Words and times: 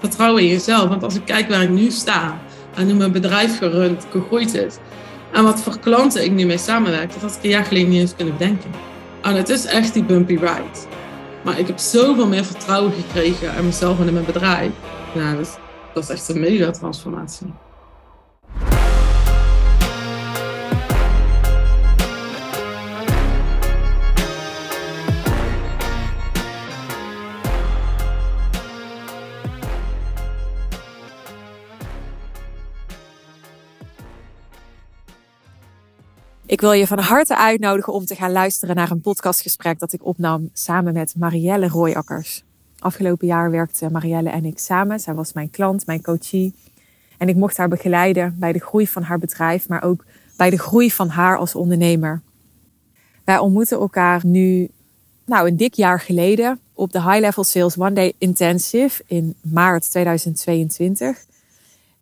vertrouwen 0.00 0.42
in 0.42 0.48
jezelf. 0.48 0.88
Want 0.88 1.02
als 1.02 1.14
ik 1.14 1.24
kijk 1.24 1.48
waar 1.48 1.62
ik 1.62 1.70
nu 1.70 1.90
sta 1.90 2.40
en 2.74 2.88
hoe 2.88 2.94
mijn 2.94 3.12
bedrijf 3.12 3.58
gerund, 3.58 4.06
gegroeid 4.10 4.54
is. 4.54 4.76
En 5.32 5.44
wat 5.44 5.60
voor 5.60 5.78
klanten 5.78 6.24
ik 6.24 6.30
nu 6.30 6.46
mee 6.46 6.58
samenwerk, 6.58 7.12
dat 7.12 7.22
had 7.22 7.36
ik 7.36 7.42
een 7.42 7.50
jaar 7.50 7.64
geleden 7.64 7.88
niet 7.88 8.00
eens 8.00 8.14
kunnen 8.16 8.36
bedenken. 8.38 8.70
En 9.22 9.34
het 9.34 9.48
is 9.48 9.64
echt 9.64 9.94
die 9.94 10.04
bumpy 10.04 10.34
ride. 10.34 10.78
Maar 11.44 11.58
ik 11.58 11.66
heb 11.66 11.78
zoveel 11.78 12.26
meer 12.26 12.44
vertrouwen 12.44 12.92
gekregen 12.92 13.56
in 13.56 13.64
mezelf 13.64 14.00
en 14.00 14.06
in 14.06 14.12
mijn 14.12 14.24
bedrijf. 14.24 14.70
Ja, 15.14 15.34
dus 15.34 15.48
dat 15.94 16.02
is 16.02 16.08
echt 16.08 16.28
een 16.28 16.40
mega 16.40 16.70
transformatie. 16.70 17.52
Ik 36.50 36.60
wil 36.60 36.72
je 36.72 36.86
van 36.86 36.98
harte 36.98 37.36
uitnodigen 37.36 37.92
om 37.92 38.04
te 38.04 38.14
gaan 38.14 38.32
luisteren 38.32 38.76
naar 38.76 38.90
een 38.90 39.00
podcastgesprek 39.00 39.78
dat 39.78 39.92
ik 39.92 40.04
opnam 40.04 40.50
samen 40.52 40.92
met 40.92 41.14
Marielle 41.16 41.68
Rooijakkers. 41.68 42.44
Afgelopen 42.78 43.26
jaar 43.26 43.50
werkten 43.50 43.92
Marielle 43.92 44.30
en 44.30 44.44
ik 44.44 44.58
samen. 44.58 45.00
Zij 45.00 45.14
was 45.14 45.32
mijn 45.32 45.50
klant, 45.50 45.86
mijn 45.86 46.02
coachie. 46.02 46.54
En 47.18 47.28
ik 47.28 47.36
mocht 47.36 47.56
haar 47.56 47.68
begeleiden 47.68 48.36
bij 48.38 48.52
de 48.52 48.58
groei 48.58 48.88
van 48.88 49.02
haar 49.02 49.18
bedrijf, 49.18 49.68
maar 49.68 49.82
ook 49.82 50.04
bij 50.36 50.50
de 50.50 50.58
groei 50.58 50.90
van 50.90 51.08
haar 51.08 51.38
als 51.38 51.54
ondernemer. 51.54 52.22
Wij 53.24 53.38
ontmoeten 53.38 53.78
elkaar 53.78 54.26
nu, 54.26 54.68
nou, 55.24 55.48
een 55.48 55.56
dik 55.56 55.74
jaar 55.74 56.00
geleden 56.00 56.60
op 56.74 56.92
de 56.92 57.02
High 57.02 57.20
Level 57.20 57.44
Sales 57.44 57.78
One 57.78 57.92
Day 57.92 58.12
Intensive 58.18 59.02
in 59.06 59.34
maart 59.40 59.90
2022. 59.90 61.24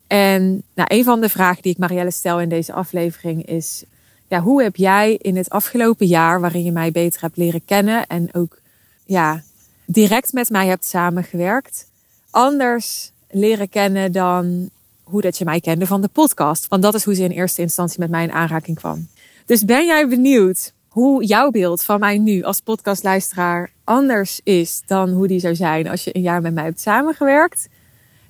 En 0.07 0.63
nou, 0.75 0.95
een 0.95 1.03
van 1.03 1.21
de 1.21 1.29
vragen 1.29 1.61
die 1.61 1.71
ik 1.71 1.77
Marielle 1.77 2.11
stel 2.11 2.41
in 2.41 2.49
deze 2.49 2.73
aflevering 2.73 3.45
is: 3.45 3.83
ja, 4.29 4.39
hoe 4.39 4.63
heb 4.63 4.75
jij 4.75 5.13
in 5.21 5.37
het 5.37 5.49
afgelopen 5.49 6.05
jaar, 6.05 6.39
waarin 6.39 6.63
je 6.63 6.71
mij 6.71 6.91
beter 6.91 7.21
hebt 7.21 7.37
leren 7.37 7.65
kennen 7.65 8.07
en 8.07 8.33
ook 8.33 8.59
ja, 9.05 9.43
direct 9.85 10.33
met 10.33 10.49
mij 10.49 10.67
hebt 10.67 10.85
samengewerkt, 10.85 11.87
anders 12.29 13.11
leren 13.29 13.69
kennen 13.69 14.11
dan 14.11 14.69
hoe 15.03 15.21
dat 15.21 15.37
je 15.37 15.45
mij 15.45 15.59
kende 15.59 15.87
van 15.87 16.01
de 16.01 16.07
podcast? 16.07 16.67
Want 16.67 16.81
dat 16.81 16.93
is 16.93 17.03
hoe 17.03 17.15
ze 17.15 17.23
in 17.23 17.31
eerste 17.31 17.61
instantie 17.61 17.99
met 17.99 18.09
mij 18.09 18.23
in 18.23 18.31
aanraking 18.31 18.77
kwam. 18.77 19.07
Dus 19.45 19.65
ben 19.65 19.85
jij 19.85 20.07
benieuwd 20.07 20.73
hoe 20.87 21.25
jouw 21.25 21.51
beeld 21.51 21.83
van 21.83 21.99
mij 21.99 22.17
nu 22.17 22.43
als 22.43 22.59
podcastluisteraar 22.59 23.71
anders 23.83 24.41
is 24.43 24.81
dan 24.85 25.09
hoe 25.09 25.27
die 25.27 25.39
zou 25.39 25.55
zijn 25.55 25.87
als 25.87 26.03
je 26.03 26.15
een 26.15 26.21
jaar 26.21 26.41
met 26.41 26.53
mij 26.53 26.63
hebt 26.63 26.81
samengewerkt? 26.81 27.67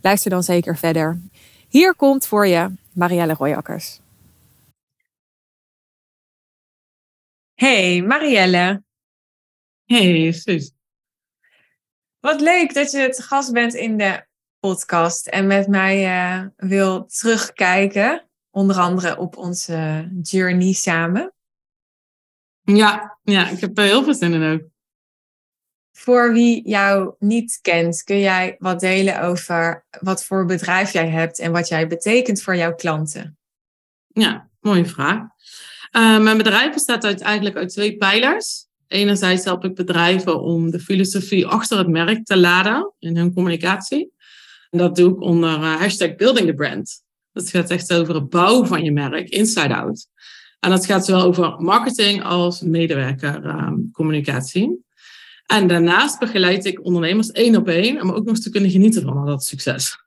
Luister 0.02 0.32
dan 0.32 0.44
zeker 0.44 0.78
verder. 0.78 1.20
Hier 1.70 1.96
komt 1.96 2.26
voor 2.26 2.48
je 2.48 2.70
Marielle 2.92 3.34
Royakkers. 3.34 4.00
Hey 7.60 8.02
Marielle. 8.02 8.84
Hey 9.86 10.32
Suus. 10.32 10.72
Wat 12.20 12.42
leuk 12.42 12.74
dat 12.74 12.92
je 12.92 12.98
het 12.98 13.24
gast 13.24 13.52
bent 13.52 13.74
in 13.74 13.98
de 13.98 14.26
podcast 14.60 15.28
en 15.28 15.48
met 15.48 15.68
mij 15.68 16.06
uh, 16.06 16.48
wil 16.56 17.06
terugkijken. 17.06 18.30
Onder 18.50 18.76
andere 18.76 19.18
op 19.18 19.38
onze 19.38 20.10
journey 20.22 20.74
samen. 20.74 21.34
Ja, 22.62 23.20
ja, 23.24 23.50
ik 23.50 23.60
heb 23.60 23.78
er 23.78 23.84
heel 23.84 24.04
veel 24.04 24.16
zin 24.16 24.34
in 24.34 24.54
ook. 24.54 24.68
Voor 25.92 26.34
wie 26.34 26.70
jou 26.70 27.16
niet 27.20 27.60
kent, 27.62 28.04
kun 28.04 28.20
jij 28.20 28.56
wat 28.60 28.80
delen 28.80 29.22
over 29.22 29.86
wat 29.90 30.26
voor 30.26 30.46
bedrijf 30.46 30.94
jij 30.94 31.10
hebt 31.10 31.40
en 31.40 31.52
wat 31.52 31.68
jij 31.68 31.88
betekent 31.88 32.42
voor 32.42 32.56
jouw 32.56 32.76
klanten? 32.76 33.38
Ja, 34.08 34.50
mooie 34.60 34.86
vraag. 34.86 35.28
Uh, 35.92 36.20
mijn 36.20 36.38
bedrijf 36.38 36.74
bestaat 36.74 37.06
uit, 37.06 37.22
eigenlijk 37.22 37.56
uit 37.56 37.70
twee 37.70 37.98
pijlers. 37.98 38.68
Enerzijds 38.88 39.44
help 39.44 39.66
ik 39.66 39.76
bedrijven 39.76 40.42
om 40.42 40.72
de 40.72 40.80
filosofie 40.80 41.48
achter 41.48 41.78
het 41.78 41.88
merk 41.88 42.26
te 42.26 42.38
laden 42.38 42.94
in 43.00 43.18
hun 43.18 43.34
communicatie. 43.34 44.12
En 44.70 44.80
dat 44.80 44.96
doe 44.96 45.12
ik 45.12 45.22
onder 45.22 45.50
uh, 45.50 45.76
hashtag 45.76 46.16
building 46.16 46.48
the 46.48 46.54
brand. 46.54 47.04
Dat 47.32 47.50
gaat 47.50 47.70
echt 47.70 47.94
over 47.94 48.16
het 48.16 48.30
bouwen 48.30 48.68
van 48.68 48.84
je 48.84 48.92
merk, 48.92 49.30
inside 49.30 49.76
out. 49.76 50.08
En 50.60 50.70
dat 50.70 50.86
gaat 50.86 51.06
zowel 51.06 51.22
over 51.22 51.56
marketing 51.58 52.24
als 52.24 52.62
medewerkercommunicatie. 52.62 54.64
Ehm, 54.64 54.74
en 55.46 55.68
daarnaast 55.68 56.20
begeleid 56.20 56.66
ik 56.66 56.86
ondernemers 56.86 57.32
één 57.32 57.56
op 57.56 57.68
één 57.68 58.02
om 58.02 58.12
ook 58.12 58.26
nog 58.26 58.40
te 58.40 58.50
kunnen 58.50 58.70
genieten 58.70 59.02
van 59.02 59.26
dat 59.26 59.44
succes. 59.44 59.98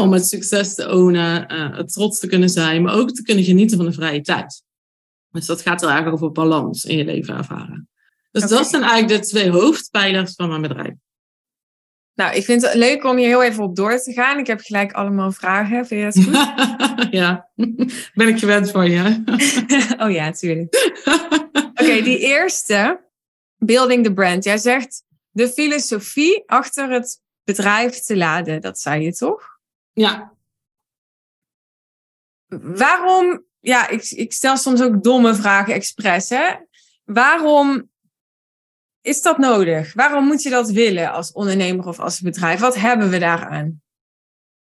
om 0.00 0.12
het 0.12 0.26
succes 0.26 0.74
te 0.74 0.88
ownen, 0.88 1.52
uh, 1.52 1.76
het 1.76 1.92
trots 1.92 2.18
te 2.18 2.26
kunnen 2.26 2.48
zijn, 2.48 2.82
maar 2.82 2.94
ook 2.94 3.10
te 3.10 3.22
kunnen 3.22 3.44
genieten 3.44 3.76
van 3.76 3.86
de 3.86 3.92
vrije 3.92 4.20
tijd. 4.20 4.62
Dus 5.30 5.46
dat 5.46 5.62
gaat 5.62 5.82
er 5.82 5.88
eigenlijk 5.88 6.22
over 6.22 6.32
balans 6.32 6.84
in 6.84 6.96
je 6.96 7.04
leven 7.04 7.36
ervaren. 7.36 7.88
Dus 8.30 8.46
dat 8.48 8.66
zijn 8.66 8.82
eigenlijk 8.82 9.22
de 9.22 9.28
twee 9.28 9.50
hoofdpijlers 9.50 10.34
van 10.34 10.48
mijn 10.48 10.62
bedrijf. 10.62 10.94
Nou, 12.14 12.34
ik 12.34 12.44
vind 12.44 12.62
het 12.62 12.74
leuk 12.74 13.04
om 13.04 13.16
hier 13.16 13.26
heel 13.26 13.42
even 13.42 13.64
op 13.64 13.76
door 13.76 13.98
te 13.98 14.12
gaan. 14.12 14.38
Ik 14.38 14.46
heb 14.46 14.60
gelijk 14.60 14.92
allemaal 14.92 15.32
vragen. 15.32 15.86
Vind 15.86 16.14
je 16.14 16.22
dat 16.22 16.44
goed? 16.44 17.12
ja, 17.20 17.50
ben 18.14 18.28
ik 18.28 18.38
gewend 18.38 18.70
van 18.70 18.90
je. 18.90 19.22
oh 20.02 20.10
ja, 20.10 20.30
tuurlijk. 20.30 20.90
Oké, 21.52 22.02
die 22.02 22.18
eerste, 22.18 23.04
building 23.56 24.04
the 24.04 24.12
brand. 24.12 24.44
Jij 24.44 24.58
zegt 24.58 25.04
de 25.30 25.48
filosofie 25.48 26.42
achter 26.46 26.90
het 26.90 27.20
bedrijf 27.44 27.98
te 27.98 28.16
laden. 28.16 28.60
Dat 28.60 28.78
zei 28.78 29.04
je 29.04 29.12
toch? 29.12 29.58
Ja. 29.92 30.32
Waarom 32.58 33.44
ja, 33.60 33.88
ik, 33.88 34.10
ik 34.10 34.32
stel 34.32 34.56
soms 34.56 34.82
ook 34.82 35.02
domme 35.02 35.34
vragen 35.34 35.74
expres. 35.74 36.28
Hè? 36.28 36.54
Waarom 37.04 37.88
is 39.00 39.22
dat 39.22 39.38
nodig? 39.38 39.94
Waarom 39.94 40.26
moet 40.26 40.42
je 40.42 40.50
dat 40.50 40.70
willen 40.70 41.12
als 41.12 41.32
ondernemer 41.32 41.86
of 41.86 41.98
als 41.98 42.20
bedrijf? 42.20 42.60
Wat 42.60 42.74
hebben 42.74 43.10
we 43.10 43.18
daaraan? 43.18 43.82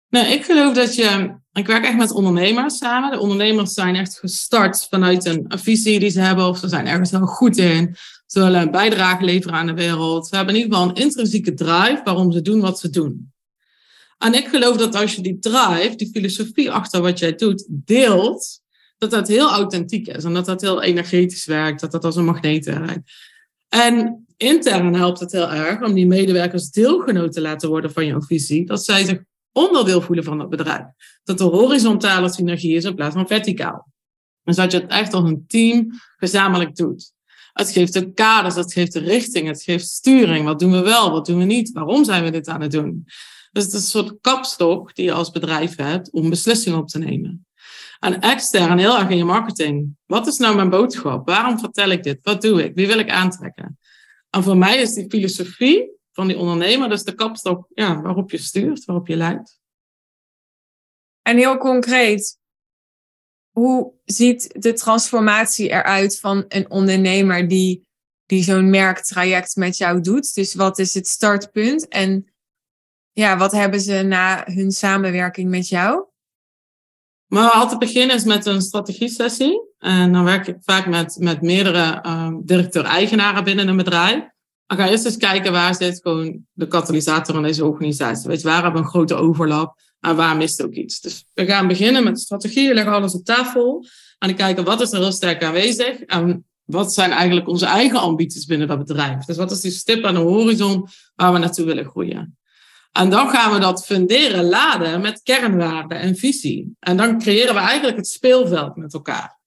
Nou, 0.10 0.28
ik 0.28 0.46
geloof 0.46 0.74
dat 0.74 0.96
je. 0.96 1.36
Ik 1.52 1.68
werk 1.68 1.86
echt 1.86 1.98
met 1.98 2.12
ondernemers 2.12 2.78
samen. 2.78 3.12
De 3.12 3.20
ondernemers 3.20 3.74
zijn 3.74 3.96
echt 3.96 4.20
gestart 4.20 4.88
vanuit 4.90 5.26
een, 5.26 5.46
een 5.48 5.60
visie 5.60 6.00
die 6.00 6.10
ze 6.10 6.20
hebben, 6.20 6.48
of 6.48 6.58
ze 6.58 6.68
zijn 6.68 6.88
ergens 6.88 7.12
heel 7.12 7.26
goed 7.26 7.58
in. 7.58 7.96
Ze 8.26 8.40
willen 8.40 8.62
een 8.62 8.72
bijdrage 8.72 9.24
leveren 9.24 9.58
aan 9.58 9.66
de 9.66 9.74
wereld. 9.74 10.28
Ze 10.28 10.36
hebben 10.36 10.56
in 10.56 10.62
ieder 10.62 10.78
geval 10.78 10.90
een 10.90 11.04
intrinsieke 11.04 11.54
drive 11.54 12.02
waarom 12.04 12.32
ze 12.32 12.42
doen 12.42 12.62
wat 12.62 12.80
ze 12.80 12.90
doen. 12.90 13.32
En 14.18 14.34
ik 14.34 14.48
geloof 14.48 14.78
dat 14.78 14.96
als 14.96 15.16
je 15.16 15.22
die 15.22 15.40
drive, 15.40 15.96
die 15.96 16.10
filosofie 16.10 16.72
achter 16.72 17.02
wat 17.02 17.20
jij 17.20 17.36
doet, 17.36 17.66
deelt, 17.70 18.62
dat 18.98 19.12
dat 19.12 19.28
heel 19.28 19.50
authentiek 19.50 20.08
is 20.08 20.24
en 20.24 20.34
dat 20.34 20.46
dat 20.46 20.62
heel 20.62 20.82
energetisch 20.82 21.46
werkt, 21.46 21.82
dat 21.82 21.92
dat 21.92 22.04
als 22.04 22.16
een 22.16 22.26
magneet 22.26 22.66
werkt. 22.66 23.12
En 23.70 24.26
intern 24.38 24.94
helpt 24.94 25.20
het 25.20 25.32
heel 25.32 25.52
erg 25.52 25.82
om 25.82 25.94
die 25.94 26.08
medewerkers 26.08 26.70
deelgenoot 26.70 27.32
te 27.34 27.42
laten 27.42 27.70
worden 27.70 27.92
van 27.92 28.06
jouw 28.06 28.22
visie, 28.22 28.66
dat 28.66 28.86
zij 28.86 29.06
zich 29.06 29.24
onderdeel 29.52 30.02
voelen 30.02 30.24
van 30.24 30.40
het 30.40 30.50
bedrijf. 30.50 30.86
Dat 31.24 31.40
er 31.40 31.46
horizontale 31.46 32.30
synergie 32.30 32.76
is 32.76 32.84
in 32.84 32.96
plaats 32.96 33.16
van 33.16 33.28
verticaal. 33.28 33.92
Dus 34.44 34.56
dat 34.56 34.72
je 34.72 34.80
het 34.80 34.90
echt 34.90 35.14
als 35.14 35.30
een 35.30 35.44
team 35.48 35.90
gezamenlijk 36.18 36.76
doet. 36.76 37.12
Het 37.54 37.72
geeft 37.72 37.94
de 37.94 38.14
kaders, 38.14 38.56
het 38.56 38.74
geeft 38.74 38.94
de 38.94 39.00
richting, 39.00 39.48
het 39.48 39.64
geeft 39.64 39.88
sturing. 39.88 40.46
Wat 40.46 40.60
doen 40.60 40.72
we 40.72 40.82
wel, 40.82 41.12
wat 41.12 41.26
doen 41.26 41.38
we 41.38 41.44
niet? 41.44 41.72
Waarom 41.72 42.04
zijn 42.04 42.24
we 42.24 42.30
dit 42.30 42.48
aan 42.48 42.62
het 42.62 42.72
doen? 42.72 43.04
Dus 43.52 43.64
het 43.64 43.74
is 43.74 43.80
een 43.80 43.88
soort 43.88 44.18
kapstok 44.22 44.96
die 44.96 45.06
je 45.06 45.12
als 45.12 45.32
bedrijf 45.32 45.76
hebt 45.76 46.12
om 46.12 46.30
beslissingen 46.30 46.80
op 46.80 46.88
te 46.88 47.00
nemen. 47.00 47.47
En 48.00 48.20
extern 48.20 48.78
heel 48.78 48.98
erg 48.98 49.10
in 49.10 49.18
je 49.18 49.26
marketing. 49.26 49.96
Wat 50.06 50.28
is 50.28 50.38
nou 50.38 50.56
mijn 50.56 50.70
boodschap? 50.70 51.28
Waarom 51.28 51.60
vertel 51.60 51.90
ik 51.90 52.04
dit? 52.04 52.20
Wat 52.22 52.42
doe 52.42 52.64
ik? 52.64 52.76
Wie 52.76 52.88
wil 52.88 53.00
ik 53.00 53.10
aantrekken? 53.10 53.80
En 54.30 54.44
voor 54.44 54.58
mij 54.58 54.78
is 54.78 54.94
die 54.94 55.10
filosofie 55.10 55.92
van 56.12 56.28
die 56.28 56.38
ondernemer 56.38 56.90
dus 56.90 57.04
de 57.04 57.16
kapstok 57.16 57.68
ja, 57.74 58.02
waarop 58.02 58.32
je 58.32 58.38
stuurt, 58.38 58.86
waarop 58.86 59.08
je 59.08 59.16
leidt. 59.16 59.60
En 61.22 61.38
heel 61.38 61.58
concreet, 61.58 62.38
hoe 63.52 63.94
ziet 64.06 64.62
de 64.62 64.74
transformatie 64.74 65.70
eruit 65.70 66.20
van 66.20 66.46
een 66.48 66.72
ondernemer 66.72 67.48
die, 67.48 67.88
die 68.26 68.44
zo'n 68.44 68.70
merktraject 68.70 69.56
met 69.56 69.78
jou 69.78 70.02
doet? 70.02 70.34
Dus 70.34 70.54
wat 70.54 70.80
is 70.80 70.94
het 70.94 71.08
startpunt 71.08 71.88
en 71.88 72.32
ja, 73.12 73.38
wat 73.38 73.52
hebben 73.52 73.82
ze 73.82 74.02
na 74.02 74.44
hun 74.46 74.72
samenwerking 74.72 75.50
met 75.50 75.68
jou? 75.68 76.06
Maar 77.28 77.52
altijd 77.52 77.80
beginnen 77.80 78.16
is 78.16 78.24
met 78.24 78.46
een 78.46 78.62
strategie-sessie. 78.62 79.62
En 79.80 80.14
dan 80.14 80.24
werk 80.24 80.48
ik 80.48 80.58
vaak 80.62 80.88
met, 80.88 81.18
met 81.20 81.42
meerdere 81.42 82.04
um, 82.08 82.42
directeur-eigenaren 82.46 83.44
binnen 83.44 83.68
een 83.68 83.78
bedrijf. 83.78 84.24
Dan 84.66 84.78
ga 84.78 84.86
je 84.86 84.92
eerst 84.92 85.06
eens 85.06 85.18
kijken 85.18 85.52
waar 85.52 85.76
zit 85.76 86.00
gewoon 86.02 86.46
de 86.54 86.68
katalysator 86.68 87.36
in 87.36 87.42
deze 87.42 87.66
organisatie. 87.66 88.28
Weet 88.28 88.42
je, 88.42 88.48
waar 88.48 88.64
hebben 88.64 88.82
we 88.82 88.88
een 88.88 88.94
grote 88.94 89.16
overlap 89.16 89.80
en 90.00 90.16
waar 90.16 90.38
mist 90.38 90.64
ook 90.64 90.74
iets. 90.74 91.02
Dus 91.02 91.26
we 91.34 91.46
gaan 91.46 91.68
beginnen 91.68 92.04
met 92.04 92.20
strategie, 92.20 92.68
we 92.68 92.74
leggen 92.74 92.94
alles 92.94 93.14
op 93.14 93.26
tafel. 93.26 93.86
En 94.20 94.28
dan 94.28 94.38
kijken 94.38 94.64
wat 94.64 94.82
is 94.82 94.92
er 94.92 95.00
heel 95.00 95.12
sterk 95.12 95.44
aanwezig 95.44 96.00
en 96.00 96.46
wat 96.64 96.94
zijn 96.94 97.12
eigenlijk 97.12 97.48
onze 97.48 97.66
eigen 97.66 98.00
ambities 98.00 98.46
binnen 98.46 98.68
dat 98.68 98.78
bedrijf. 98.78 99.26
Dus 99.26 99.38
wat 99.38 99.52
is 99.52 99.62
die 99.62 99.72
stip 99.72 100.04
aan 100.04 100.14
de 100.14 100.20
horizon 100.20 100.88
waar 101.16 101.34
we 101.34 101.40
naartoe 101.40 101.66
willen 101.66 101.86
groeien. 101.86 102.37
En 102.92 103.10
dan 103.10 103.30
gaan 103.30 103.54
we 103.54 103.60
dat 103.60 103.86
funderen, 103.86 104.44
laden 104.44 105.02
met 105.02 105.22
kernwaarden 105.24 106.00
en 106.00 106.16
visie. 106.16 106.76
En 106.80 106.98
dan 106.98 107.20
creëren 107.20 107.54
we 107.54 107.60
eigenlijk 107.60 107.98
het 107.98 108.08
speelveld 108.08 108.76
met 108.76 108.94
elkaar. 108.94 109.40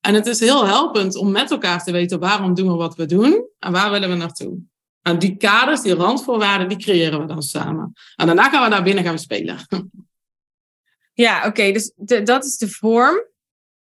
En 0.00 0.14
het 0.14 0.26
is 0.26 0.40
heel 0.40 0.66
helpend 0.66 1.16
om 1.16 1.30
met 1.30 1.50
elkaar 1.50 1.84
te 1.84 1.92
weten 1.92 2.20
waarom 2.20 2.54
doen 2.54 2.68
we 2.68 2.74
wat 2.74 2.96
we 2.96 3.06
doen 3.06 3.48
en 3.58 3.72
waar 3.72 3.90
willen 3.90 4.08
we 4.08 4.14
naartoe. 4.16 4.58
En 5.02 5.18
die 5.18 5.36
kaders, 5.36 5.80
die 5.80 5.94
randvoorwaarden, 5.94 6.68
die 6.68 6.78
creëren 6.78 7.20
we 7.20 7.26
dan 7.26 7.42
samen. 7.42 7.92
En 8.16 8.26
daarna 8.26 8.50
gaan 8.50 8.62
we 8.62 8.68
naar 8.68 8.82
binnen 8.82 9.04
gaan 9.04 9.18
spelen. 9.18 9.58
Ja, 11.14 11.46
oké. 11.46 11.72
dus 11.72 11.92
de, 11.96 12.22
dat 12.22 12.44
is 12.44 12.56
de 12.56 12.68
vorm. 12.68 13.26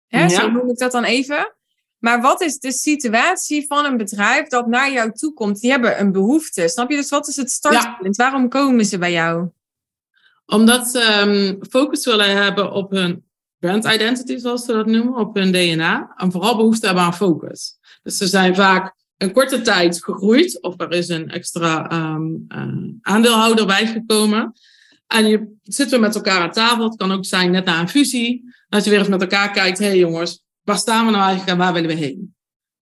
Hè, 0.07 0.21
Ja. 0.21 0.29
Zo 0.29 0.51
noem 0.51 0.69
ik 0.69 0.77
dat 0.77 0.91
dan 0.91 1.03
even. 1.03 1.56
Maar 1.99 2.21
wat 2.21 2.41
is 2.41 2.59
de 2.59 2.71
situatie 2.71 3.65
van 3.67 3.85
een 3.85 3.97
bedrijf 3.97 4.47
dat 4.47 4.67
naar 4.67 4.91
jou 4.91 5.11
toe 5.11 5.33
komt? 5.33 5.59
Die 5.59 5.71
hebben 5.71 5.99
een 5.99 6.11
behoefte. 6.11 6.67
Snap 6.67 6.89
je? 6.89 6.95
Dus 6.95 7.09
wat 7.09 7.27
is 7.27 7.35
het 7.35 7.51
startpunt? 7.51 8.15
Waarom 8.15 8.49
komen 8.49 8.85
ze 8.85 8.97
bij 8.97 9.11
jou? 9.11 9.49
Omdat 10.45 10.87
ze 10.87 10.99
ehm, 10.99 11.55
focus 11.69 12.05
willen 12.05 12.43
hebben 12.43 12.71
op 12.71 12.91
hun 12.91 13.25
brand 13.59 13.85
identity, 13.85 14.37
zoals 14.37 14.65
ze 14.65 14.73
dat 14.73 14.85
noemen, 14.85 15.15
op 15.15 15.35
hun 15.35 15.51
DNA. 15.51 16.13
En 16.15 16.31
vooral 16.31 16.55
behoefte 16.55 16.85
hebben 16.85 17.03
aan 17.03 17.15
focus. 17.15 17.77
Dus 18.03 18.17
ze 18.17 18.27
zijn 18.27 18.55
vaak 18.55 18.95
een 19.17 19.31
korte 19.31 19.61
tijd 19.61 20.03
gegroeid, 20.03 20.61
of 20.61 20.81
er 20.81 20.91
is 20.91 21.09
een 21.09 21.29
extra 21.29 21.89
ehm, 21.89 22.25
eh, 22.47 22.67
aandeelhouder 23.01 23.65
bijgekomen. 23.65 24.53
En 25.07 25.27
je 25.27 25.57
zitten 25.63 25.99
we 25.99 26.05
met 26.05 26.15
elkaar 26.15 26.41
aan 26.41 26.51
tafel. 26.51 26.83
Het 26.83 26.95
kan 26.95 27.11
ook 27.11 27.25
zijn 27.25 27.51
net 27.51 27.65
na 27.65 27.79
een 27.79 27.89
fusie. 27.89 28.55
Dat 28.69 28.83
je 28.83 28.89
weer 28.89 28.99
eens 28.99 29.07
met 29.07 29.21
elkaar 29.21 29.51
kijkt, 29.51 29.79
hé 29.79 29.85
hey 29.85 29.97
jongens, 29.97 30.45
waar 30.67 30.77
staan 30.77 31.05
we 31.05 31.11
nou 31.11 31.23
eigenlijk 31.23 31.51
en 31.51 31.57
waar 31.57 31.73
willen 31.73 31.89
we 31.89 31.95
heen? 31.95 32.35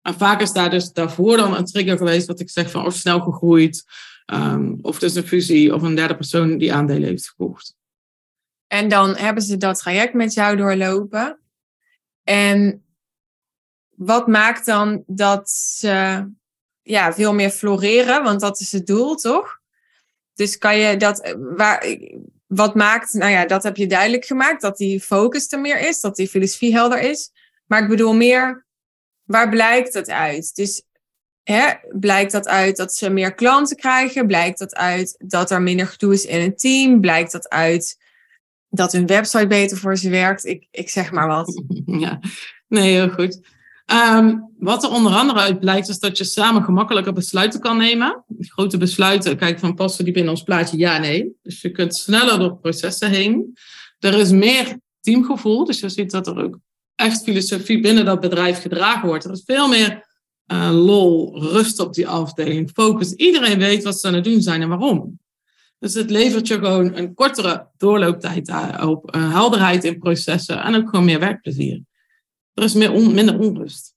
En 0.01 0.13
vaak 0.13 0.41
is 0.41 0.51
daar 0.51 0.69
dus 0.69 0.91
daarvoor 0.91 1.37
dan 1.37 1.55
een 1.55 1.65
trigger 1.65 1.97
geweest, 1.97 2.27
wat 2.27 2.39
ik 2.39 2.49
zeg 2.49 2.71
van 2.71 2.85
of 2.85 2.93
snel 2.93 3.19
gegroeid. 3.19 3.85
ehm, 4.25 4.75
of 4.81 4.99
dus 4.99 5.15
een 5.15 5.27
fusie 5.27 5.73
of 5.73 5.81
een 5.81 5.95
derde 5.95 6.15
persoon 6.15 6.57
die 6.57 6.73
aandelen 6.73 7.09
heeft 7.09 7.29
gekocht. 7.29 7.75
En 8.67 8.87
dan 8.87 9.15
hebben 9.15 9.43
ze 9.43 9.57
dat 9.57 9.79
traject 9.79 10.13
met 10.13 10.33
jou 10.33 10.57
doorlopen. 10.57 11.39
En 12.23 12.85
wat 13.95 14.27
maakt 14.27 14.65
dan 14.65 15.03
dat 15.07 15.49
ze 15.49 16.25
ja, 16.81 17.13
veel 17.13 17.33
meer 17.33 17.49
floreren? 17.49 18.23
Want 18.23 18.39
dat 18.39 18.59
is 18.59 18.71
het 18.71 18.87
doel, 18.87 19.15
toch? 19.15 19.59
Dus 20.33 20.57
kan 20.57 20.77
je 20.77 20.97
dat, 20.97 21.35
waar, 21.39 21.97
wat 22.47 22.75
maakt, 22.75 23.13
nou 23.13 23.31
ja, 23.31 23.45
dat 23.45 23.63
heb 23.63 23.77
je 23.77 23.87
duidelijk 23.87 24.25
gemaakt, 24.25 24.61
dat 24.61 24.77
die 24.77 25.01
focus 25.01 25.51
er 25.51 25.59
meer 25.59 25.87
is, 25.87 25.99
dat 25.99 26.15
die 26.15 26.27
filosofie 26.27 26.73
helder 26.73 27.01
is. 27.01 27.31
Maar 27.69 27.81
ik 27.81 27.89
bedoel 27.89 28.13
meer, 28.13 28.65
waar 29.23 29.49
blijkt 29.49 29.93
dat 29.93 30.09
uit? 30.09 30.55
Dus 30.55 30.83
hè, 31.43 31.73
blijkt 31.99 32.31
dat 32.31 32.47
uit 32.47 32.77
dat 32.77 32.93
ze 32.93 33.09
meer 33.09 33.33
klanten 33.33 33.77
krijgen? 33.77 34.27
Blijkt 34.27 34.59
dat 34.59 34.75
uit 34.75 35.15
dat 35.17 35.51
er 35.51 35.61
minder 35.61 35.87
gedoe 35.87 36.13
is 36.13 36.25
in 36.25 36.41
het 36.41 36.59
team? 36.59 37.01
Blijkt 37.01 37.31
dat 37.31 37.49
uit 37.49 37.97
dat 38.69 38.91
hun 38.91 39.05
website 39.05 39.47
beter 39.47 39.77
voor 39.77 39.97
ze 39.97 40.09
werkt? 40.09 40.45
Ik, 40.45 40.67
ik 40.71 40.89
zeg 40.89 41.11
maar 41.11 41.27
wat. 41.27 41.63
Ja, 41.85 42.19
nee, 42.67 42.93
heel 42.93 43.09
goed. 43.09 43.39
Ehm, 43.85 44.37
wat 44.57 44.83
er 44.83 44.89
onder 44.89 45.13
andere 45.13 45.39
uit 45.39 45.59
blijkt, 45.59 45.87
is 45.87 45.99
dat 45.99 46.17
je 46.17 46.23
samen 46.23 46.63
gemakkelijker 46.63 47.13
besluiten 47.13 47.59
kan 47.59 47.77
nemen. 47.77 48.23
Grote 48.39 48.77
besluiten, 48.77 49.37
kijk 49.37 49.59
van 49.59 49.75
passen 49.75 50.03
die 50.03 50.13
binnen 50.13 50.31
ons 50.31 50.43
plaatje, 50.43 50.77
ja, 50.77 50.97
nee. 50.97 51.35
Dus 51.43 51.61
je 51.61 51.71
kunt 51.71 51.95
sneller 51.95 52.39
door 52.39 52.57
processen 52.57 53.09
heen. 53.09 53.57
Er 53.99 54.13
is 54.13 54.31
meer 54.31 54.79
teamgevoel, 54.99 55.65
dus 55.65 55.79
je 55.79 55.89
ziet 55.89 56.11
dat 56.11 56.27
er 56.27 56.43
ook 56.43 56.59
echt 56.99 57.23
filosofie 57.23 57.79
binnen 57.79 58.05
dat 58.05 58.19
bedrijf 58.19 58.61
gedragen 58.61 59.07
wordt. 59.07 59.25
Er 59.25 59.31
is 59.31 59.43
veel 59.45 59.67
meer 59.67 60.07
eh, 60.45 60.69
lol, 60.71 61.41
rust 61.41 61.79
op 61.79 61.93
die 61.93 62.07
afdeling, 62.07 62.69
focus. 62.73 63.13
Iedereen 63.13 63.59
weet 63.59 63.83
wat 63.83 63.99
ze 63.99 64.07
aan 64.07 64.13
het 64.13 64.23
doen 64.23 64.41
zijn 64.41 64.61
en 64.61 64.69
waarom. 64.69 65.19
Dus 65.79 65.93
het 65.93 66.09
levert 66.09 66.47
je 66.47 66.53
gewoon 66.53 66.95
een 66.95 67.13
kortere 67.13 67.67
doorlooptijd 67.77 68.51
op, 68.81 69.15
uh, 69.15 69.33
helderheid 69.33 69.83
in 69.83 69.99
processen 69.99 70.63
en 70.63 70.75
ook 70.75 70.89
gewoon 70.89 71.05
meer 71.05 71.19
werkplezier. 71.19 71.81
Er 72.53 72.63
is 72.63 72.73
meer 72.73 72.91
minder 72.91 73.39
onrust. 73.39 73.93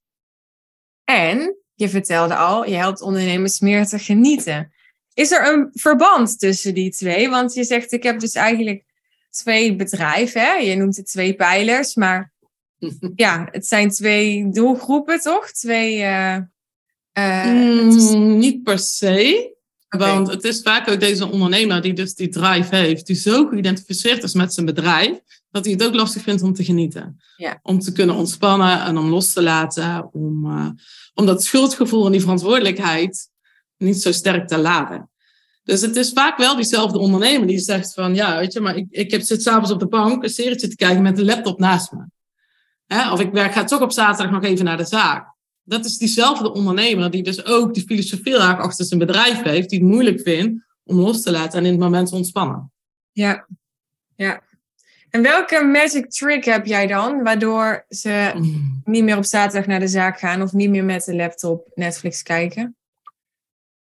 En 1.05 1.57
je 1.75 1.89
vertelde 1.89 2.37
al, 2.37 2.67
je 2.67 2.75
helpt 2.75 3.01
ondernemers 3.01 3.61
meer 3.61 3.87
te 3.87 3.99
genieten. 3.99 4.73
Is 5.15 5.31
er 5.31 5.53
een 5.53 5.69
verband 5.73 6.39
tussen 6.39 6.75
die 6.75 6.91
twee? 6.91 7.29
Want 7.29 7.55
je 7.55 7.65
zegt, 7.65 7.93
ik 7.93 8.03
heb 8.03 8.21
dus 8.21 8.35
eigenlijk 8.35 8.85
twee 9.31 9.77
bedrijven. 9.77 10.41
Hè? 10.41 10.53
Je 10.53 10.77
noemt 10.77 10.97
het 10.97 11.07
twee 11.07 11.35
pijlers, 11.35 11.95
maar 11.95 12.32
ja, 13.15 13.49
het 13.51 13.67
zijn 13.67 13.91
twee 13.91 14.51
doelgroepen, 14.51 15.21
toch? 15.21 15.51
Twee. 15.51 15.97
Uh, 15.97 16.37
uh, 17.19 17.47
mm, 17.47 17.97
is... 17.97 18.11
Niet 18.15 18.63
per 18.63 18.79
se. 18.79 19.51
Okay. 19.89 20.15
Want 20.15 20.29
het 20.29 20.45
is 20.45 20.61
vaak 20.63 20.91
ook 20.91 21.01
deze 21.01 21.31
ondernemer 21.31 21.83
die 21.83 21.93
dus 21.93 22.15
die 22.15 22.29
drive 22.29 22.77
heeft, 22.77 23.07
die 23.07 23.17
zo 23.17 23.47
geïdentificeerd 23.47 24.23
is 24.23 24.35
met 24.35 24.55
zijn 24.55 24.67
bedrijf, 24.67 25.19
dat 25.51 25.65
hij 25.65 25.73
het 25.73 25.85
ook 25.85 25.95
lastig 25.95 26.23
vindt 26.23 26.43
om 26.43 26.53
te 26.53 26.65
genieten. 26.65 27.21
Ja. 27.37 27.59
Om 27.63 27.79
te 27.79 27.93
kunnen 27.93 28.15
ontspannen 28.15 28.81
en 28.81 28.99
om 28.99 29.09
los 29.09 29.33
te 29.33 29.43
laten, 29.43 30.13
om, 30.13 30.47
uh, 30.47 30.69
om 31.15 31.27
dat 31.27 31.43
schuldgevoel 31.43 32.07
en 32.07 32.13
die 32.13 32.21
verantwoordelijkheid 32.21 33.31
niet 33.77 34.03
zo 34.03 34.13
sterk 34.13 34.49
te 34.49 34.59
laden. 34.59 35.11
Dus 35.63 35.81
het 35.81 35.97
is 35.97 36.11
vaak 36.11 36.39
wel 36.39 36.57
diezelfde 36.57 36.99
ondernemer 36.99 37.47
die 37.47 37.59
zegt 37.59 37.95
van, 37.95 38.15
ja, 38.15 38.39
weet 38.39 38.53
je, 38.53 38.61
maar 38.61 38.77
ik, 38.77 38.87
ik 38.91 39.11
heb, 39.11 39.23
zit 39.23 39.43
s'avonds 39.43 39.71
op 39.71 39.81
de 39.81 39.89
bank 39.89 40.23
een 40.23 40.29
serietje 40.29 40.69
te 40.69 40.77
kijken 40.77 41.03
met 41.03 41.17
de 41.17 41.25
laptop 41.25 41.59
naast 41.59 41.93
me. 41.93 42.05
Hè? 42.93 43.13
Of 43.13 43.21
ik 43.21 43.33
werk, 43.33 43.53
ga 43.53 43.65
toch 43.65 43.81
op 43.81 43.93
zaterdag 43.93 44.33
nog 44.33 44.45
even 44.45 44.65
naar 44.65 44.77
de 44.77 44.85
zaak. 44.85 45.31
Dat 45.63 45.85
is 45.85 45.99
diezelfde 45.99 46.53
ondernemer 46.53 47.11
die 47.11 47.23
dus 47.23 47.45
ook 47.45 47.75
die 47.75 47.83
filosofie 47.83 48.39
achter 48.39 48.85
zijn 48.85 49.01
bedrijf 49.01 49.43
heeft, 49.43 49.71
die 49.71 49.79
het 49.79 49.89
moeilijk 49.89 50.21
vindt 50.21 50.65
om 50.85 50.97
los 50.97 51.23
te 51.23 51.31
laten 51.31 51.59
en 51.59 51.65
in 51.65 51.71
het 51.71 51.81
moment 51.81 52.09
te 52.09 52.15
ontspannen. 52.15 52.73
Ja, 53.13 53.47
ja. 54.17 54.41
En 55.11 55.23
welke 55.23 55.65
magic 55.65 56.11
trick 56.11 56.45
heb 56.45 56.67
jij 56.67 56.87
dan, 56.87 57.23
waardoor 57.23 57.85
ze 57.89 58.33
Mm. 58.35 58.81
niet 58.85 59.05
meer 59.05 59.17
op 59.17 59.25
zaterdag 59.25 59.67
naar 59.67 59.81
de 59.81 59.89
zaak 59.89 60.19
gaan 60.19 60.43
of 60.43 60.53
niet 60.53 60.71
meer 60.71 60.85
met 60.85 61.05
de 61.05 61.15
laptop 61.15 61.71
Netflix 61.75 62.23
kijken? 62.23 62.77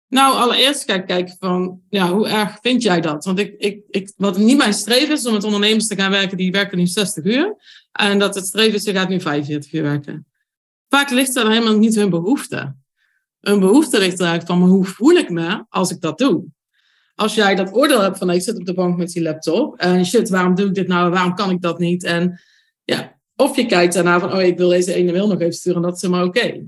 Nou, 0.10 0.36
allereerst 0.36 0.86
kijk, 0.86 1.08
kijken 1.08 1.36
van, 1.40 1.82
ja, 1.90 2.12
hoe 2.12 2.28
erg 2.28 2.58
vind 2.62 2.82
jij 2.82 3.02
dat? 3.02 3.26
Want 3.26 3.40
ik, 3.40 3.56
ik, 3.58 3.82
ik, 3.90 4.12
wat 4.16 4.38
niet 4.38 4.58
mijn 4.58 4.74
streven 4.74 5.14
is 5.14 5.26
om 5.26 5.34
met 5.34 5.44
ondernemers 5.44 5.88
te 5.88 5.96
gaan 5.96 6.12
werken, 6.12 6.38
die 6.38 6.52
werken 6.52 6.78
nu 6.78 6.88
60 6.88 7.24
uur. 7.24 7.56
En 7.92 8.20
dat 8.20 8.36
het 8.36 8.46
streven 8.46 8.74
is, 8.74 8.84
je 8.84 8.92
gaat 8.92 9.10
nu 9.10 9.22
45 9.22 9.74
uur 9.74 9.82
werken. 9.82 10.28
Vaak 10.90 11.10
ligt 11.10 11.36
er 11.36 11.50
helemaal 11.50 11.78
niet 11.78 11.96
hun 11.96 12.10
behoefte. 12.10 12.76
Een 13.42 13.60
behoefte 13.60 14.00
ligt 14.00 14.20
er 14.20 14.26
eigenlijk 14.26 14.48
van, 14.48 14.60
maar 14.60 14.70
hoe 14.70 14.86
voel 14.86 15.12
ik 15.12 15.30
me 15.30 15.66
als 15.70 15.92
ik 15.92 16.02
dat 16.02 16.18
doe? 16.18 16.44
Als 17.16 17.36
jij 17.36 17.56
dat 17.56 17.74
oordeel 17.76 18.02
hebt 18.02 18.18
van, 18.18 18.30
ik 18.30 18.42
zit 18.42 18.58
op 18.58 18.66
de 18.66 18.74
bank 18.74 18.98
met 18.98 19.12
die 19.12 19.22
laptop. 19.22 19.78
En 19.78 20.06
shit, 20.06 20.30
waarom 20.30 20.56
doe 20.56 20.68
ik 20.68 20.74
dit 20.74 20.88
nou? 20.88 21.12
Waarom 21.12 21.36
kan 21.36 21.50
ik 21.50 21.62
dat 21.62 21.80
niet? 21.80 22.04
En 22.04 22.42
ja, 22.84 23.20
of 23.36 23.56
je 23.56 23.66
kijkt 23.66 23.94
daarna 23.94 24.20
van, 24.20 24.34
oh, 24.34 24.42
ik 24.42 24.58
wil 24.58 24.70
deze 24.70 24.94
ene 24.94 25.12
mail 25.12 25.28
nog 25.28 25.40
even 25.40 25.54
sturen. 25.54 25.82
En 25.82 25.88
dat 25.88 25.96
is 25.96 26.02
helemaal 26.02 26.26
oké. 26.28 26.66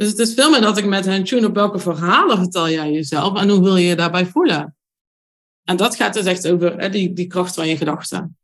Dus 0.00 0.08
het 0.08 0.18
is 0.18 0.34
veel 0.34 0.50
meer 0.50 0.60
dat 0.60 0.78
ik 0.78 0.86
met 0.86 1.04
hen 1.04 1.24
tune 1.24 1.46
op 1.46 1.54
welke 1.54 1.78
verhalen 1.78 2.36
vertel 2.36 2.68
jij 2.68 2.90
jezelf. 2.90 3.40
En 3.40 3.48
hoe 3.48 3.62
wil 3.62 3.76
je 3.76 3.86
je 3.86 3.96
daarbij 3.96 4.26
voelen? 4.26 4.76
En 5.64 5.76
dat 5.76 5.96
gaat 5.96 6.14
dus 6.14 6.24
echt 6.24 6.48
over 6.48 6.78
hè, 6.78 6.90
die, 6.90 7.12
die 7.12 7.26
kracht 7.26 7.54
van 7.54 7.68
je 7.68 7.76
gedachten. 7.76 8.38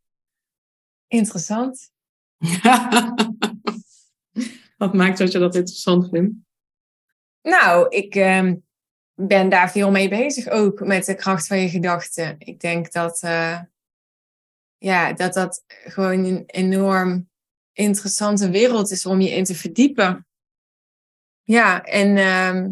Interessant. 1.06 1.90
Wat 4.76 4.94
maakt 4.94 5.18
dat 5.18 5.32
je 5.32 5.38
dat 5.38 5.54
interessant 5.54 6.08
vindt? 6.08 6.34
Nou, 7.42 7.88
ik 7.88 8.14
uh, 8.14 8.52
ben 9.14 9.48
daar 9.48 9.70
veel 9.70 9.90
mee 9.90 10.08
bezig 10.08 10.48
ook 10.48 10.86
met 10.86 11.04
de 11.04 11.14
kracht 11.14 11.46
van 11.46 11.58
je 11.58 11.68
gedachten. 11.68 12.36
Ik 12.38 12.60
denk 12.60 12.92
dat 12.92 13.22
uh, 13.24 13.60
ja, 14.78 15.12
dat, 15.12 15.34
dat 15.34 15.64
gewoon 15.66 16.24
een 16.24 16.42
enorm 16.46 17.28
interessante 17.72 18.50
wereld 18.50 18.90
is 18.90 19.06
om 19.06 19.20
je 19.20 19.30
in 19.30 19.44
te 19.44 19.54
verdiepen. 19.54 20.26
Ja, 21.46 21.84
en 21.84 22.16
uh, 22.16 22.70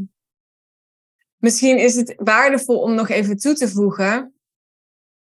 misschien 1.37 1.79
is 1.79 1.95
het 1.95 2.15
waardevol 2.17 2.81
om 2.81 2.95
nog 2.95 3.09
even 3.09 3.37
toe 3.37 3.55
te 3.55 3.69
voegen 3.69 4.35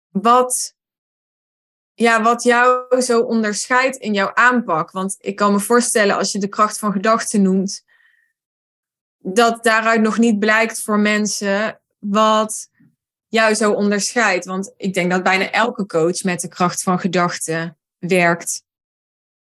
wat 0.10 0.76
ja, 1.94 2.22
wat 2.22 2.44
jou 2.44 3.02
zo 3.02 3.22
onderscheidt 3.22 3.96
in 3.96 4.14
jouw 4.14 4.34
aanpak. 4.34 4.92
Want 4.92 5.16
ik 5.20 5.36
kan 5.36 5.52
me 5.52 5.60
voorstellen, 5.60 6.16
als 6.16 6.32
je 6.32 6.40
de 6.40 6.48
kracht 6.48 6.80
van 6.80 6.92
gedachten 6.92 7.42
noemt, 7.42 7.84
dat 9.18 9.64
daaruit 9.64 10.02
nog 10.02 10.18
niet 10.18 10.40
blijkt 10.40 10.82
voor 10.82 11.00
mensen 11.00 11.82
wat 11.98 12.70
jou 13.28 13.54
zo 13.54 13.72
onderscheidt. 13.72 14.46
Want 14.46 14.74
ik 14.78 14.94
denk 14.94 15.12
dat 15.12 15.24
bijna 15.24 15.52
elke 15.52 15.86
coach 15.86 16.24
met 16.24 16.42
de 16.42 16.48
kracht 16.48 16.84
van 16.84 17.00
gedachten 17.00 17.78
werkt. 17.98 18.64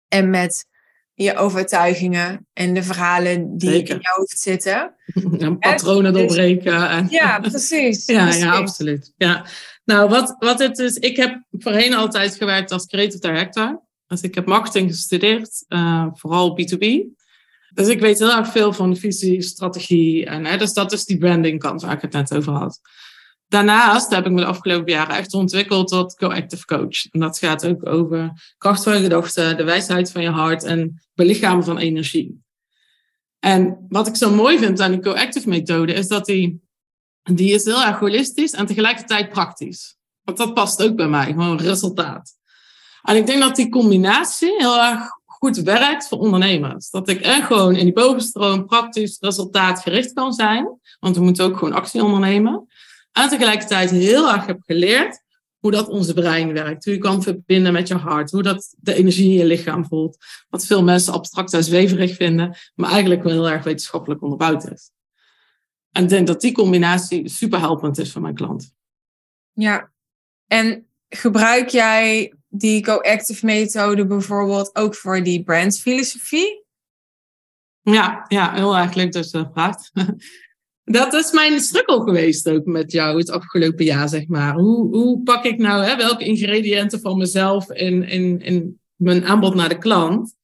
En 0.08 0.30
met 0.30 0.66
je 1.24 1.36
overtuigingen 1.36 2.46
en 2.52 2.74
de 2.74 2.82
verhalen 2.82 3.56
die 3.58 3.70
Zeker. 3.70 3.94
in 3.94 4.00
je 4.00 4.12
hoofd 4.16 4.38
zitten. 4.38 4.94
En 5.38 5.58
patronen 5.58 6.12
Dus- 6.12 6.22
doorbreken. 6.22 6.88
En... 6.88 7.06
Ja, 7.10 7.40
precies. 7.40 8.06
Ja, 8.06 8.24
precies. 8.24 8.42
ja, 8.42 8.52
absoluut. 8.52 9.12
Ja. 9.16 9.46
Nou, 9.84 10.08
wat, 10.08 10.36
wat 10.38 10.58
het 10.58 10.78
is, 10.78 10.96
ik 10.96 11.16
heb 11.16 11.42
voorheen 11.50 11.94
altijd 11.94 12.34
gewerkt 12.34 12.72
als 12.72 12.86
creative 12.86 13.18
director. 13.18 13.82
Dus 14.06 14.20
ik 14.20 14.34
heb 14.34 14.46
marketing 14.46 14.90
gestudeerd, 14.90 15.64
eh, 15.68 16.06
vooral 16.12 16.58
B2B. 16.60 17.18
Dus 17.74 17.88
ik 17.88 18.00
weet 18.00 18.18
heel 18.18 18.36
erg 18.36 18.48
veel 18.48 18.72
van 18.72 18.96
visie, 18.96 19.42
strategie. 19.42 20.26
En, 20.26 20.44
hè, 20.44 20.56
dus 20.56 20.72
dat 20.72 20.92
is 20.92 21.04
die 21.04 21.18
branding 21.18 21.58
kant 21.58 21.82
waar 21.82 21.94
ik 21.94 22.00
het 22.02 22.12
net 22.12 22.34
over 22.34 22.52
had. 22.52 22.80
Daarnaast 23.50 24.10
heb 24.10 24.26
ik 24.26 24.32
me 24.32 24.40
de 24.40 24.46
afgelopen 24.46 24.92
jaren 24.92 25.16
echt 25.16 25.34
ontwikkeld 25.34 25.88
tot 25.88 26.14
co-active 26.14 26.64
coach. 26.64 27.06
En 27.10 27.20
dat 27.20 27.38
gaat 27.38 27.66
ook 27.66 27.86
over 27.86 28.52
kracht 28.58 28.82
van 28.82 29.00
gedachten, 29.00 29.56
de 29.56 29.64
wijsheid 29.64 30.12
van 30.12 30.22
je 30.22 30.28
hart 30.28 30.64
en 30.64 31.02
belichamen 31.14 31.64
van 31.64 31.78
energie. 31.78 32.42
En 33.38 33.86
wat 33.88 34.06
ik 34.06 34.16
zo 34.16 34.30
mooi 34.30 34.58
vind 34.58 34.80
aan 34.80 34.90
die 34.90 35.00
co-active 35.00 35.48
methode 35.48 35.92
is 35.92 36.08
dat 36.08 36.24
die, 36.26 36.62
die 37.22 37.54
is 37.54 37.64
heel 37.64 37.84
erg 37.84 37.98
holistisch 37.98 38.52
en 38.52 38.66
tegelijkertijd 38.66 39.28
praktisch. 39.28 39.96
Want 40.22 40.38
dat 40.38 40.54
past 40.54 40.82
ook 40.82 40.96
bij 40.96 41.08
mij, 41.08 41.26
gewoon 41.26 41.58
resultaat. 41.58 42.32
En 43.02 43.16
ik 43.16 43.26
denk 43.26 43.40
dat 43.40 43.56
die 43.56 43.68
combinatie 43.68 44.54
heel 44.58 44.78
erg 44.82 45.08
goed 45.26 45.56
werkt 45.56 46.08
voor 46.08 46.18
ondernemers. 46.18 46.90
Dat 46.90 47.08
ik 47.08 47.20
echt 47.20 47.46
gewoon 47.46 47.74
in 47.74 47.84
die 47.84 47.92
bovenstroom 47.92 48.66
praktisch 48.66 49.18
resultaatgericht 49.20 50.12
kan 50.12 50.32
zijn. 50.32 50.78
Want 51.00 51.16
we 51.16 51.22
moeten 51.22 51.44
ook 51.44 51.58
gewoon 51.58 51.74
actie 51.74 52.04
ondernemen. 52.04 52.66
En 53.12 53.28
tegelijkertijd 53.28 53.90
heel 53.90 54.32
erg 54.32 54.46
heb 54.46 54.60
geleerd 54.66 55.22
hoe 55.58 55.70
dat 55.70 55.88
onze 55.88 56.14
brein 56.14 56.52
werkt. 56.52 56.84
Hoe 56.84 56.94
je 56.94 57.00
kan 57.00 57.22
verbinden 57.22 57.72
met 57.72 57.88
je 57.88 57.94
hart. 57.94 58.30
Hoe 58.30 58.42
dat 58.42 58.74
de 58.78 58.94
energie 58.94 59.30
in 59.30 59.38
je 59.38 59.44
lichaam 59.44 59.86
voelt. 59.86 60.16
Wat 60.48 60.66
veel 60.66 60.82
mensen 60.82 61.12
abstract 61.12 61.52
en 61.52 61.64
zweverig 61.64 62.16
vinden. 62.16 62.56
Maar 62.74 62.90
eigenlijk 62.90 63.22
wel 63.22 63.32
heel 63.32 63.50
erg 63.50 63.64
wetenschappelijk 63.64 64.22
onderbouwd 64.22 64.70
is. 64.70 64.90
En 65.90 66.02
ik 66.02 66.08
denk 66.08 66.26
dat 66.26 66.40
die 66.40 66.52
combinatie 66.52 67.28
super 67.28 67.58
helpend 67.58 67.98
is 67.98 68.12
voor 68.12 68.22
mijn 68.22 68.34
klant. 68.34 68.74
Ja, 69.52 69.92
en 70.46 70.86
gebruik 71.08 71.68
jij 71.68 72.34
die 72.48 72.82
co-active 72.82 73.46
methode 73.46 74.06
bijvoorbeeld 74.06 74.76
ook 74.76 74.94
voor 74.94 75.22
die 75.22 75.42
brandfilosofie? 75.42 76.64
Ja, 77.82 78.24
ja, 78.28 78.54
heel 78.54 78.76
erg 78.76 78.94
leuk 78.94 79.12
dat 79.12 79.30
je 79.30 79.38
dat 79.38 79.50
vraagt. 79.52 79.90
Dat 80.90 81.14
is 81.14 81.32
mijn 81.32 81.60
struggle 81.60 82.02
geweest 82.02 82.48
ook 82.48 82.64
met 82.64 82.92
jou 82.92 83.18
het 83.18 83.30
afgelopen 83.30 83.84
jaar, 83.84 84.08
zeg 84.08 84.26
maar. 84.26 84.54
Hoe, 84.54 84.96
hoe 84.96 85.22
pak 85.22 85.44
ik 85.44 85.58
nou, 85.58 85.84
hè, 85.84 85.96
welke 85.96 86.24
ingrediënten 86.24 87.00
van 87.00 87.18
mezelf 87.18 87.70
in, 87.70 88.08
in, 88.08 88.40
in 88.40 88.80
mijn 88.96 89.24
aanbod 89.24 89.54
naar 89.54 89.68
de 89.68 89.78
klant? 89.78 90.34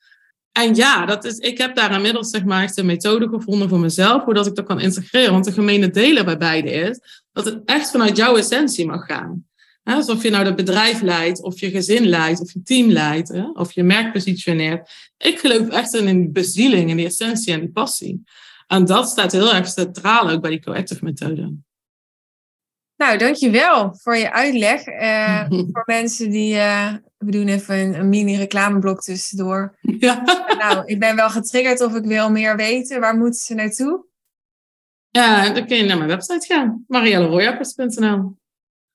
En 0.52 0.74
ja, 0.74 1.06
dat 1.06 1.24
is, 1.24 1.38
ik 1.38 1.58
heb 1.58 1.76
daar 1.76 1.94
inmiddels 1.94 2.30
zeg 2.30 2.44
maar 2.44 2.72
een 2.74 2.86
methode 2.86 3.28
gevonden 3.28 3.68
voor 3.68 3.78
mezelf, 3.78 4.24
hoe 4.24 4.34
dat 4.34 4.46
ik 4.46 4.54
dat 4.54 4.66
kan 4.66 4.80
integreren. 4.80 5.32
Want 5.32 5.44
de 5.44 5.52
gemene 5.52 5.90
delen 5.90 6.24
bij 6.24 6.36
beide 6.36 6.70
is 6.70 7.00
dat 7.32 7.44
het 7.44 7.60
echt 7.64 7.90
vanuit 7.90 8.16
jouw 8.16 8.36
essentie 8.36 8.86
mag 8.86 9.06
gaan. 9.06 9.46
Alsof 9.82 10.22
je 10.22 10.30
nou 10.30 10.44
dat 10.44 10.56
bedrijf 10.56 11.00
leidt, 11.00 11.42
of 11.42 11.60
je 11.60 11.70
gezin 11.70 12.06
leidt, 12.06 12.40
of 12.40 12.52
je 12.52 12.62
team 12.62 12.90
leidt, 12.90 13.28
hè? 13.28 13.50
of 13.52 13.72
je 13.72 13.82
merk 13.82 14.12
positioneert. 14.12 14.90
Ik 15.18 15.38
geloof 15.38 15.68
echt 15.68 15.94
in 15.94 16.20
die 16.20 16.30
bezieling, 16.30 16.90
in 16.90 16.96
die 16.96 17.06
essentie 17.06 17.52
en 17.52 17.60
die 17.60 17.70
passie. 17.70 18.22
En 18.66 18.84
dat 18.84 19.08
staat 19.08 19.32
heel 19.32 19.54
erg 19.54 19.68
centraal 19.68 20.30
ook 20.30 20.40
bij 20.40 20.50
die 20.50 20.62
co-active 20.62 21.04
methode. 21.04 21.56
Nou, 22.96 23.18
dankjewel 23.18 23.94
voor 23.94 24.16
je 24.16 24.32
uitleg. 24.32 24.86
Uh, 24.86 25.48
voor 25.72 25.82
mensen 25.86 26.30
die, 26.30 26.54
uh, 26.54 26.94
we 27.16 27.30
doen 27.30 27.48
even 27.48 27.78
een, 27.78 27.98
een 27.98 28.08
mini-reclameblok 28.08 29.02
tussendoor. 29.02 29.78
Ja. 29.98 30.22
nou, 30.58 30.86
ik 30.86 30.98
ben 30.98 31.16
wel 31.16 31.30
getriggerd 31.30 31.80
of 31.80 31.94
ik 31.94 32.04
wil 32.04 32.30
meer 32.30 32.56
weten. 32.56 33.00
Waar 33.00 33.16
moeten 33.16 33.40
ze 33.40 33.54
naartoe? 33.54 34.06
Ja, 35.10 35.52
dan 35.52 35.66
kun 35.66 35.76
je 35.76 35.84
naar 35.84 35.96
mijn 35.96 36.08
website 36.08 36.46
gaan. 36.46 36.84
marielleroyappers.nl 36.86 38.38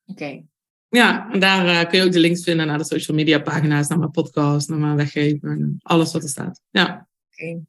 Oké. 0.06 0.44
Ja, 0.90 1.32
en 1.32 1.40
daar 1.40 1.66
uh, 1.66 1.90
kun 1.90 2.00
je 2.00 2.06
ook 2.06 2.12
de 2.12 2.20
links 2.20 2.44
vinden 2.44 2.68
naar 2.68 2.78
de 2.78 2.84
social 2.84 3.18
media 3.18 3.40
pagina's, 3.40 3.88
naar 3.88 4.00
mijn 4.00 4.12
podcast, 4.12 4.70
naar 4.70 4.78
mijn 4.78 4.96
weggever, 4.96 5.70
alles 5.80 6.14
wat 6.14 6.24
er 6.24 6.30
staat. 6.30 6.62
Ja. 6.70 7.08
Oké. 7.32 7.62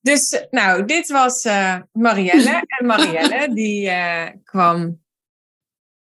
Dus 0.00 0.46
nou, 0.50 0.84
dit 0.84 1.08
was 1.08 1.44
uh, 1.44 1.76
Marielle. 1.92 2.64
En 2.78 2.86
Marielle 2.86 3.54
die 3.54 3.86
uh, 3.86 4.26
kwam 4.44 5.04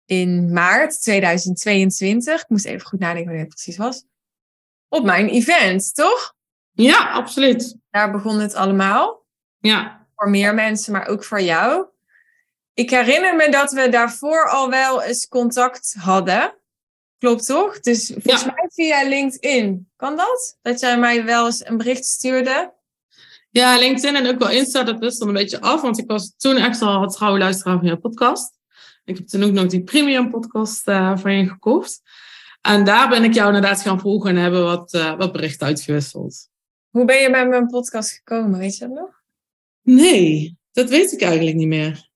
in 0.05 0.53
maart 0.53 1.03
2022. 1.03 2.43
Ik 2.43 2.49
moest 2.49 2.65
even 2.65 2.87
goed 2.87 2.99
nadenken 2.99 3.25
wanneer 3.25 3.45
het 3.45 3.55
precies 3.55 3.77
was. 3.77 4.05
Op 4.89 5.05
mijn 5.05 5.29
event, 5.29 5.95
toch? 5.95 6.35
Ja, 6.73 7.11
absoluut. 7.11 7.77
Daar 7.91 8.11
begon 8.11 8.39
het 8.39 8.55
allemaal. 8.55 9.27
Ja. 9.59 10.07
Voor 10.15 10.31
meer 10.31 10.55
mensen, 10.55 10.93
maar 10.93 11.07
ook 11.07 11.25
voor 11.25 11.41
jou. 11.41 11.87
Ik 12.75 12.91
herinner 12.91 13.37
me 13.37 13.51
dat 13.51 13.73
we 13.73 13.89
daarvoor 13.89 14.49
al 14.49 14.71
wel 14.71 15.03
eens 15.03 15.29
contact 15.29 15.95
hadden. 15.99 16.59
Klopt 17.19 17.47
toch? 17.47 17.81
Dus 17.81 18.13
volgens 18.19 18.45
mij 18.45 18.69
via 18.69 19.09
LinkedIn. 19.09 19.91
Kan 19.97 20.17
dat? 20.17 20.59
Dat 20.63 20.81
jij 20.81 20.99
mij 20.99 21.25
wel 21.25 21.47
eens 21.47 21.67
een 21.67 21.77
bericht 21.77 22.05
stuurde? 22.05 22.75
Ja, 23.57 23.79
LinkedIn 23.79 24.17
en 24.17 24.27
ook 24.27 24.39
wel 24.39 24.51
Insta, 24.51 24.83
dat 24.83 24.99
wist 24.99 25.19
dan 25.19 25.29
een 25.29 25.35
beetje 25.35 25.61
af. 25.61 25.81
Want 25.81 25.99
ik 25.99 26.07
was 26.07 26.35
toen 26.37 26.57
echt 26.57 26.83
al 26.83 27.01
het 27.01 27.13
trouwe 27.13 27.39
luisteraar 27.39 27.79
van 27.79 27.87
je 27.87 27.97
podcast. 27.97 28.59
Ik 29.05 29.17
heb 29.17 29.27
toen 29.27 29.43
ook 29.43 29.53
nog 29.53 29.67
die 29.67 29.83
premium 29.83 30.31
podcast 30.31 30.89
uh, 30.89 31.19
van 31.19 31.33
je 31.33 31.49
gekocht. 31.49 32.01
En 32.61 32.85
daar 32.85 33.09
ben 33.09 33.25
ik 33.25 33.35
jou 33.35 33.47
inderdaad 33.47 33.83
gaan 33.83 34.01
volgen 34.01 34.31
en 34.31 34.37
hebben 34.37 34.65
wat, 34.65 34.95
uh, 34.95 35.17
wat 35.17 35.33
berichten 35.33 35.67
uitgewisseld. 35.67 36.49
Hoe 36.91 37.05
ben 37.05 37.21
je 37.21 37.31
bij 37.31 37.49
mijn 37.49 37.67
podcast 37.67 38.11
gekomen? 38.11 38.59
Weet 38.59 38.77
je 38.77 38.87
dat 38.87 38.97
nog? 38.97 39.23
Nee, 39.83 40.57
dat 40.73 40.89
weet 40.89 41.13
ik 41.13 41.23
eigenlijk 41.23 41.57
niet 41.57 41.69
meer. 41.69 42.09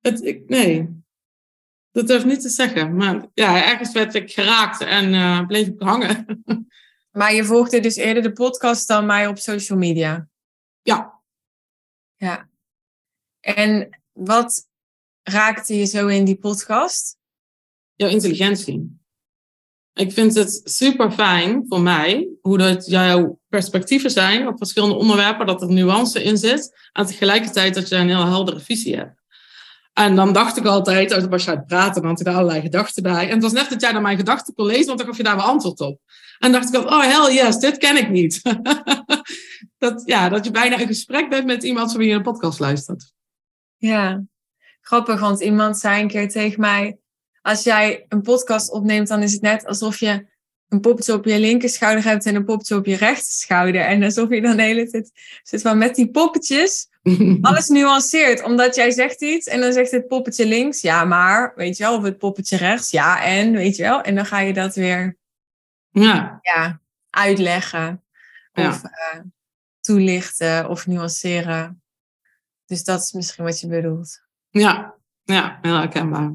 Het, 0.00 0.24
ik, 0.24 0.48
nee, 0.48 1.02
dat 1.92 2.06
durf 2.06 2.20
ik 2.20 2.28
niet 2.28 2.42
te 2.42 2.48
zeggen. 2.48 2.96
Maar 2.96 3.26
ja, 3.34 3.64
ergens 3.70 3.92
werd 3.92 4.14
ik 4.14 4.30
geraakt 4.30 4.80
en 4.80 5.12
uh, 5.12 5.46
bleef 5.46 5.66
ik 5.66 5.80
hangen. 5.82 6.42
maar 7.18 7.34
je 7.34 7.44
volgde 7.44 7.80
dus 7.80 7.96
eerder 7.96 8.22
de 8.22 8.32
podcast 8.32 8.88
dan 8.88 9.06
mij 9.06 9.26
op 9.26 9.38
social 9.38 9.78
media? 9.78 10.27
Ja. 10.88 11.20
Ja. 12.16 12.48
En 13.40 14.00
wat 14.12 14.68
raakte 15.22 15.76
je 15.76 15.84
zo 15.84 16.06
in 16.06 16.24
die 16.24 16.38
podcast? 16.38 17.16
Jouw 17.94 18.08
intelligentie. 18.08 19.00
Ik 19.92 20.12
vind 20.12 20.34
het 20.34 20.60
super 20.64 21.12
fijn 21.12 21.64
voor 21.68 21.80
mij 21.80 22.28
hoe 22.40 22.58
dat 22.58 22.86
jouw 22.86 23.40
perspectieven 23.48 24.10
zijn 24.10 24.46
op 24.46 24.58
verschillende 24.58 24.94
onderwerpen, 24.94 25.46
dat 25.46 25.62
er 25.62 25.68
nuance 25.68 26.22
in 26.22 26.36
zit 26.36 26.88
en 26.92 27.06
tegelijkertijd 27.06 27.74
dat 27.74 27.88
je 27.88 27.96
een 27.96 28.08
heel 28.08 28.26
heldere 28.26 28.60
visie 28.60 28.96
hebt. 28.96 29.17
En 29.98 30.16
dan 30.16 30.32
dacht 30.32 30.56
ik 30.56 30.64
altijd, 30.64 31.12
als 31.12 31.24
was 31.24 31.44
je 31.44 31.62
praten, 31.62 32.02
dan 32.02 32.10
had 32.10 32.20
ik 32.20 32.26
daar 32.26 32.34
allerlei 32.34 32.60
gedachten 32.60 33.02
bij. 33.02 33.26
En 33.26 33.34
het 33.34 33.42
was 33.42 33.52
net 33.52 33.70
dat 33.70 33.80
jij 33.80 33.92
naar 33.92 34.02
mijn 34.02 34.16
gedachten 34.16 34.54
kon 34.54 34.66
lezen, 34.66 34.86
want 34.86 34.98
dan 34.98 35.06
gaf 35.06 35.16
je 35.16 35.22
daar 35.22 35.36
wel 35.36 35.44
antwoord 35.44 35.80
op. 35.80 36.00
En 36.38 36.52
dacht 36.52 36.68
ik 36.68 36.74
altijd, 36.74 36.94
oh 36.94 37.24
hell 37.24 37.34
yes, 37.34 37.58
dit 37.58 37.78
ken 37.78 37.96
ik 37.96 38.10
niet. 38.10 38.42
dat, 39.78 40.02
ja, 40.04 40.28
dat 40.28 40.44
je 40.44 40.50
bijna 40.50 40.80
een 40.80 40.86
gesprek 40.86 41.28
bent 41.28 41.46
met 41.46 41.62
iemand 41.62 41.90
van 41.90 42.00
wie 42.00 42.08
je 42.08 42.14
een 42.14 42.22
podcast 42.22 42.58
luistert. 42.58 43.12
Ja, 43.76 44.24
grappig, 44.80 45.20
want 45.20 45.40
iemand 45.40 45.78
zei 45.78 46.02
een 46.02 46.08
keer 46.08 46.28
tegen 46.28 46.60
mij, 46.60 46.98
als 47.42 47.62
jij 47.62 48.04
een 48.08 48.22
podcast 48.22 48.70
opneemt, 48.70 49.08
dan 49.08 49.22
is 49.22 49.32
het 49.32 49.42
net 49.42 49.66
alsof 49.66 50.00
je 50.00 50.26
een 50.68 50.80
poppetje 50.80 51.12
op 51.12 51.24
je 51.24 51.38
linker 51.38 51.68
schouder 51.68 52.04
hebt 52.04 52.26
en 52.26 52.34
een 52.34 52.44
poppetje 52.44 52.76
op 52.76 52.86
je 52.86 52.96
rechter 52.96 53.32
schouder. 53.32 53.80
En 53.80 54.02
alsof 54.02 54.28
je 54.28 54.40
dan 54.40 54.56
de 54.56 54.62
hele 54.62 54.90
tijd 54.90 55.10
zit 55.42 55.62
van 55.62 55.78
met 55.78 55.94
die 55.94 56.10
poppetjes 56.10 56.88
alles 57.40 57.68
nuanceert. 57.68 58.42
Omdat 58.42 58.74
jij 58.74 58.90
zegt 58.90 59.22
iets 59.22 59.46
en 59.46 59.60
dan 59.60 59.72
zegt 59.72 59.90
het 59.90 60.06
poppetje 60.06 60.46
links, 60.46 60.80
ja 60.80 61.04
maar, 61.04 61.52
weet 61.56 61.76
je 61.76 61.82
wel, 61.84 61.96
of 61.96 62.02
het 62.02 62.18
poppetje 62.18 62.56
rechts, 62.56 62.90
ja 62.90 63.24
en, 63.24 63.52
weet 63.52 63.76
je 63.76 63.82
wel. 63.82 64.00
En 64.00 64.14
dan 64.14 64.26
ga 64.26 64.40
je 64.40 64.52
dat 64.52 64.74
weer 64.74 65.16
ja. 65.90 66.38
Ja, 66.42 66.80
uitleggen 67.10 68.04
of 68.52 68.82
uh, 68.84 69.20
toelichten 69.80 70.68
of 70.68 70.86
nuanceren. 70.86 71.82
Dus 72.66 72.84
dat 72.84 73.00
is 73.00 73.12
misschien 73.12 73.44
wat 73.44 73.60
je 73.60 73.66
bedoelt. 73.66 74.22
Ja, 74.48 74.94
ja 75.24 75.58
heel 75.62 75.76
herkenbaar. 75.76 76.34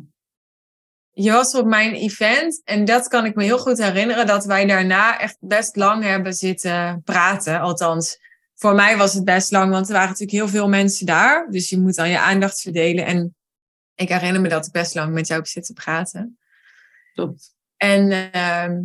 Je 1.16 1.32
was 1.32 1.56
op 1.56 1.66
mijn 1.66 1.94
event 1.94 2.62
en 2.64 2.86
dat 2.86 3.08
kan 3.08 3.26
ik 3.26 3.36
me 3.36 3.44
heel 3.44 3.60
goed 3.60 3.78
herinneren 3.78 4.28
dat 4.28 4.46
wij 4.46 4.66
daarna 4.66 5.20
echt 5.20 5.38
best 5.40 5.76
lang 5.76 6.04
hebben 6.04 6.34
zitten 6.34 7.02
praten. 7.04 7.60
Althans, 7.60 8.20
voor 8.56 8.76
mij 8.76 8.98
was 8.98 9.14
het 9.14 9.26
best 9.26 9.52
lang, 9.52 9.72
want 9.72 9.88
er 9.88 9.94
waren 9.94 10.08
natuurlijk 10.10 10.38
heel 10.38 10.48
veel 10.48 10.70
mensen 10.70 11.06
daar. 11.06 11.48
Dus 11.50 11.70
je 11.70 11.80
moet 11.80 11.96
dan 11.96 12.10
je 12.10 12.20
aandacht 12.20 12.62
verdelen. 12.62 13.06
En 13.06 13.36
ik 13.96 14.10
herinner 14.10 14.42
me 14.42 14.50
dat 14.50 14.66
ik 14.66 14.72
best 14.72 14.96
lang 14.96 15.14
met 15.14 15.28
jou 15.28 15.40
heb 15.40 15.50
zitten 15.50 15.74
praten. 15.74 16.38
Klopt. 17.14 17.56
En 17.78 18.12
uh, 18.12 18.80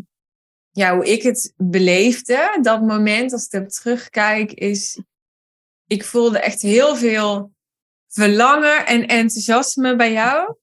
ja, 0.71 0.95
hoe 0.95 1.07
ik 1.07 1.23
het 1.23 1.53
beleefde, 1.57 2.59
dat 2.63 2.81
moment, 2.81 3.33
als 3.33 3.47
ik 3.47 3.53
er 3.53 3.69
terugkijk, 3.69 4.53
is. 4.53 5.01
Ik 5.87 6.05
voelde 6.05 6.39
echt 6.39 6.63
heel 6.63 6.97
veel 6.97 7.53
verlangen 8.09 8.87
en 8.87 9.07
enthousiasme 9.07 9.97
bij 9.97 10.13
jou. 10.13 10.57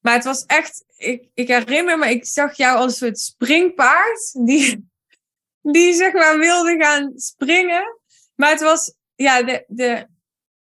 Maar 0.00 0.14
het 0.14 0.24
was 0.24 0.44
echt, 0.44 0.84
ik, 0.96 1.28
ik 1.34 1.48
herinner 1.48 1.98
me, 1.98 2.10
ik 2.10 2.26
zag 2.26 2.56
jou 2.56 2.76
als 2.76 2.92
een 2.92 2.98
soort 2.98 3.18
springpaard 3.18 4.32
die, 4.46 4.90
die 5.72 5.94
zeg 5.94 6.12
maar 6.12 6.38
wilde 6.38 6.76
gaan 6.78 7.12
springen. 7.16 8.00
Maar 8.34 8.50
het 8.50 8.60
was, 8.60 8.94
ja, 9.14 9.42
de, 9.42 9.64
de, 9.66 10.06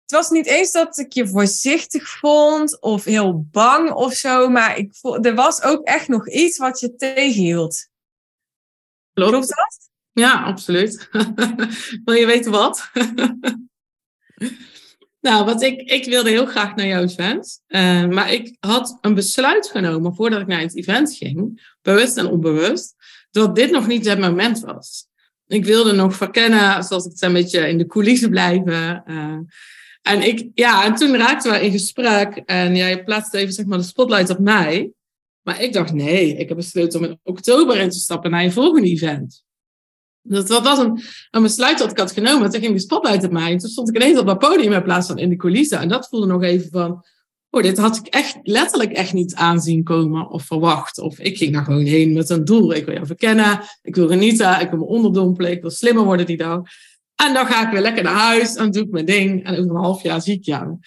het 0.04 0.12
was 0.12 0.30
niet 0.30 0.46
eens 0.46 0.72
dat 0.72 0.98
ik 0.98 1.12
je 1.12 1.28
voorzichtig 1.28 2.08
vond 2.08 2.80
of 2.80 3.04
heel 3.04 3.46
bang 3.50 3.92
of 3.92 4.12
zo. 4.12 4.48
Maar 4.48 4.78
ik 4.78 4.92
er 5.22 5.34
was 5.34 5.62
ook 5.62 5.84
echt 5.84 6.08
nog 6.08 6.28
iets 6.28 6.58
wat 6.58 6.80
je 6.80 6.94
tegenhield. 6.94 7.88
Klopt. 9.12 9.30
Klopt 9.30 9.48
dat? 9.48 9.90
Ja, 10.12 10.42
absoluut. 10.42 11.08
Wil 12.04 12.14
je 12.14 12.26
weten 12.26 12.50
wat? 12.50 12.90
Nou, 15.24 15.44
wat 15.44 15.62
ik, 15.62 15.80
ik 15.80 16.04
wilde 16.04 16.30
heel 16.30 16.46
graag 16.46 16.74
naar 16.74 16.86
jouw 16.86 17.02
event. 17.02 17.60
Uh, 17.68 18.06
maar 18.06 18.32
ik 18.32 18.56
had 18.60 18.98
een 19.00 19.14
besluit 19.14 19.68
genomen 19.68 20.14
voordat 20.14 20.40
ik 20.40 20.46
naar 20.46 20.60
het 20.60 20.76
event 20.76 21.14
ging, 21.14 21.66
bewust 21.82 22.16
en 22.16 22.26
onbewust, 22.26 22.94
dat 23.30 23.56
dit 23.56 23.70
nog 23.70 23.86
niet 23.86 24.06
het 24.06 24.18
moment 24.18 24.60
was. 24.60 25.06
Ik 25.46 25.64
wilde 25.64 25.92
nog 25.92 26.16
verkennen, 26.16 26.84
zoals 26.84 27.04
ik 27.04 27.10
het 27.10 27.22
een 27.22 27.32
beetje 27.32 27.68
in 27.68 27.78
de 27.78 27.86
coulissen 27.86 28.30
blijven. 28.30 29.02
Uh, 29.06 29.38
en, 30.02 30.22
ik, 30.22 30.50
ja, 30.54 30.84
en 30.84 30.94
toen 30.94 31.16
raakten 31.16 31.52
we 31.52 31.64
in 31.64 31.72
gesprek 31.72 32.36
en 32.36 32.76
jij 32.76 33.04
plaatste 33.04 33.38
even 33.38 33.52
zeg 33.52 33.66
maar, 33.66 33.78
de 33.78 33.84
spotlight 33.84 34.30
op 34.30 34.38
mij. 34.38 34.92
Maar 35.42 35.62
ik 35.62 35.72
dacht, 35.72 35.92
nee, 35.92 36.36
ik 36.36 36.48
heb 36.48 36.56
besloten 36.56 37.00
om 37.00 37.06
in 37.06 37.20
oktober 37.22 37.76
in 37.76 37.90
te 37.90 37.98
stappen 37.98 38.30
naar 38.30 38.42
je 38.42 38.50
volgende 38.50 38.88
event. 38.88 39.43
Dat, 40.26 40.46
dat 40.46 40.62
was 40.62 40.78
een, 40.78 41.00
een 41.30 41.42
besluit 41.42 41.78
dat 41.78 41.90
ik 41.90 41.98
had 41.98 42.12
genomen. 42.12 42.50
Toen 42.50 42.60
ging 42.60 42.72
die 42.72 42.80
spotlight 42.80 43.24
op 43.24 43.30
mij. 43.30 43.52
En 43.52 43.58
toen 43.58 43.70
stond 43.70 43.88
ik 43.88 43.96
ineens 43.96 44.18
op 44.18 44.26
dat 44.26 44.38
podium 44.38 44.72
in 44.72 44.82
plaats 44.82 45.06
van 45.06 45.18
in 45.18 45.28
de 45.28 45.36
coulissen. 45.36 45.78
En 45.78 45.88
dat 45.88 46.08
voelde 46.08 46.26
nog 46.26 46.42
even 46.42 46.70
van... 46.70 47.04
Oh, 47.50 47.62
dit 47.62 47.78
had 47.78 47.96
ik 47.96 48.06
echt 48.06 48.38
letterlijk 48.42 48.92
echt 48.92 49.12
niet 49.12 49.34
aanzien 49.34 49.82
komen 49.82 50.28
of 50.28 50.42
verwacht. 50.42 50.98
Of 50.98 51.18
ik 51.18 51.36
ging 51.36 51.52
daar 51.52 51.64
gewoon 51.64 51.84
heen 51.84 52.12
met 52.12 52.30
een 52.30 52.44
doel. 52.44 52.74
Ik 52.74 52.84
wil 52.84 52.94
jou 52.94 53.06
verkennen. 53.06 53.60
Ik 53.82 53.94
wil 53.94 54.08
genieten. 54.08 54.60
Ik 54.60 54.70
wil 54.70 54.78
me 54.78 54.84
onderdompelen. 54.84 55.50
Ik 55.50 55.60
wil 55.60 55.70
slimmer 55.70 56.04
worden 56.04 56.26
die 56.26 56.36
dag. 56.36 56.60
En 57.14 57.34
dan 57.34 57.46
ga 57.46 57.66
ik 57.66 57.72
weer 57.72 57.80
lekker 57.80 58.02
naar 58.02 58.14
huis. 58.14 58.54
En 58.54 58.70
doe 58.70 58.82
ik 58.82 58.90
mijn 58.90 59.04
ding. 59.04 59.44
En 59.44 59.58
over 59.58 59.70
een 59.70 59.82
half 59.82 60.02
jaar 60.02 60.22
zie 60.22 60.34
ik 60.34 60.44
jou. 60.44 60.78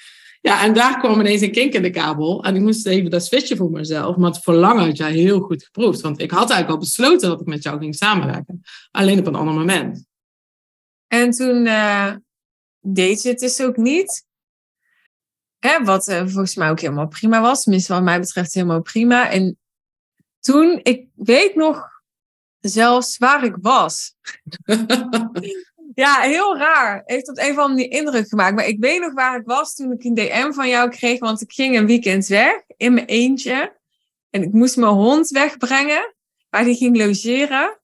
Ja, 0.42 0.64
en 0.64 0.74
daar 0.74 1.00
kwam 1.00 1.20
ineens 1.20 1.42
een 1.42 1.52
kink 1.52 1.74
in 1.74 1.82
de 1.82 1.90
kabel. 1.90 2.44
En 2.44 2.56
ik 2.56 2.62
moest 2.62 2.88
even 2.88 3.10
dat 3.10 3.26
switchen 3.26 3.58
voor 3.58 3.72
mezelf. 3.72 4.16
Maar 4.16 4.32
het 4.32 4.44
verlangen 4.44 4.86
had 4.86 4.98
jij 4.98 5.12
heel 5.12 5.40
goed 5.40 5.64
geproefd. 5.64 6.02
Want 6.02 6.20
ik 6.20 6.32
had 6.32 6.50
eigenlijk 6.50 6.70
al 6.70 6.78
besloten 6.78 7.30
dat 7.30 7.42
ik 7.42 7.48
met 7.48 7.64
jou 7.64 7.80
ging 7.80 7.96
samenwerken. 7.96 8.62
Alleen 8.92 9.20
op 9.20 9.28
een 9.28 9.36
ander 9.36 9.54
moment. 9.54 10.06
En 11.08 11.32
toen 11.32 11.66
uh, 11.66 12.16
deed 12.80 13.22
je 13.22 13.30
het 13.30 13.40
dus 13.40 13.62
ook 13.62 13.78
niet. 13.78 14.26
Hè, 15.60 15.84
wat 15.84 16.08
uh, 16.08 16.20
volgens 16.20 16.56
mij 16.56 16.70
ook 16.70 16.80
helemaal 16.80 17.08
prima 17.08 17.42
was. 17.42 17.64
Tenminste, 17.64 17.94
wat 17.94 18.04
mij 18.04 18.20
betreft 18.20 18.54
helemaal 18.54 18.82
prima. 18.82 19.30
En 19.30 19.58
toen, 20.40 20.80
ik 20.84 21.08
weet 21.16 21.56
nog 21.56 21.90
zelfs 22.60 23.18
waar 23.18 23.44
ik 23.44 23.56
was. 23.62 24.14
Ja, 26.00 26.20
heel 26.20 26.58
raar. 26.58 27.02
Heeft 27.06 27.30
op 27.30 27.38
een 27.38 27.52
of 27.52 27.58
andere 27.58 27.88
indruk 27.88 28.28
gemaakt. 28.28 28.56
Maar 28.56 28.68
ik 28.68 28.80
weet 28.80 29.02
nog 29.02 29.14
waar 29.14 29.40
ik 29.40 29.46
was 29.46 29.76
toen 29.76 29.92
ik 29.92 30.04
een 30.04 30.14
DM 30.14 30.52
van 30.52 30.68
jou 30.68 30.90
kreeg. 30.90 31.20
Want 31.20 31.42
ik 31.42 31.52
ging 31.52 31.78
een 31.78 31.86
weekend 31.86 32.28
weg 32.28 32.64
in 32.78 32.94
mijn 32.94 33.06
eentje. 33.06 33.78
En 34.30 34.44
ik 34.44 34.52
moest 34.52 34.78
mijn 34.78 34.92
hond 34.92 35.30
wegbrengen. 35.30 36.16
Waar 36.50 36.64
die 36.64 36.76
ging 36.76 36.98
logeren. 36.98 37.80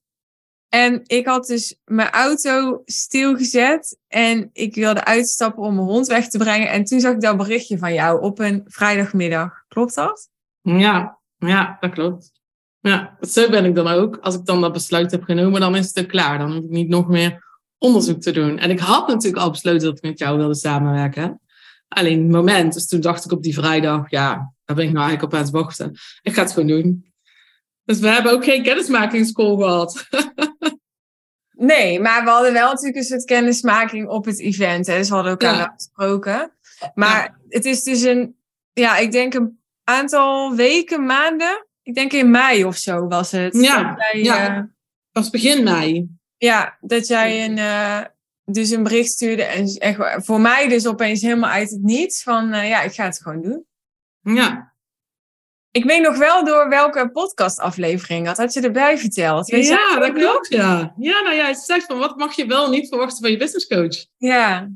En 0.70 1.02
ik 1.04 1.28
had 1.28 1.46
dus 1.46 1.80
mijn 1.86 2.10
auto 2.10 2.82
stilgezet. 2.86 3.98
En 4.08 4.50
ik 4.54 4.76
wilde 4.76 5.06
uitstappen 5.06 5.64
om 5.64 5.76
mijn 5.76 5.88
hond 5.88 6.08
weg 6.08 6.28
te 6.28 6.38
brengen. 6.38 6.70
En 6.70 6.84
toen 6.84 7.00
zag 7.00 7.14
ik 7.14 7.22
dat 7.22 7.38
berichtje 7.38 7.78
van 7.78 7.94
jou 7.94 8.22
op 8.22 8.40
een 8.40 8.62
vrijdagmiddag. 8.66 9.64
Klopt 9.68 9.96
dat? 9.96 10.30
Ja, 10.62 11.20
ja 11.38 11.78
dat 11.80 11.92
klopt. 11.92 12.32
Ja, 12.80 13.18
zo 13.22 13.50
ben 13.50 13.66
ik 13.66 13.76
dan 13.76 13.88
ook. 13.88 14.18
Als 14.22 14.36
ik 14.36 14.46
dan 14.46 14.62
dat 14.62 14.74
besluit 14.74 15.12
heb 15.12 15.24
genomen, 15.24 15.62
dan 15.62 15.76
is 15.76 15.96
het 15.96 16.06
klaar. 16.06 16.38
Dan 16.38 16.52
hoef 16.52 16.64
ik 16.64 16.70
niet 16.70 16.90
nog 16.90 17.08
meer 17.08 17.52
onderzoek 17.84 18.22
te 18.22 18.32
doen. 18.32 18.60
En 18.60 18.70
ik 18.70 18.80
had 18.80 19.08
natuurlijk 19.08 19.44
al 19.44 19.52
besloten 19.52 19.88
dat 19.88 19.98
ik 19.98 20.04
met 20.04 20.20
jou 20.20 20.38
wilde 20.38 20.56
samenwerken. 20.56 21.42
Alleen 21.88 22.22
het 22.22 22.32
moment, 22.32 22.74
dus 22.74 22.88
toen 22.88 23.02
dacht 23.02 23.26
ik 23.26 23.32
op 23.32 23.44
die 23.44 23.54
vrijdag, 23.54 24.10
ja, 24.10 24.54
daar 24.66 24.76
ben 24.76 24.86
ik 24.86 24.92
nou 24.92 25.06
eigenlijk 25.06 25.24
op 25.24 25.34
aan 25.34 25.46
het 25.46 25.54
wachten. 25.54 25.92
Ik 26.22 26.34
ga 26.34 26.42
het 26.42 26.52
gewoon 26.52 26.68
doen. 26.68 27.12
Dus 27.86 28.00
we 28.00 28.08
hebben 28.08 28.32
ook 28.32 28.44
geen 28.44 28.64
kennismakingscall 28.64 29.56
gehad. 29.56 30.08
nee, 31.72 32.00
maar 32.00 32.24
we 32.24 32.30
hadden 32.30 32.54
wel 32.54 32.70
natuurlijk 32.70 32.98
een 32.98 33.04
soort 33.04 33.26
kennismaking 33.26 34.08
op 34.08 34.26
het 34.26 34.40
event. 34.40 34.88
Hè? 34.88 34.98
Dus 34.98 35.10
we 35.10 35.14
hadden 35.14 35.32
elkaar 35.32 35.56
ja. 35.56 35.64
afgesproken. 35.64 36.52
Maar 36.94 37.40
het 37.50 37.66
is 37.66 37.84
dus 37.84 38.02
een, 38.02 38.36
ja, 38.74 38.98
ik 38.98 39.12
denk 39.12 39.34
een 39.34 39.60
aantal 39.84 40.56
weken, 40.56 41.06
maanden. 41.06 41.68
Ik 41.82 41.94
denk 41.94 42.14
in 42.14 42.32
mei 42.32 42.66
of 42.66 42.78
zo 42.78 43.08
was 43.08 43.32
het. 43.32 43.58
Ja, 43.62 43.98
ja. 44.12 44.58
Uh, 44.58 44.64
was 45.12 45.30
begin 45.30 45.64
mei. 45.64 46.10
Ja, 46.44 46.78
dat 46.82 47.08
jij 47.08 47.46
een, 47.46 47.58
uh, 47.58 48.02
dus 48.46 48.70
een 48.70 48.84
bericht 48.84 49.12
stuurde 49.12 49.44
en 49.44 49.78
echt, 49.78 50.26
voor 50.26 50.40
mij 50.40 50.68
dus 50.68 50.88
opeens 50.88 51.22
helemaal 51.22 51.50
uit 51.50 51.70
het 51.70 51.82
niets 51.82 52.24
van 52.24 52.54
uh, 52.54 52.70
ja, 52.70 52.82
ik 52.82 52.94
ga 52.94 53.04
het 53.04 53.22
gewoon 53.22 53.42
doen. 53.42 53.66
Ja. 54.22 54.74
Ik 55.72 55.84
weet 55.84 56.02
nog 56.02 56.18
wel 56.18 56.46
door 56.46 56.70
welke 56.70 57.10
podcastaflevering 57.12 58.26
dat 58.26 58.38
had 58.38 58.54
je 58.54 58.62
erbij 58.62 58.98
verteld. 58.98 59.50
Weet 59.50 59.68
ja, 59.68 60.00
dat 60.00 60.14
klopt, 60.14 60.48
ja. 60.48 60.94
Ja, 60.98 61.22
nou 61.22 61.36
ja, 61.36 61.48
je 61.48 61.56
zegt 61.56 61.86
van 61.86 61.98
wat 61.98 62.18
mag 62.18 62.36
je 62.36 62.46
wel 62.46 62.70
niet 62.70 62.88
verwachten 62.88 63.22
van 63.22 63.32
je 63.32 63.38
businesscoach. 63.38 64.06
Ja, 64.18 64.70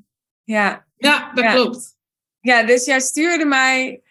ja. 0.44 0.86
Ja, 0.96 1.32
dat 1.34 1.54
klopt. 1.54 1.96
Ja, 2.40 2.64
dus 2.64 2.86
jij 2.86 3.00
stuurde 3.00 3.46
mij 3.46 4.02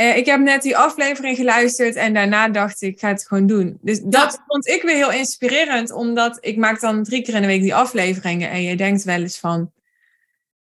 uh, 0.00 0.16
ik 0.16 0.26
heb 0.26 0.40
net 0.40 0.62
die 0.62 0.76
aflevering 0.76 1.36
geluisterd 1.36 1.94
en 1.94 2.14
daarna 2.14 2.48
dacht 2.48 2.82
ik, 2.82 2.92
ik 2.92 3.00
ga 3.00 3.08
het 3.08 3.26
gewoon 3.26 3.46
doen. 3.46 3.78
Dus 3.80 4.00
dat 4.00 4.42
vond 4.46 4.66
ik 4.66 4.82
weer 4.82 4.96
heel 4.96 5.12
inspirerend, 5.12 5.92
omdat 5.92 6.38
ik 6.40 6.56
maak 6.56 6.80
dan 6.80 7.02
drie 7.02 7.22
keer 7.22 7.34
in 7.34 7.40
de 7.40 7.46
week 7.46 7.62
die 7.62 7.74
afleveringen 7.74 8.50
en 8.50 8.62
je 8.62 8.76
denkt 8.76 9.04
wel 9.04 9.20
eens 9.20 9.38
van, 9.38 9.72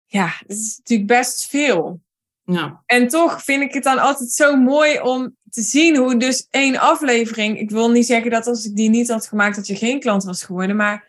ja, 0.07 0.33
dat 0.47 0.57
is 0.57 0.77
natuurlijk 0.77 1.09
best 1.09 1.47
veel. 1.47 2.01
Ja. 2.45 2.83
En 2.87 3.09
toch 3.09 3.43
vind 3.43 3.63
ik 3.63 3.75
het 3.75 3.83
dan 3.85 3.99
altijd 3.99 4.31
zo 4.31 4.57
mooi 4.57 5.01
om 5.01 5.37
te 5.51 5.63
zien 5.63 5.97
hoe 5.97 6.17
dus 6.17 6.47
één 6.51 6.79
aflevering, 6.79 7.59
ik 7.59 7.71
wil 7.71 7.91
niet 7.91 8.07
zeggen 8.07 8.31
dat 8.31 8.47
als 8.47 8.65
ik 8.65 8.77
die 8.77 8.91
niet 8.91 9.09
had 9.09 9.27
gemaakt 9.27 9.57
dat 9.57 9.67
je 9.67 9.77
geen 9.77 10.01
klant 10.01 10.25
was 10.25 10.43
geworden, 10.43 10.77
maar 10.77 11.09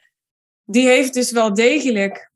die 0.66 0.88
heeft 0.88 1.14
dus 1.14 1.32
wel 1.32 1.54
degelijk 1.54 2.32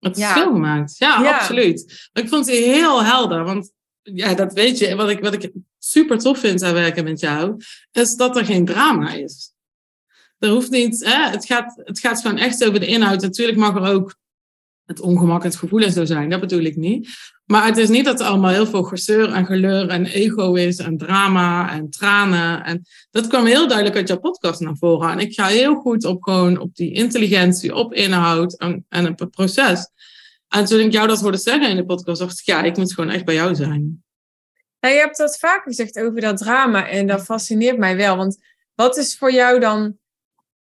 het 0.00 0.16
ja. 0.16 0.32
veel 0.32 0.52
gemaakt. 0.52 0.98
Ja, 0.98 1.22
ja, 1.22 1.38
absoluut. 1.38 2.08
Ik 2.12 2.28
vond 2.28 2.46
het 2.46 2.56
heel 2.56 3.04
helder, 3.04 3.44
want 3.44 3.72
ja, 4.14 4.34
dat 4.34 4.52
weet 4.52 4.78
je. 4.78 4.94
Wat 4.94 5.10
ik, 5.10 5.20
wat 5.20 5.34
ik 5.34 5.50
super 5.78 6.18
tof 6.18 6.38
vind 6.38 6.62
aan 6.62 6.74
werken 6.74 7.04
met 7.04 7.20
jou, 7.20 7.56
is 7.92 8.14
dat 8.14 8.36
er 8.36 8.44
geen 8.44 8.64
drama 8.64 9.12
is. 9.12 9.54
Er 10.38 10.48
hoeft 10.48 10.70
niet, 10.70 11.04
het, 11.04 11.46
gaat, 11.46 11.80
het 11.84 11.98
gaat 11.98 12.20
gewoon 12.20 12.38
echt 12.38 12.64
over 12.64 12.80
de 12.80 12.86
inhoud. 12.86 13.22
Natuurlijk 13.22 13.58
mag 13.58 13.76
er 13.76 13.92
ook 13.92 14.16
het 14.84 15.00
ongemak, 15.00 15.42
het 15.42 15.56
gevoel 15.56 15.80
en 15.80 15.92
zo 15.92 16.04
zijn, 16.04 16.30
dat 16.30 16.40
bedoel 16.40 16.60
ik 16.62 16.76
niet. 16.76 17.08
Maar 17.44 17.66
het 17.66 17.76
is 17.76 17.88
niet 17.88 18.04
dat 18.04 18.20
er 18.20 18.26
allemaal 18.26 18.50
heel 18.50 18.66
veel 18.66 18.82
gezeur 18.82 19.32
en 19.32 19.46
geleur 19.46 19.88
en 19.88 20.06
ego 20.06 20.54
is 20.54 20.78
en 20.78 20.98
drama 20.98 21.72
en 21.72 21.90
tranen. 21.90 22.64
En 22.64 22.82
dat 23.10 23.26
kwam 23.26 23.44
heel 23.44 23.66
duidelijk 23.66 23.96
uit 23.96 24.08
jouw 24.08 24.18
podcast 24.18 24.60
naar 24.60 24.76
voren. 24.76 25.10
En 25.10 25.18
ik 25.18 25.34
ga 25.34 25.46
heel 25.46 25.74
goed 25.74 26.04
op 26.04 26.22
gewoon 26.22 26.58
op 26.58 26.74
die 26.74 26.92
intelligentie, 26.92 27.74
op 27.74 27.94
inhoud 27.94 28.58
en, 28.58 28.84
en 28.88 29.04
het 29.04 29.30
proces. 29.30 29.88
En 30.56 30.64
toen 30.64 30.80
ik 30.80 30.92
jou 30.92 31.08
dat 31.08 31.20
hoorde 31.20 31.38
zeggen 31.38 31.70
in 31.70 31.76
de 31.76 31.84
podcast, 31.84 32.20
dacht 32.20 32.38
ik, 32.38 32.44
ja, 32.44 32.62
ik 32.62 32.76
moet 32.76 32.94
gewoon 32.94 33.10
echt 33.10 33.24
bij 33.24 33.34
jou 33.34 33.54
zijn. 33.54 34.04
Ja, 34.78 34.88
je 34.88 34.98
hebt 34.98 35.16
dat 35.16 35.38
vaak 35.38 35.62
gezegd 35.62 35.98
over 35.98 36.20
dat 36.20 36.36
drama 36.36 36.88
en 36.88 37.06
dat 37.06 37.24
fascineert 37.24 37.78
mij 37.78 37.96
wel. 37.96 38.16
Want 38.16 38.38
wat 38.74 38.96
is 38.96 39.16
voor 39.16 39.32
jou 39.32 39.60
dan 39.60 39.98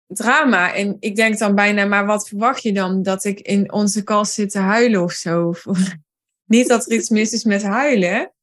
drama? 0.08 0.74
En 0.74 0.98
ik 1.00 1.16
denk 1.16 1.38
dan 1.38 1.56
bijna, 1.56 1.86
maar 1.86 2.06
wat 2.06 2.28
verwacht 2.28 2.64
je 2.64 2.74
dan? 2.74 3.04
Dat 3.04 3.24
ik 3.24 3.40
in 3.40 3.72
onze 3.72 4.04
kast 4.04 4.34
zit 4.34 4.50
te 4.50 4.60
huilen 4.60 5.04
of 5.04 5.12
zo? 5.12 5.54
Niet 6.46 6.68
dat 6.68 6.86
er 6.86 6.98
iets 6.98 7.10
mis 7.10 7.32
is 7.32 7.44
met 7.44 7.64
huilen, 7.64 8.34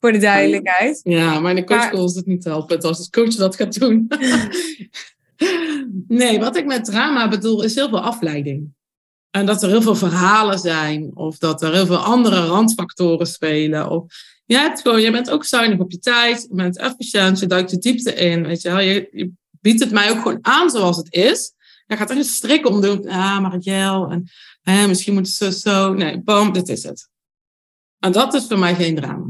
voor 0.00 0.12
de 0.12 0.18
duidelijkheid. 0.18 1.00
Ja, 1.02 1.40
maar 1.40 1.56
in 1.56 1.66
de 1.66 2.02
is 2.04 2.14
het 2.14 2.26
niet 2.26 2.42
te 2.42 2.48
helpen 2.48 2.80
als 2.80 3.08
de 3.08 3.20
coach 3.20 3.34
dat 3.34 3.56
gaat 3.56 3.78
doen. 3.78 4.08
nee, 6.08 6.38
wat 6.38 6.56
ik 6.56 6.66
met 6.66 6.84
drama 6.84 7.28
bedoel 7.28 7.64
is 7.64 7.74
heel 7.74 7.88
veel 7.88 8.00
afleiding. 8.00 8.76
En 9.30 9.46
dat 9.46 9.62
er 9.62 9.68
heel 9.68 9.82
veel 9.82 9.94
verhalen 9.94 10.58
zijn, 10.58 11.10
of 11.16 11.38
dat 11.38 11.62
er 11.62 11.72
heel 11.72 11.86
veel 11.86 11.96
andere 11.96 12.46
randfactoren 12.46 13.26
spelen. 13.26 13.90
Of 13.90 14.04
je, 14.44 14.56
hebt 14.56 14.80
gewoon, 14.80 15.00
je 15.00 15.10
bent 15.10 15.30
ook 15.30 15.44
zuinig 15.44 15.78
op 15.78 15.90
je 15.90 15.98
tijd, 15.98 16.46
je 16.50 16.54
bent 16.54 16.78
efficiënt, 16.78 17.38
je 17.38 17.46
duikt 17.46 17.70
de 17.70 17.78
diepte 17.78 18.14
in. 18.14 18.46
Weet 18.46 18.62
je, 18.62 18.68
wel. 18.68 18.80
Je, 18.80 19.08
je 19.12 19.32
biedt 19.60 19.80
het 19.80 19.90
mij 19.90 20.10
ook 20.10 20.22
gewoon 20.22 20.38
aan 20.42 20.70
zoals 20.70 20.96
het 20.96 21.12
is. 21.12 21.52
Je 21.86 21.96
gaat 21.96 22.10
er 22.10 22.16
een 22.16 22.24
strik 22.24 22.66
om 22.66 22.80
doen. 22.80 23.08
Ah, 23.08 23.40
Marielle, 23.40 24.10
en 24.10 24.30
hè, 24.62 24.86
misschien 24.86 25.14
moet 25.14 25.26
het 25.26 25.34
zo, 25.34 25.50
zo. 25.50 25.92
Nee, 25.92 26.20
boom, 26.20 26.52
dit 26.52 26.68
is 26.68 26.82
het. 26.82 27.08
En 27.98 28.12
dat 28.12 28.34
is 28.34 28.46
voor 28.46 28.58
mij 28.58 28.74
geen 28.74 28.94
drama. 28.94 29.26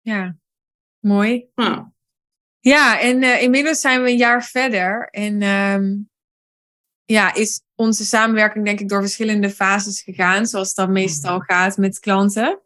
Ja, 0.00 0.36
mooi. 0.98 1.46
Ja, 1.54 1.92
ja 2.60 3.00
en 3.00 3.22
uh, 3.22 3.42
inmiddels 3.42 3.80
zijn 3.80 4.02
we 4.02 4.10
een 4.10 4.16
jaar 4.16 4.44
verder. 4.44 5.08
En 5.10 5.42
um, 5.42 6.07
ja, 7.10 7.34
is 7.34 7.60
onze 7.74 8.04
samenwerking 8.04 8.64
denk 8.64 8.80
ik 8.80 8.88
door 8.88 9.00
verschillende 9.00 9.50
fases 9.50 10.00
gegaan, 10.00 10.46
zoals 10.46 10.74
dat 10.74 10.88
meestal 10.88 11.36
mhm. 11.36 11.44
gaat 11.44 11.76
met 11.76 11.98
klanten. 11.98 12.60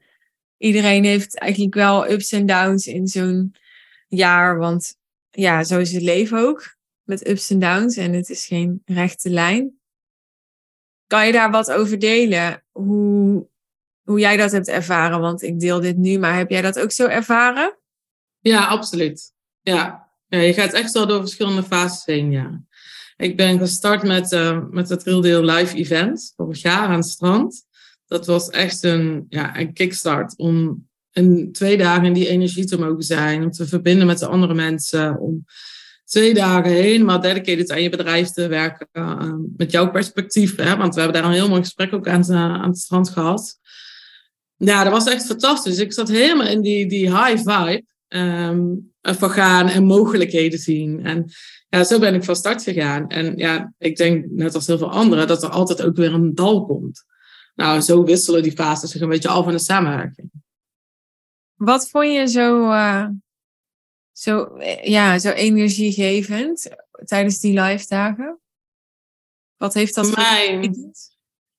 Iedereen 0.58 1.04
heeft 1.04 1.38
eigenlijk 1.38 1.74
wel 1.74 2.10
ups 2.10 2.32
en 2.32 2.46
downs 2.46 2.86
in 2.86 3.06
zo'n 3.06 3.54
jaar, 4.08 4.58
want 4.58 4.96
ja, 5.30 5.64
zo 5.64 5.78
is 5.78 5.92
het 5.92 6.02
leven 6.02 6.38
ook, 6.38 6.76
met 7.02 7.28
ups 7.28 7.50
en 7.50 7.58
downs 7.58 7.96
en 7.96 8.12
het 8.12 8.28
is 8.28 8.46
geen 8.46 8.82
rechte 8.84 9.30
lijn. 9.30 9.80
Kan 11.06 11.26
je 11.26 11.32
daar 11.32 11.50
wat 11.50 11.70
over 11.70 11.98
delen? 11.98 12.64
Hoe, 12.70 13.46
hoe 14.02 14.20
jij 14.20 14.36
dat 14.36 14.52
hebt 14.52 14.68
ervaren? 14.68 15.20
Want 15.20 15.42
ik 15.42 15.60
deel 15.60 15.80
dit 15.80 15.96
nu, 15.96 16.18
maar 16.18 16.36
heb 16.36 16.50
jij 16.50 16.62
dat 16.62 16.78
ook 16.78 16.92
zo 16.92 17.06
ervaren? 17.06 17.78
Ja, 18.40 18.66
absoluut. 18.66 19.32
Ja, 19.60 20.10
ja 20.26 20.38
je 20.38 20.54
gaat 20.54 20.72
echt 20.72 20.92
wel 20.92 21.06
door 21.06 21.20
verschillende 21.20 21.62
fases 21.62 22.04
heen, 22.04 22.30
ja. 22.30 22.64
Ik 23.16 23.36
ben 23.36 23.58
gestart 23.58 24.02
met, 24.02 24.32
uh, 24.32 24.58
met 24.70 24.88
het 24.88 25.02
Real 25.02 25.44
Live 25.44 25.76
Event 25.76 26.32
vorig 26.36 26.62
jaar 26.62 26.88
aan 26.88 26.94
het 26.94 27.08
strand. 27.08 27.64
dat 28.06 28.26
was 28.26 28.50
echt 28.50 28.82
een, 28.82 29.26
ja, 29.28 29.58
een 29.58 29.72
kickstart 29.72 30.36
om 30.36 30.86
in 31.12 31.52
twee 31.52 31.76
dagen 31.76 32.04
in 32.04 32.12
die 32.12 32.28
energie 32.28 32.64
te 32.64 32.78
mogen 32.78 33.02
zijn, 33.02 33.42
om 33.42 33.50
te 33.50 33.66
verbinden 33.66 34.06
met 34.06 34.18
de 34.18 34.26
andere 34.26 34.54
mensen, 34.54 35.18
om 35.18 35.44
twee 36.04 36.34
dagen 36.34 36.70
helemaal 36.70 37.20
dedicated 37.20 37.70
aan 37.70 37.82
je 37.82 37.88
bedrijf 37.88 38.28
te 38.28 38.46
werken, 38.46 38.88
uh, 38.92 39.32
met 39.56 39.70
jouw 39.70 39.90
perspectief, 39.90 40.56
hè, 40.56 40.76
want 40.76 40.94
we 40.94 41.00
hebben 41.00 41.20
daar 41.20 41.30
een 41.30 41.36
heel 41.36 41.48
mooi 41.48 41.60
gesprek 41.60 41.92
ook 41.92 42.08
aan, 42.08 42.32
aan 42.32 42.68
het 42.68 42.78
strand 42.78 43.08
gehad. 43.08 43.58
Ja, 44.56 44.82
dat 44.84 44.92
was 44.92 45.06
echt 45.06 45.26
fantastisch. 45.26 45.78
Ik 45.78 45.92
zat 45.92 46.08
helemaal 46.08 46.46
in 46.46 46.60
die, 46.60 46.86
die 46.88 47.16
high 47.16 47.36
vibe 47.36 47.84
um, 48.16 48.92
van 49.00 49.30
gaan 49.30 49.68
en 49.68 49.84
mogelijkheden 49.84 50.58
zien. 50.58 51.04
En 51.04 51.30
ja, 51.68 51.84
zo 51.84 51.98
ben 51.98 52.14
ik 52.14 52.24
van 52.24 52.36
start 52.36 52.62
gegaan. 52.62 53.08
En 53.08 53.36
ja, 53.36 53.72
ik 53.78 53.96
denk 53.96 54.26
net 54.30 54.54
als 54.54 54.66
heel 54.66 54.78
veel 54.78 54.90
anderen 54.90 55.26
dat 55.26 55.42
er 55.42 55.48
altijd 55.48 55.82
ook 55.82 55.96
weer 55.96 56.12
een 56.12 56.34
dal 56.34 56.66
komt. 56.66 57.04
Nou, 57.54 57.80
zo 57.80 58.04
wisselen 58.04 58.42
die 58.42 58.52
fases 58.52 58.90
zich 58.90 59.00
een 59.00 59.08
beetje 59.08 59.28
af 59.28 59.46
in 59.46 59.52
de 59.52 59.58
samenwerking. 59.58 60.30
Wat 61.54 61.90
vond 61.90 62.12
je 62.12 62.28
zo, 62.28 62.62
uh, 62.62 63.08
zo, 64.12 64.58
ja, 64.82 65.18
zo 65.18 65.30
energiegevend 65.30 66.70
tijdens 67.04 67.40
die 67.40 67.60
live 67.60 67.86
dagen? 67.88 68.40
Wat 69.56 69.74
heeft 69.74 69.94
dat 69.94 70.06
voor 70.06 70.18
mij? 70.18 70.74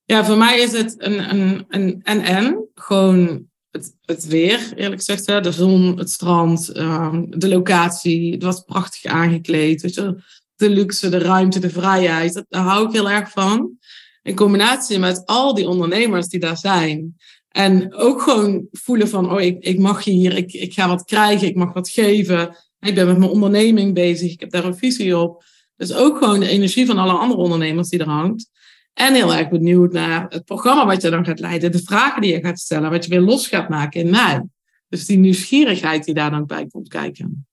Ja, 0.03 0.25
voor 0.25 0.37
mij 0.37 0.59
is 0.59 0.71
het 0.71 0.95
een, 1.01 1.29
een, 1.29 1.65
een 1.67 2.01
en-en. 2.03 2.67
Gewoon 2.73 3.51
het, 3.73 3.95
het 4.05 4.25
weer, 4.25 4.73
eerlijk 4.75 4.99
gezegd. 4.99 5.25
Hè? 5.25 5.41
De 5.41 5.51
zon, 5.51 5.97
het 5.97 6.09
strand, 6.09 6.71
uh, 6.75 7.17
de 7.29 7.47
locatie. 7.47 8.31
Het 8.31 8.43
was 8.43 8.61
prachtig 8.61 9.11
aangekleed. 9.11 9.81
Weet 9.81 9.93
je? 9.93 10.21
De 10.55 10.69
luxe, 10.69 11.09
de 11.09 11.17
ruimte, 11.17 11.59
de 11.59 11.69
vrijheid. 11.69 12.33
Dat, 12.33 12.45
daar 12.49 12.63
hou 12.63 12.87
ik 12.87 12.93
heel 12.93 13.09
erg 13.09 13.29
van. 13.29 13.77
In 14.21 14.35
combinatie 14.35 14.99
met 14.99 15.25
al 15.25 15.53
die 15.53 15.67
ondernemers 15.67 16.27
die 16.27 16.39
daar 16.39 16.57
zijn. 16.57 17.15
En 17.49 17.93
ook 17.93 18.21
gewoon 18.21 18.67
voelen 18.71 19.09
van, 19.09 19.31
oh, 19.31 19.41
ik, 19.41 19.63
ik 19.63 19.79
mag 19.79 20.03
hier, 20.03 20.37
ik, 20.37 20.53
ik 20.53 20.73
ga 20.73 20.87
wat 20.87 21.03
krijgen, 21.03 21.47
ik 21.47 21.55
mag 21.55 21.73
wat 21.73 21.89
geven. 21.89 22.55
Ik 22.79 22.95
ben 22.95 23.07
met 23.07 23.17
mijn 23.17 23.31
onderneming 23.31 23.93
bezig, 23.93 24.31
ik 24.31 24.39
heb 24.39 24.51
daar 24.51 24.65
een 24.65 24.77
visie 24.77 25.17
op. 25.17 25.43
Dus 25.75 25.93
ook 25.93 26.17
gewoon 26.17 26.39
de 26.39 26.47
energie 26.47 26.85
van 26.85 26.97
alle 26.97 27.11
andere 27.11 27.41
ondernemers 27.41 27.89
die 27.89 27.99
er 27.99 28.09
hangt. 28.09 28.49
En 28.93 29.13
heel 29.13 29.33
erg 29.33 29.49
benieuwd 29.49 29.91
naar 29.91 30.25
het 30.29 30.45
programma 30.45 30.85
wat 30.85 31.01
je 31.01 31.09
dan 31.09 31.25
gaat 31.25 31.39
leiden, 31.39 31.71
de 31.71 31.83
vragen 31.83 32.21
die 32.21 32.33
je 32.33 32.41
gaat 32.41 32.59
stellen, 32.59 32.89
wat 32.89 33.03
je 33.03 33.09
weer 33.09 33.21
los 33.21 33.47
gaat 33.47 33.69
maken 33.69 34.01
in 34.01 34.09
mij. 34.09 34.43
Dus 34.89 35.05
die 35.05 35.17
nieuwsgierigheid 35.17 36.05
die 36.05 36.13
daar 36.13 36.31
dan 36.31 36.45
bij 36.45 36.67
komt 36.67 36.87
kijken. 36.87 37.47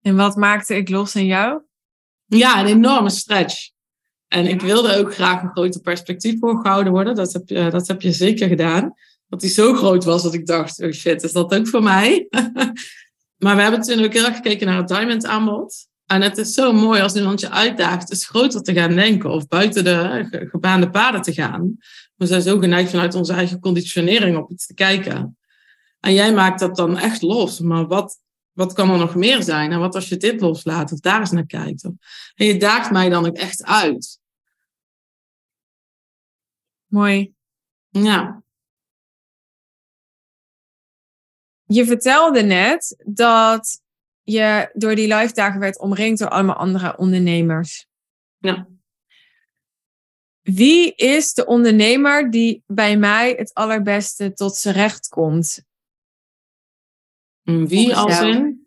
En 0.00 0.16
wat 0.16 0.36
maakte 0.36 0.76
ik 0.76 0.88
los 0.88 1.14
in 1.14 1.26
jou? 1.26 1.62
Ja, 2.26 2.60
een 2.60 2.66
enorme 2.66 3.10
stretch. 3.10 3.70
En 4.28 4.46
ik 4.46 4.60
wilde 4.60 4.96
ook 4.96 5.14
graag 5.14 5.42
een 5.42 5.50
groter 5.50 5.80
perspectief 5.80 6.38
voorgehouden 6.38 6.92
worden. 6.92 7.14
Dat 7.14 7.32
heb, 7.32 7.48
je, 7.48 7.70
dat 7.70 7.88
heb 7.88 8.02
je 8.02 8.12
zeker 8.12 8.48
gedaan. 8.48 8.94
Dat 9.28 9.40
die 9.40 9.50
zo 9.50 9.74
groot 9.74 10.04
was 10.04 10.22
dat 10.22 10.34
ik 10.34 10.46
dacht, 10.46 10.82
oh 10.82 10.90
shit, 10.90 11.22
is 11.22 11.32
dat 11.32 11.54
ook 11.54 11.68
voor 11.68 11.82
mij? 11.82 12.28
maar 13.44 13.56
we 13.56 13.62
hebben 13.62 13.80
toen 13.80 14.04
ook 14.04 14.12
heel 14.12 14.24
erg 14.24 14.36
gekeken 14.36 14.66
naar 14.66 14.76
het 14.76 14.88
diamond 14.88 15.26
aanbod. 15.26 15.88
En 16.06 16.22
het 16.22 16.38
is 16.38 16.54
zo 16.54 16.72
mooi 16.72 17.00
als 17.00 17.14
iemand 17.14 17.40
je 17.40 17.50
uitdaagt 17.50 18.10
eens 18.10 18.26
groter 18.26 18.62
te 18.62 18.72
gaan 18.72 18.94
denken 18.94 19.30
of 19.30 19.48
buiten 19.48 19.84
de 19.84 20.26
gebaande 20.50 20.90
paden 20.90 21.22
te 21.22 21.32
gaan. 21.32 21.76
We 22.14 22.26
zijn 22.26 22.42
zo 22.42 22.58
geneigd 22.58 22.90
vanuit 22.90 23.14
onze 23.14 23.32
eigen 23.32 23.60
conditionering 23.60 24.36
op 24.36 24.50
iets 24.50 24.66
te 24.66 24.74
kijken. 24.74 25.38
En 26.00 26.12
jij 26.12 26.34
maakt 26.34 26.60
dat 26.60 26.76
dan 26.76 26.98
echt 26.98 27.22
los. 27.22 27.60
Maar 27.60 27.86
wat, 27.86 28.20
wat 28.52 28.72
kan 28.72 28.90
er 28.90 28.98
nog 28.98 29.14
meer 29.14 29.42
zijn? 29.42 29.72
En 29.72 29.78
wat 29.78 29.94
als 29.94 30.08
je 30.08 30.16
dit 30.16 30.40
loslaat 30.40 30.92
of 30.92 31.00
daar 31.00 31.20
eens 31.20 31.30
naar 31.30 31.46
kijkt? 31.46 31.84
En 32.34 32.46
je 32.46 32.56
daagt 32.56 32.90
mij 32.90 33.08
dan 33.08 33.26
ook 33.26 33.36
echt 33.36 33.64
uit. 33.64 34.20
Mooi. 36.86 37.34
Ja. 37.88 38.42
Je 41.64 41.86
vertelde 41.86 42.42
net 42.42 43.02
dat 43.06 43.82
je 44.24 44.70
door 44.72 44.94
die 44.94 45.14
live 45.14 45.32
dagen 45.32 45.60
werd 45.60 45.78
omringd 45.78 46.18
door 46.18 46.28
allemaal 46.28 46.56
andere 46.56 46.96
ondernemers. 46.96 47.86
Ja. 48.38 48.66
Wie 50.40 50.94
is 50.94 51.32
de 51.32 51.46
ondernemer 51.46 52.30
die 52.30 52.62
bij 52.66 52.96
mij 52.96 53.30
het 53.30 53.54
allerbeste 53.54 54.32
tot 54.32 54.56
zijn 54.56 54.74
recht 54.74 55.08
komt? 55.08 55.64
Wie 57.42 57.96
als 57.96 58.20
in? 58.20 58.66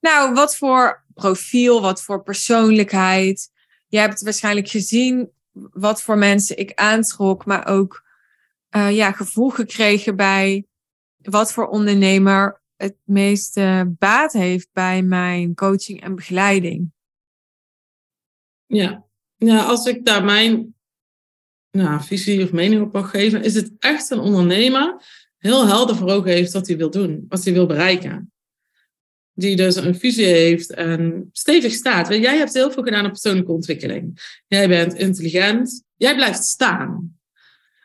Nou, 0.00 0.34
wat 0.34 0.56
voor 0.56 1.04
profiel, 1.14 1.80
wat 1.80 2.02
voor 2.02 2.22
persoonlijkheid. 2.22 3.50
Je 3.86 3.98
hebt 3.98 4.22
waarschijnlijk 4.22 4.68
gezien 4.68 5.30
wat 5.72 6.02
voor 6.02 6.18
mensen 6.18 6.58
ik 6.58 6.74
aantrok, 6.74 7.46
maar 7.46 7.66
ook 7.66 8.04
uh, 8.70 8.96
ja, 8.96 9.12
gevoel 9.12 9.50
gekregen 9.50 10.16
bij 10.16 10.66
wat 11.16 11.52
voor 11.52 11.66
ondernemer 11.66 12.60
het 12.78 12.96
meeste 13.04 13.94
baat 13.98 14.32
heeft 14.32 14.68
bij 14.72 15.02
mijn 15.02 15.54
coaching 15.54 16.02
en 16.02 16.14
begeleiding. 16.14 16.92
Ja, 18.66 19.04
ja 19.36 19.62
als 19.62 19.86
ik 19.86 20.04
daar 20.04 20.24
mijn 20.24 20.74
nou, 21.70 22.02
visie 22.02 22.44
of 22.44 22.52
mening 22.52 22.82
op 22.82 22.92
mag 22.92 23.10
geven, 23.10 23.42
is 23.42 23.54
het 23.54 23.72
echt 23.78 24.10
een 24.10 24.18
ondernemer 24.18 25.02
heel 25.38 25.66
helder 25.66 25.96
voor 25.96 26.08
ogen 26.08 26.30
heeft 26.30 26.52
wat 26.52 26.66
hij 26.66 26.76
wil 26.76 26.90
doen, 26.90 27.24
wat 27.28 27.44
hij 27.44 27.52
wil 27.52 27.66
bereiken. 27.66 28.32
Die 29.32 29.56
dus 29.56 29.76
een 29.76 29.94
visie 29.94 30.26
heeft 30.26 30.72
en 30.72 31.28
stevig 31.32 31.72
staat. 31.72 32.08
Jij 32.08 32.36
hebt 32.36 32.54
heel 32.54 32.70
veel 32.70 32.82
gedaan 32.82 33.04
op 33.04 33.10
persoonlijke 33.10 33.52
ontwikkeling. 33.52 34.36
Jij 34.46 34.68
bent 34.68 34.94
intelligent. 34.94 35.84
Jij 35.96 36.14
blijft 36.14 36.44
staan. 36.44 37.17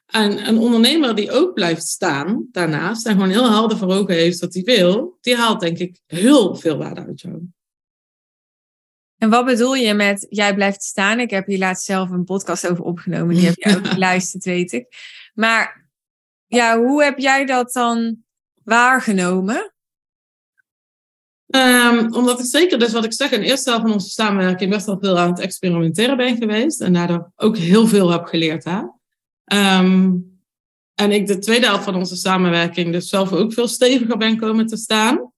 En 0.06 0.48
een 0.48 0.58
ondernemer 0.58 1.16
die 1.16 1.32
ook 1.32 1.54
blijft 1.54 1.88
staan 1.88 2.48
daarnaast 2.52 3.06
en 3.06 3.14
gewoon 3.14 3.30
heel 3.30 3.52
helder 3.52 3.78
voor 3.78 3.94
ogen 3.94 4.16
heeft 4.16 4.40
wat 4.40 4.54
hij 4.54 4.64
wil, 4.64 5.18
die 5.22 5.36
haalt 5.36 5.60
denk 5.60 5.78
ik 5.78 6.00
heel 6.06 6.56
veel 6.56 6.78
waarde 6.78 7.06
uit 7.06 7.22
jou. 7.22 7.42
En 9.18 9.30
wat 9.30 9.46
bedoel 9.46 9.76
je 9.76 9.94
met 9.94 10.26
jij 10.30 10.56
blijft 10.56 10.84
staan? 10.84 11.20
Ik 11.20 11.30
heb 11.30 11.46
hier 11.46 11.58
laatst 11.58 11.86
zelf 11.86 12.10
een 12.10 12.24
podcast 12.24 12.70
over 12.70 12.84
opgenomen. 12.84 13.36
Die 13.36 13.46
heb 13.46 13.56
je 13.56 13.76
ook 13.78 13.88
geluisterd, 13.88 14.44
weet 14.44 14.72
ik. 14.72 14.86
Maar 15.34 15.90
ja, 16.48 16.80
hoe 16.80 17.04
heb 17.04 17.20
jij 17.20 17.46
dat 17.46 17.72
dan 17.72 18.18
waargenomen? 18.64 19.74
Um, 21.56 22.14
omdat 22.14 22.40
ik 22.40 22.46
zeker, 22.46 22.80
dus 22.80 22.92
wat 22.92 23.06
ik 23.06 23.14
zeg, 23.14 23.32
in 23.32 23.40
de 23.40 23.46
eerste 23.46 23.70
helft 23.70 23.86
van 23.86 23.94
onze 23.94 24.10
samenwerking 24.10 24.70
best 24.70 24.86
wel 24.86 25.00
veel 25.00 25.20
aan 25.20 25.30
het 25.30 25.40
experimenteren 25.40 26.18
ben 26.18 26.38
geweest. 26.38 26.82
En 26.82 26.94
daardoor 26.94 27.32
ook 27.36 27.58
heel 27.58 27.88
veel 27.88 28.12
heb 28.12 28.26
geleerd. 28.26 28.64
Hè? 28.64 28.82
Um, 29.54 30.32
en 30.94 31.12
ik 31.12 31.28
de 31.28 31.40
tweede 31.40 31.66
helft 31.66 31.84
van 31.84 31.96
onze 31.96 32.16
samenwerking 32.16 32.92
dus 32.92 33.10
zelf 33.10 33.32
ook 33.32 33.54
veel 33.54 33.68
steviger 33.68 34.18
ben 34.18 34.38
komen 34.38 34.66
te 34.66 34.78
staan. 34.78 35.32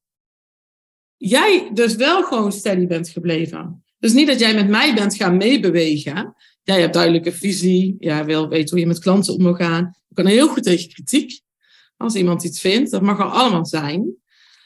Jij 1.18 1.70
dus 1.74 1.96
wel 1.96 2.24
gewoon 2.24 2.52
steady 2.52 2.88
bent 2.88 3.10
gebleven. 3.10 3.84
Dus 4.00 4.14
niet 4.14 4.28
dat 4.28 4.40
jij 4.40 4.54
met 4.54 4.68
mij 4.68 4.96
bent 4.96 5.16
gaan 5.16 5.38
meebewegen. 5.38 6.36
Jij 6.64 6.82
hebt 6.82 6.94
duidelijke 6.94 7.32
visie. 7.32 7.96
Jij 8.00 8.26
wil 8.26 8.48
weten 8.48 8.70
hoe 8.70 8.80
je 8.80 8.88
met 8.88 9.00
klanten 9.00 9.34
om 9.34 9.44
wil 9.44 9.54
gaan. 9.54 9.96
Je 10.08 10.16
kan 10.16 10.26
heel 10.26 10.48
goed 10.48 10.64
tegen 10.64 10.90
kritiek. 10.90 11.42
Als 11.98 12.16
iemand 12.16 12.44
iets 12.44 12.60
vindt, 12.60 12.92
dat 12.92 13.02
mag 13.02 13.20
er 13.20 13.26
allemaal 13.26 13.66
zijn. 13.66 14.16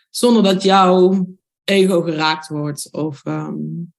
Zonder 0.09 0.43
dat 0.43 0.63
jouw 0.63 1.27
ego 1.63 2.01
geraakt 2.01 2.47
wordt. 2.47 2.91
Of 2.91 3.25
um, 3.25 3.93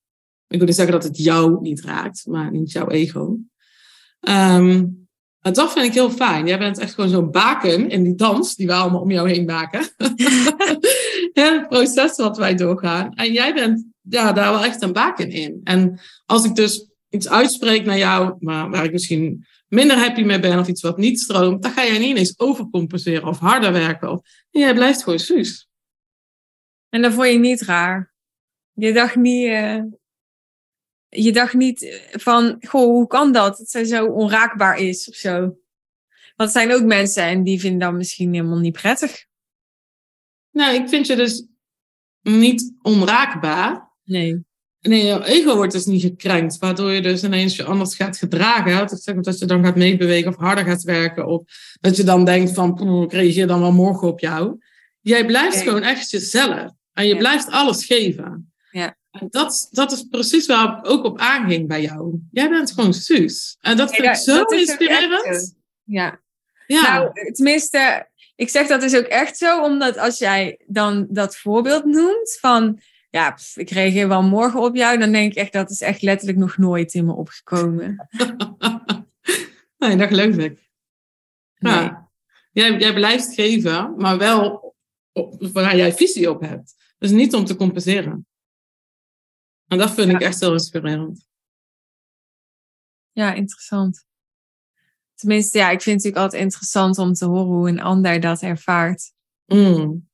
ik 0.46 0.58
wil 0.58 0.66
niet 0.66 0.76
zeggen 0.76 0.94
dat 0.94 1.04
het 1.04 1.16
jou 1.16 1.60
niet 1.60 1.80
raakt, 1.80 2.26
maar 2.26 2.50
niet 2.50 2.72
jouw 2.72 2.88
ego. 2.88 3.38
Um, 4.20 4.99
en 5.42 5.52
dat 5.52 5.72
vind 5.72 5.86
ik 5.86 5.92
heel 5.92 6.10
fijn. 6.10 6.46
Jij 6.46 6.58
bent 6.58 6.78
echt 6.78 6.94
gewoon 6.94 7.10
zo'n 7.10 7.30
baken 7.30 7.90
in 7.90 8.02
die 8.02 8.14
dans 8.14 8.56
die 8.56 8.66
we 8.66 8.72
allemaal 8.72 9.00
om 9.00 9.10
jou 9.10 9.30
heen 9.30 9.44
maken. 9.44 9.80
het 11.32 11.68
proces 11.68 12.16
wat 12.16 12.36
wij 12.36 12.54
doorgaan. 12.54 13.14
En 13.14 13.32
jij 13.32 13.54
bent 13.54 13.84
ja, 14.00 14.32
daar 14.32 14.52
wel 14.52 14.64
echt 14.64 14.82
een 14.82 14.92
baken 14.92 15.30
in. 15.30 15.60
En 15.64 16.00
als 16.26 16.44
ik 16.44 16.54
dus 16.54 16.88
iets 17.08 17.28
uitspreek 17.28 17.84
naar 17.84 17.98
jou, 17.98 18.36
maar 18.38 18.70
waar 18.70 18.84
ik 18.84 18.92
misschien 18.92 19.46
minder 19.68 19.96
happy 19.96 20.22
mee 20.22 20.40
ben 20.40 20.58
of 20.58 20.68
iets 20.68 20.82
wat 20.82 20.96
niet 20.96 21.20
stroomt, 21.20 21.62
dan 21.62 21.72
ga 21.72 21.84
jij 21.84 21.98
niet 21.98 22.08
ineens 22.08 22.38
overcompenseren 22.38 23.28
of 23.28 23.38
harder 23.38 23.72
werken. 23.72 24.10
Of, 24.10 24.20
jij 24.50 24.74
blijft 24.74 25.02
gewoon 25.02 25.18
suus. 25.18 25.68
En 26.88 27.02
dat 27.02 27.12
vond 27.12 27.28
je 27.28 27.38
niet 27.38 27.60
raar. 27.60 28.12
Je 28.72 28.92
dacht 28.92 29.16
niet, 29.16 29.46
uh, 29.46 29.82
je 31.10 31.32
dacht 31.32 31.54
niet 31.54 32.08
van, 32.10 32.56
goh, 32.68 32.84
hoe 32.84 33.06
kan 33.06 33.32
dat? 33.32 33.58
Dat 33.58 33.70
zij 33.70 33.84
zo 33.84 34.06
onraakbaar 34.06 34.78
is 34.78 35.08
of 35.08 35.14
zo. 35.14 35.38
Want 36.36 36.54
er 36.54 36.60
zijn 36.60 36.72
ook 36.72 36.82
mensen 36.82 37.22
en 37.22 37.42
die 37.42 37.60
vinden 37.60 37.80
dat 37.80 37.92
misschien 37.92 38.34
helemaal 38.34 38.58
niet 38.58 38.72
prettig. 38.72 39.26
Nou, 40.50 40.74
ik 40.74 40.88
vind 40.88 41.06
je 41.06 41.16
dus 41.16 41.46
niet 42.22 42.74
onraakbaar. 42.82 43.92
Nee. 44.04 44.44
Nee, 44.80 45.04
jouw 45.04 45.22
ego 45.22 45.56
wordt 45.56 45.72
dus 45.72 45.84
niet 45.84 46.02
gekrenkt, 46.02 46.58
waardoor 46.58 46.90
je 46.90 47.02
dus 47.02 47.24
ineens 47.24 47.56
je 47.56 47.64
anders 47.64 47.96
gaat 47.96 48.16
gedragen. 48.16 48.86
Dat 48.88 49.02
zeg 49.02 49.14
dat 49.14 49.38
je 49.38 49.46
dan 49.46 49.64
gaat 49.64 49.76
meebewegen 49.76 50.30
of 50.30 50.36
harder 50.36 50.64
gaat 50.64 50.82
werken. 50.82 51.26
Of 51.26 51.42
dat 51.80 51.96
je 51.96 52.04
dan 52.04 52.24
denkt 52.24 52.52
van, 52.52 53.02
ik 53.04 53.12
reageer 53.12 53.46
dan 53.46 53.60
wel 53.60 53.72
morgen 53.72 54.08
op 54.08 54.20
jou. 54.20 54.58
Jij 55.00 55.26
blijft 55.26 55.62
gewoon 55.62 55.82
echt 55.82 56.10
jezelf. 56.10 56.72
En 56.92 57.06
je 57.06 57.16
blijft 57.16 57.50
alles 57.50 57.84
geven. 57.84 58.52
Ja. 58.70 58.98
En 59.10 59.26
dat, 59.30 59.68
dat 59.70 59.92
is 59.92 60.02
precies 60.02 60.46
waar 60.46 60.78
ik 60.78 60.90
ook 60.90 61.04
op 61.04 61.18
aanging 61.18 61.68
bij 61.68 61.82
jou. 61.82 62.20
Jij 62.30 62.48
bent 62.48 62.72
gewoon 62.72 62.94
Suus. 62.94 63.56
En 63.60 63.76
dat 63.76 63.94
vind 63.94 64.06
ik 64.06 64.14
zo 64.14 64.42
inspirerend. 64.42 65.56
Ja. 65.84 66.20
Ja. 66.66 66.82
Nou, 66.82 67.32
tenminste, 67.32 68.08
ik 68.36 68.48
zeg 68.48 68.66
dat 68.66 68.80
dus 68.80 68.96
ook 68.96 69.04
echt 69.04 69.36
zo, 69.36 69.62
omdat 69.62 69.96
als 69.98 70.18
jij 70.18 70.60
dan 70.66 71.06
dat 71.10 71.36
voorbeeld 71.36 71.84
noemt 71.84 72.36
van, 72.40 72.80
ja, 73.10 73.30
pff, 73.30 73.56
ik 73.56 73.70
reageer 73.70 74.08
wel 74.08 74.22
morgen 74.22 74.60
op 74.60 74.76
jou, 74.76 74.98
dan 74.98 75.12
denk 75.12 75.30
ik 75.30 75.38
echt, 75.38 75.52
dat 75.52 75.70
is 75.70 75.80
echt 75.80 76.02
letterlijk 76.02 76.38
nog 76.38 76.58
nooit 76.58 76.94
in 76.94 77.04
me 77.04 77.12
opgekomen. 77.12 78.08
nee, 79.78 79.96
dat 79.96 80.08
geloof 80.08 80.36
ik. 80.36 80.70
Nee. 81.58 81.72
Ja. 81.72 82.10
Jij, 82.52 82.78
jij 82.78 82.94
blijft 82.94 83.34
geven, 83.34 83.94
maar 83.96 84.18
wel 84.18 84.74
op, 85.12 85.36
waar 85.52 85.76
jij 85.76 85.92
visie 85.92 86.30
op 86.30 86.40
hebt. 86.40 86.74
Dus 86.98 87.10
niet 87.10 87.34
om 87.34 87.44
te 87.44 87.56
compenseren. 87.56 88.26
En 89.70 89.78
dat 89.78 89.90
vind 89.90 90.10
ik 90.10 90.20
echt 90.20 90.40
heel 90.40 90.52
inspirerend. 90.52 91.26
Ja, 93.12 93.32
interessant. 93.32 94.06
Tenminste, 95.14 95.58
ja, 95.58 95.70
ik 95.70 95.80
vind 95.80 95.84
het 95.84 96.04
natuurlijk 96.04 96.22
altijd 96.22 96.42
interessant 96.42 96.98
om 96.98 97.12
te 97.12 97.24
horen 97.24 97.46
hoe 97.46 97.68
een 97.68 97.80
ander 97.80 98.20
dat 98.20 98.42
ervaart. 98.42 99.12
Mm. 99.46 100.08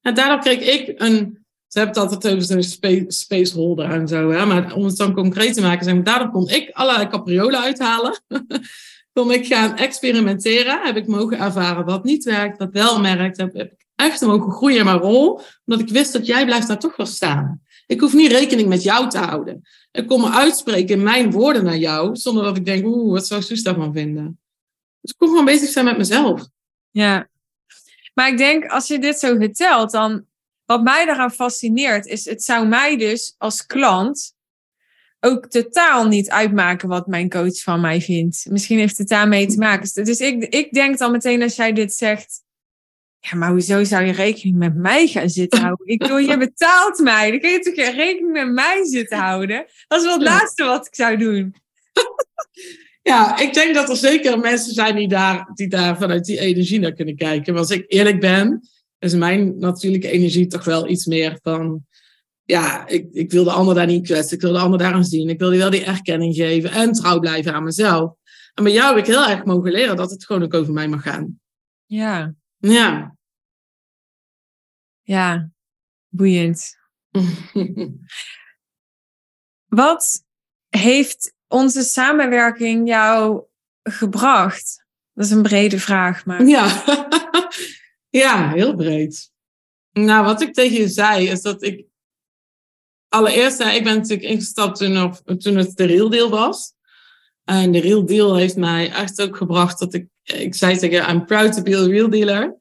En 0.00 0.14
daardoor 0.14 0.38
kreeg 0.38 0.60
ik 0.60 1.00
een. 1.00 1.46
Ze 1.66 1.78
hebben 1.78 2.02
het 2.02 2.12
altijd 2.12 2.34
over 2.34 2.46
zo'n 2.46 2.62
spa- 2.62 3.10
spaceholder 3.10 3.90
en 3.90 4.08
zo, 4.08 4.30
hè? 4.30 4.46
maar 4.46 4.74
om 4.74 4.84
het 4.84 4.96
dan 4.96 5.12
concreet 5.14 5.54
te 5.54 5.60
maken, 5.60 5.84
zeg 5.84 5.94
maar, 5.94 6.04
daardoor 6.04 6.30
kon 6.30 6.48
ik 6.48 6.70
allerlei 6.70 7.08
capriolen 7.08 7.60
uithalen. 7.60 8.20
kon 9.12 9.32
ik 9.32 9.46
gaan 9.46 9.76
experimenteren, 9.76 10.86
heb 10.86 10.96
ik 10.96 11.06
mogen 11.06 11.38
ervaren 11.38 11.84
wat 11.84 12.04
niet 12.04 12.24
werkt, 12.24 12.58
wat 12.58 12.72
wel 12.72 13.00
merkt. 13.00 13.36
Heb, 13.36 13.54
heb 13.54 13.72
ik 13.72 13.86
echt 13.94 14.20
mogen 14.20 14.52
groeien 14.52 14.78
in 14.78 14.84
mijn 14.84 14.98
rol, 14.98 15.40
omdat 15.64 15.88
ik 15.88 15.92
wist 15.92 16.12
dat 16.12 16.26
jij 16.26 16.44
blijft 16.44 16.68
daar 16.68 16.78
toch 16.78 16.96
wel 16.96 17.06
staan. 17.06 17.62
Ik 17.88 18.00
hoef 18.00 18.12
niet 18.12 18.32
rekening 18.32 18.68
met 18.68 18.82
jou 18.82 19.08
te 19.08 19.18
houden. 19.18 19.62
Ik 19.90 20.06
kon 20.06 20.20
me 20.20 20.30
uitspreken 20.30 20.96
in 20.96 21.02
mijn 21.02 21.30
woorden 21.30 21.64
naar 21.64 21.76
jou, 21.76 22.16
zonder 22.16 22.44
dat 22.44 22.56
ik 22.56 22.64
denk, 22.64 22.86
oeh, 22.86 23.12
wat 23.12 23.26
zou 23.26 23.42
Suus 23.42 23.62
daarvan 23.62 23.92
vinden? 23.92 24.40
Dus 25.00 25.10
ik 25.10 25.16
kon 25.18 25.28
gewoon 25.28 25.44
bezig 25.44 25.68
zijn 25.68 25.84
met 25.84 25.96
mezelf. 25.96 26.48
Ja. 26.90 27.28
Maar 28.14 28.28
ik 28.28 28.38
denk, 28.38 28.64
als 28.66 28.86
je 28.86 28.98
dit 28.98 29.18
zo 29.18 29.36
vertelt, 29.36 29.90
dan 29.90 30.24
wat 30.64 30.82
mij 30.82 31.06
daaraan 31.06 31.30
fascineert, 31.30 32.06
is 32.06 32.24
het 32.24 32.42
zou 32.42 32.66
mij 32.66 32.96
dus 32.96 33.34
als 33.38 33.66
klant 33.66 34.36
ook 35.20 35.46
totaal 35.46 36.06
niet 36.06 36.30
uitmaken 36.30 36.88
wat 36.88 37.06
mijn 37.06 37.28
coach 37.28 37.62
van 37.62 37.80
mij 37.80 38.00
vindt. 38.00 38.46
Misschien 38.50 38.78
heeft 38.78 38.98
het 38.98 39.08
daarmee 39.08 39.46
te 39.46 39.58
maken. 39.58 40.04
Dus 40.04 40.20
ik, 40.20 40.42
ik 40.42 40.72
denk 40.72 40.98
dan 40.98 41.12
meteen 41.12 41.42
als 41.42 41.56
jij 41.56 41.72
dit 41.72 41.94
zegt, 41.94 42.42
ja, 43.20 43.36
maar 43.36 43.50
hoezo 43.50 43.84
zou 43.84 44.04
je 44.04 44.12
rekening 44.12 44.56
met 44.56 44.74
mij 44.74 45.06
gaan 45.06 45.28
zitten 45.28 45.60
houden? 45.60 45.86
Ik 45.86 45.98
bedoel, 45.98 46.18
je 46.18 46.38
betaalt 46.38 46.98
mij. 46.98 47.30
Dan 47.30 47.40
kun 47.40 47.50
je 47.50 47.58
toch 47.58 47.74
geen 47.74 47.94
rekening 47.94 48.32
met 48.32 48.52
mij 48.52 48.84
zitten 48.84 49.18
houden? 49.18 49.66
Dat 49.88 49.98
is 49.98 50.04
wel 50.04 50.18
het 50.18 50.28
laatste 50.28 50.64
wat 50.64 50.86
ik 50.86 50.94
zou 50.94 51.16
doen. 51.16 51.54
Ja, 53.02 53.38
ik 53.38 53.54
denk 53.54 53.74
dat 53.74 53.88
er 53.88 53.96
zeker 53.96 54.38
mensen 54.38 54.74
zijn 54.74 54.96
die 54.96 55.08
daar, 55.08 55.50
die 55.54 55.68
daar 55.68 55.98
vanuit 55.98 56.24
die 56.24 56.38
energie 56.38 56.80
naar 56.80 56.92
kunnen 56.92 57.16
kijken. 57.16 57.52
Maar 57.52 57.62
als 57.62 57.70
ik 57.70 57.84
eerlijk 57.86 58.20
ben, 58.20 58.68
is 58.98 59.14
mijn 59.14 59.58
natuurlijke 59.58 60.10
energie 60.10 60.46
toch 60.46 60.64
wel 60.64 60.88
iets 60.88 61.06
meer 61.06 61.38
van... 61.42 61.86
Ja, 62.44 62.86
ik, 62.86 63.06
ik 63.12 63.30
wil 63.30 63.44
de 63.44 63.50
ander 63.50 63.74
daar 63.74 63.86
niet 63.86 64.06
kwetsen. 64.06 64.36
Ik 64.36 64.42
wil 64.42 64.52
de 64.52 64.58
ander 64.58 64.78
daaraan 64.78 65.04
zien. 65.04 65.28
Ik 65.28 65.38
wil 65.38 65.50
die 65.50 65.58
wel 65.58 65.70
die 65.70 65.84
erkenning 65.84 66.34
geven. 66.34 66.70
En 66.70 66.92
trouw 66.92 67.18
blijven 67.18 67.54
aan 67.54 67.64
mezelf. 67.64 68.12
En 68.54 68.64
bij 68.64 68.72
jou 68.72 68.94
heb 68.94 69.06
ik 69.06 69.14
heel 69.14 69.28
erg 69.28 69.44
mogen 69.44 69.72
leren 69.72 69.96
dat 69.96 70.10
het 70.10 70.24
gewoon 70.24 70.42
ook 70.42 70.54
over 70.54 70.72
mij 70.72 70.88
mag 70.88 71.02
gaan. 71.02 71.40
Ja, 71.86 72.34
Ja. 72.58 73.16
ja. 75.02 75.50
Boeiend. 76.08 76.76
Wat 79.66 80.24
heeft 80.68 81.34
onze 81.46 81.82
samenwerking 81.82 82.88
jou 82.88 83.44
gebracht? 83.82 84.86
Dat 85.12 85.24
is 85.24 85.30
een 85.30 85.42
brede 85.42 85.78
vraag, 85.78 86.26
maar 86.26 86.44
Ja. 86.44 86.84
ja, 88.10 88.52
heel 88.52 88.74
breed. 88.74 89.30
Nou, 89.92 90.24
wat 90.24 90.40
ik 90.40 90.54
tegen 90.54 90.76
je 90.76 90.88
zei, 90.88 91.28
is 91.28 91.42
dat 91.42 91.62
ik... 91.62 91.86
Allereerst, 93.08 93.58
hè, 93.58 93.70
ik 93.70 93.84
ben 93.84 93.96
natuurlijk 93.96 94.28
ingestapt 94.28 94.78
toen, 94.78 95.14
toen 95.38 95.56
het 95.56 95.76
de 95.76 95.84
Real 95.84 96.08
Deal 96.08 96.30
was. 96.30 96.72
En 97.44 97.72
de 97.72 97.80
Real 97.80 98.06
Deal 98.06 98.36
heeft 98.36 98.56
mij 98.56 98.90
echt 98.92 99.20
ook 99.20 99.36
gebracht 99.36 99.78
dat 99.78 99.94
ik... 99.94 100.08
Ik 100.34 100.54
zei 100.54 100.78
tegen 100.78 101.10
I'm 101.10 101.24
proud 101.24 101.52
to 101.52 101.62
be 101.62 101.76
a 101.76 101.86
real 101.86 102.10
dealer. 102.10 102.56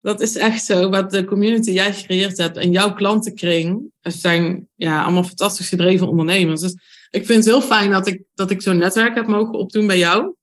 Dat 0.00 0.20
is 0.20 0.36
echt 0.36 0.64
zo. 0.64 0.88
Wat 0.88 1.10
de 1.10 1.24
community 1.24 1.70
jij 1.70 1.94
gecreëerd 1.94 2.38
hebt 2.38 2.56
en 2.56 2.70
jouw 2.70 2.94
klantenkring... 2.94 3.90
zijn 4.00 4.68
ja, 4.74 5.02
allemaal 5.02 5.24
fantastisch 5.24 5.68
gedreven 5.68 6.08
ondernemers. 6.08 6.60
Dus 6.60 6.76
ik 7.10 7.26
vind 7.26 7.44
het 7.44 7.54
heel 7.54 7.62
fijn 7.62 7.90
dat 7.90 8.06
ik, 8.06 8.22
dat 8.34 8.50
ik 8.50 8.62
zo'n 8.62 8.78
netwerk 8.78 9.14
heb 9.14 9.26
mogen 9.26 9.54
opdoen 9.54 9.86
bij 9.86 9.98
jou. 9.98 10.34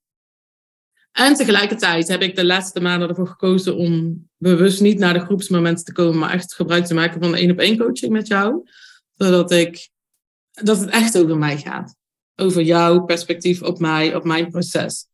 En 1.12 1.34
tegelijkertijd 1.34 2.08
heb 2.08 2.22
ik 2.22 2.36
de 2.36 2.44
laatste 2.44 2.80
maanden 2.80 3.08
ervoor 3.08 3.26
gekozen 3.26 3.76
om 3.76 4.24
bewust 4.36 4.80
niet 4.80 4.98
naar 4.98 5.12
de 5.12 5.20
groepsmomenten 5.20 5.84
te 5.84 5.92
komen, 5.92 6.18
maar 6.18 6.32
echt 6.32 6.54
gebruik 6.54 6.84
te 6.84 6.94
maken 6.94 7.22
van 7.22 7.30
de 7.30 7.38
één 7.38 7.50
op 7.50 7.58
één 7.58 7.78
coaching 7.78 8.12
met 8.12 8.26
jou. 8.26 8.68
Zodat 9.14 9.50
ik, 9.50 9.88
dat 10.50 10.80
het 10.80 10.88
echt 10.88 11.18
over 11.18 11.38
mij 11.38 11.58
gaat. 11.58 11.96
Over 12.36 12.62
jouw 12.62 13.04
perspectief 13.04 13.62
op 13.62 13.78
mij, 13.78 14.14
op 14.14 14.24
mijn 14.24 14.50
proces. 14.50 15.06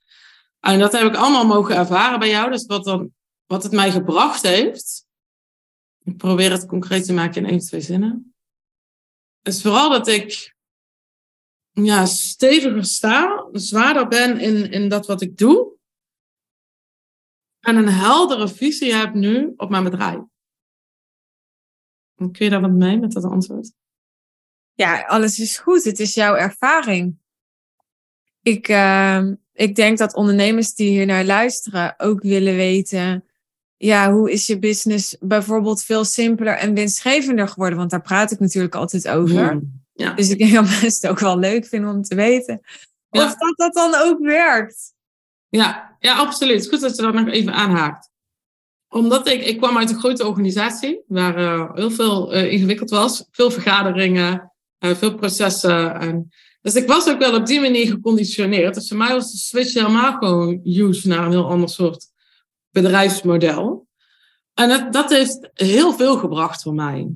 En 0.61 0.79
dat 0.79 0.93
heb 0.93 1.07
ik 1.07 1.17
allemaal 1.17 1.47
mogen 1.47 1.77
ervaren 1.77 2.19
bij 2.19 2.29
jou. 2.29 2.51
Dus 2.51 2.67
wat, 2.67 2.85
dan, 2.85 3.15
wat 3.47 3.63
het 3.63 3.73
mij 3.73 3.91
gebracht 3.91 4.43
heeft. 4.43 5.07
Ik 6.03 6.17
probeer 6.17 6.51
het 6.51 6.67
concreet 6.67 7.05
te 7.05 7.13
maken 7.13 7.45
in 7.45 7.51
één, 7.51 7.59
twee 7.59 7.81
zinnen. 7.81 8.35
Is 9.43 9.63
vooral 9.63 9.91
dat 9.91 10.09
ik 10.09 10.55
ja, 11.71 12.07
steviger 12.07 12.85
sta, 12.85 13.49
zwaarder 13.53 14.09
ben 14.09 14.41
in, 14.41 14.71
in 14.71 14.89
dat 14.89 15.07
wat 15.07 15.21
ik 15.21 15.37
doe. 15.37 15.79
En 17.61 17.77
een 17.77 17.89
heldere 17.89 18.49
visie 18.49 18.95
heb 18.95 19.15
nu 19.15 19.53
op 19.57 19.71
mijn 19.71 19.85
bedrijf. 19.85 20.21
Kun 22.15 22.45
je 22.45 22.51
daar 22.51 22.61
wat 22.61 22.71
mee 22.71 22.99
met 22.99 23.13
dat 23.13 23.25
antwoord? 23.25 23.73
ja, 24.81 25.01
alles 25.01 25.39
is 25.39 25.59
goed. 25.59 25.85
Het 25.85 26.01
is 26.01 26.15
jouw 26.15 26.35
ervaring. 26.35 27.19
Ik, 28.43 28.69
ehm, 28.69 29.35
ik 29.53 29.75
denk 29.75 29.99
dat 29.99 30.15
ondernemers 30.15 30.75
die 30.75 30.89
hier 30.89 31.07
naar 31.07 31.25
luisteren 31.25 31.95
ook 31.99 32.23
willen 32.23 32.55
weten. 32.55 33.25
Ja, 33.77 34.13
hoe 34.13 34.33
is 34.33 34.47
je 34.47 34.59
business 34.59 35.17
bijvoorbeeld 35.21 35.83
veel 35.83 36.05
simpeler 36.05 36.55
en 36.55 36.75
winstgevender 36.75 37.49
geworden? 37.49 37.79
Want 37.79 37.91
daar 37.91 38.03
praat 38.03 38.31
ik 38.31 38.39
natuurlijk 38.39 38.75
altijd 38.75 39.09
over. 39.09 39.51
Hmm. 39.51 39.83
Ja. 39.93 40.13
Dus 40.13 40.31
ik 40.31 40.39
denk 40.39 40.53
dat 40.61 40.65
mensen 40.65 40.87
het 40.87 41.07
ook 41.07 41.19
wel 41.19 41.39
leuk 41.39 41.67
vinden 41.67 41.91
om 41.91 42.03
te 42.03 42.15
weten. 42.15 42.61
Ja. 43.11 43.25
Of 43.25 43.35
dat 43.35 43.57
dat 43.57 43.75
dan 43.75 43.95
ook 43.95 44.19
werkt. 44.19 44.95
Ja, 45.49 45.97
ja, 45.99 46.17
absoluut. 46.17 46.69
Goed 46.69 46.81
dat 46.81 46.97
je 46.97 47.03
dat 47.03 47.15
nog 47.15 47.29
even 47.29 47.53
aanhaakt. 47.53 48.11
Omdat 48.89 49.29
ik, 49.29 49.45
ik 49.45 49.57
kwam 49.57 49.79
uit 49.79 49.91
een 49.91 49.99
grote 49.99 50.27
organisatie 50.27 51.03
waar 51.07 51.37
eh, 51.37 51.75
heel 51.75 51.91
veel 51.91 52.33
eh, 52.33 52.53
ingewikkeld 52.53 52.91
was. 52.91 53.27
Veel 53.31 53.51
vergaderingen, 53.51 54.53
eh, 54.79 54.95
veel 54.95 55.15
processen. 55.15 56.01
En, 56.01 56.31
dus 56.63 56.75
ik 56.75 56.87
was 56.87 57.09
ook 57.09 57.19
wel 57.19 57.35
op 57.35 57.47
die 57.47 57.61
manier 57.61 57.87
geconditioneerd. 57.87 58.75
Dus 58.75 58.89
voor 58.89 58.97
mij 58.97 59.13
was 59.13 59.31
de 59.31 59.39
switch 59.39 59.75
helemaal 59.75 60.13
gewoon 60.13 60.61
use 60.65 61.09
naar 61.09 61.25
een 61.25 61.31
heel 61.31 61.51
ander 61.51 61.69
soort 61.69 62.07
bedrijfsmodel. 62.71 63.89
En 64.55 64.69
dat, 64.69 64.93
dat 64.93 65.11
heeft 65.11 65.51
heel 65.53 65.93
veel 65.93 66.19
gebracht 66.19 66.63
voor 66.63 66.75
mij. 66.75 67.09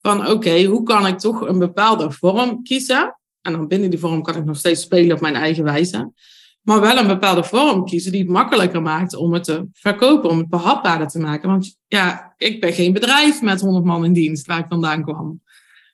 Van 0.00 0.28
oké, 0.28 0.64
hoe 0.64 0.82
kan 0.82 1.06
ik 1.06 1.18
toch 1.18 1.40
een 1.40 1.58
bepaalde 1.58 2.10
vorm 2.10 2.62
kiezen? 2.62 3.18
En 3.40 3.52
dan 3.52 3.68
binnen 3.68 3.90
die 3.90 3.98
vorm 3.98 4.22
kan 4.22 4.36
ik 4.36 4.44
nog 4.44 4.56
steeds 4.56 4.82
spelen 4.82 5.16
op 5.16 5.20
mijn 5.20 5.34
eigen 5.34 5.64
wijze. 5.64 6.12
Maar 6.60 6.80
wel 6.80 6.96
een 6.96 7.06
bepaalde 7.06 7.44
vorm 7.44 7.84
kiezen 7.84 8.12
die 8.12 8.20
het 8.20 8.30
makkelijker 8.30 8.82
maakt 8.82 9.16
om 9.16 9.32
het 9.32 9.44
te 9.44 9.66
verkopen, 9.72 10.30
om 10.30 10.38
het 10.38 10.48
behapbaarder 10.48 11.08
te 11.08 11.18
maken. 11.18 11.48
Want 11.48 11.76
ja, 11.86 12.34
ik 12.36 12.60
ben 12.60 12.72
geen 12.72 12.92
bedrijf 12.92 13.42
met 13.42 13.60
100 13.60 13.84
man 13.84 14.04
in 14.04 14.12
dienst 14.12 14.46
waar 14.46 14.58
ik 14.58 14.66
vandaan 14.68 15.02
kwam. 15.02 15.40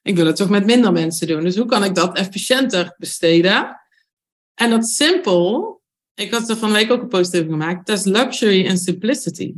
Ik 0.06 0.16
wil 0.16 0.26
het 0.26 0.36
toch 0.36 0.48
met 0.48 0.64
minder 0.64 0.92
mensen 0.92 1.26
doen. 1.26 1.42
Dus 1.42 1.56
hoe 1.56 1.66
kan 1.66 1.84
ik 1.84 1.94
dat 1.94 2.16
efficiënter 2.16 2.94
besteden? 2.98 3.80
En 4.54 4.70
dat 4.70 4.86
simpel, 4.86 5.82
ik 6.14 6.30
had 6.30 6.48
er 6.48 6.56
van 6.56 6.68
de 6.68 6.74
week 6.74 6.90
ook 6.90 7.02
een 7.02 7.08
post 7.08 7.36
over 7.36 7.50
gemaakt, 7.50 7.86
dat 7.86 7.98
is 7.98 8.04
luxury 8.04 8.68
and 8.68 8.80
simplicity. 8.80 9.54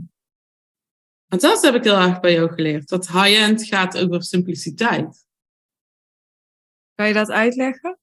En 1.29 1.39
dat 1.39 1.63
heb 1.63 1.75
ik 1.75 1.85
heel 1.85 1.97
erg 1.97 2.21
bij 2.21 2.33
jou 2.33 2.53
geleerd. 2.53 2.89
Dat 2.89 3.09
high-end 3.09 3.65
gaat 3.65 3.99
over 3.99 4.23
simpliciteit. 4.23 5.27
Kan 6.95 7.09
je 7.09 7.15
dat 7.15 7.31
uitleggen? 7.31 7.99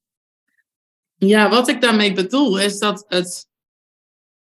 Ja, 1.16 1.50
wat 1.50 1.68
ik 1.68 1.82
daarmee 1.82 2.14
bedoel 2.14 2.60
is 2.60 2.80
dat 2.80 3.06
het. 3.08 3.50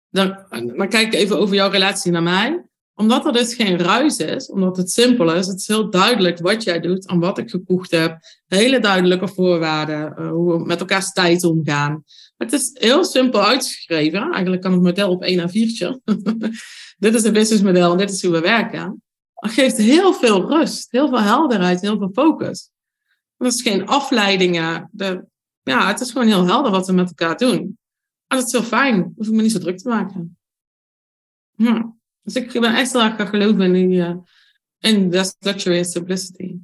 Dan, 0.09 0.47
dan 0.49 0.88
kijk 0.88 1.07
ik 1.07 1.14
even 1.14 1.38
over 1.38 1.55
jouw 1.55 1.71
relatie 1.71 2.12
naar 2.12 2.23
mij. 2.23 2.64
Omdat 2.94 3.26
er 3.26 3.33
dus 3.33 3.54
geen 3.54 3.78
ruis 3.78 4.16
is, 4.16 4.50
omdat 4.50 4.76
het 4.76 4.90
simpel 4.90 5.35
is, 5.35 5.46
het 5.46 5.61
is 5.61 5.66
heel 5.66 5.90
duidelijk 5.90 6.38
wat 6.38 6.62
jij 6.62 6.80
doet 6.80 7.07
en 7.07 7.18
wat 7.18 7.38
ik 7.38 7.50
gekocht 7.50 7.90
heb. 7.90 8.18
Hele 8.46 8.80
duidelijke 8.80 9.28
voorwaarden, 9.28 10.14
uh, 10.18 10.30
hoe 10.30 10.52
we 10.52 10.64
met 10.64 10.80
elkaars 10.80 11.12
tijd 11.12 11.44
omgaan. 11.44 12.04
Het 12.37 12.52
is 12.52 12.70
heel 12.72 13.04
simpel 13.04 13.42
uitgeschreven. 13.44 14.33
Eigenlijk 14.33 14.62
kan 14.62 14.72
het 14.72 14.83
model 14.83 15.11
op 15.11 15.22
1 15.22 15.48
A4'tje. 15.48 16.00
dit 17.04 17.14
is 17.14 17.22
het 17.22 17.33
businessmodel 17.33 17.92
en 17.92 17.98
dit 17.98 18.11
is 18.11 18.22
hoe 18.22 18.33
we 18.33 18.40
werken. 18.40 19.02
Het 19.35 19.52
geeft 19.52 19.76
heel 19.76 20.12
veel 20.12 20.48
rust, 20.48 20.90
heel 20.90 21.09
veel 21.09 21.20
helderheid, 21.20 21.80
heel 21.80 21.98
veel 21.98 22.11
focus. 22.12 22.70
Er 23.37 23.46
is 23.46 23.62
geen 23.62 23.87
afleidingen. 23.87 24.88
De, 24.92 25.24
ja, 25.62 25.88
het 25.88 26.00
is 26.00 26.11
gewoon 26.11 26.26
heel 26.26 26.46
helder 26.46 26.70
wat 26.70 26.87
we 26.87 26.92
met 26.92 27.09
elkaar 27.09 27.37
doen. 27.37 27.78
En 28.26 28.37
dat 28.38 28.46
is 28.46 28.52
heel 28.52 28.62
fijn. 28.62 29.12
Hoef 29.16 29.26
ik 29.26 29.33
me 29.33 29.42
niet 29.42 29.52
zo 29.52 29.59
druk 29.59 29.78
te 29.78 29.88
maken. 29.88 30.38
Ja. 31.57 31.93
Dus 32.24 32.34
ik 32.34 32.60
ben 32.60 32.74
echt 32.74 32.92
heel 32.92 33.02
erg 33.02 33.16
gaan 33.16 33.26
geloven 33.26 33.74
in, 33.74 33.88
die, 33.88 33.98
uh, 33.98 34.14
in 34.78 35.10
best 35.10 35.37
luxury 35.38 35.78
en 35.78 35.84
simplicity. 35.84 36.56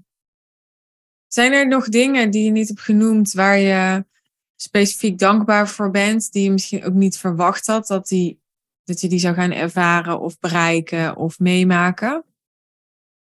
Zijn 1.27 1.53
er 1.53 1.69
nog 1.69 1.89
dingen 1.89 2.31
die 2.31 2.45
je 2.45 2.51
niet 2.51 2.69
hebt 2.69 2.81
genoemd 2.81 3.33
waar 3.33 3.59
je 3.59 4.05
specifiek 4.57 5.19
dankbaar 5.19 5.69
voor 5.69 5.91
bent, 5.91 6.33
die 6.33 6.43
je 6.43 6.51
misschien 6.51 6.85
ook 6.85 6.95
niet 6.95 7.19
verwacht 7.19 7.67
had 7.67 7.87
dat, 7.87 8.09
die, 8.09 8.41
dat 8.85 9.01
je 9.01 9.09
die 9.09 9.19
zou 9.19 9.35
gaan 9.35 9.53
ervaren 9.53 10.21
of 10.21 10.39
bereiken 10.39 11.17
of 11.17 11.39
meemaken? 11.39 12.25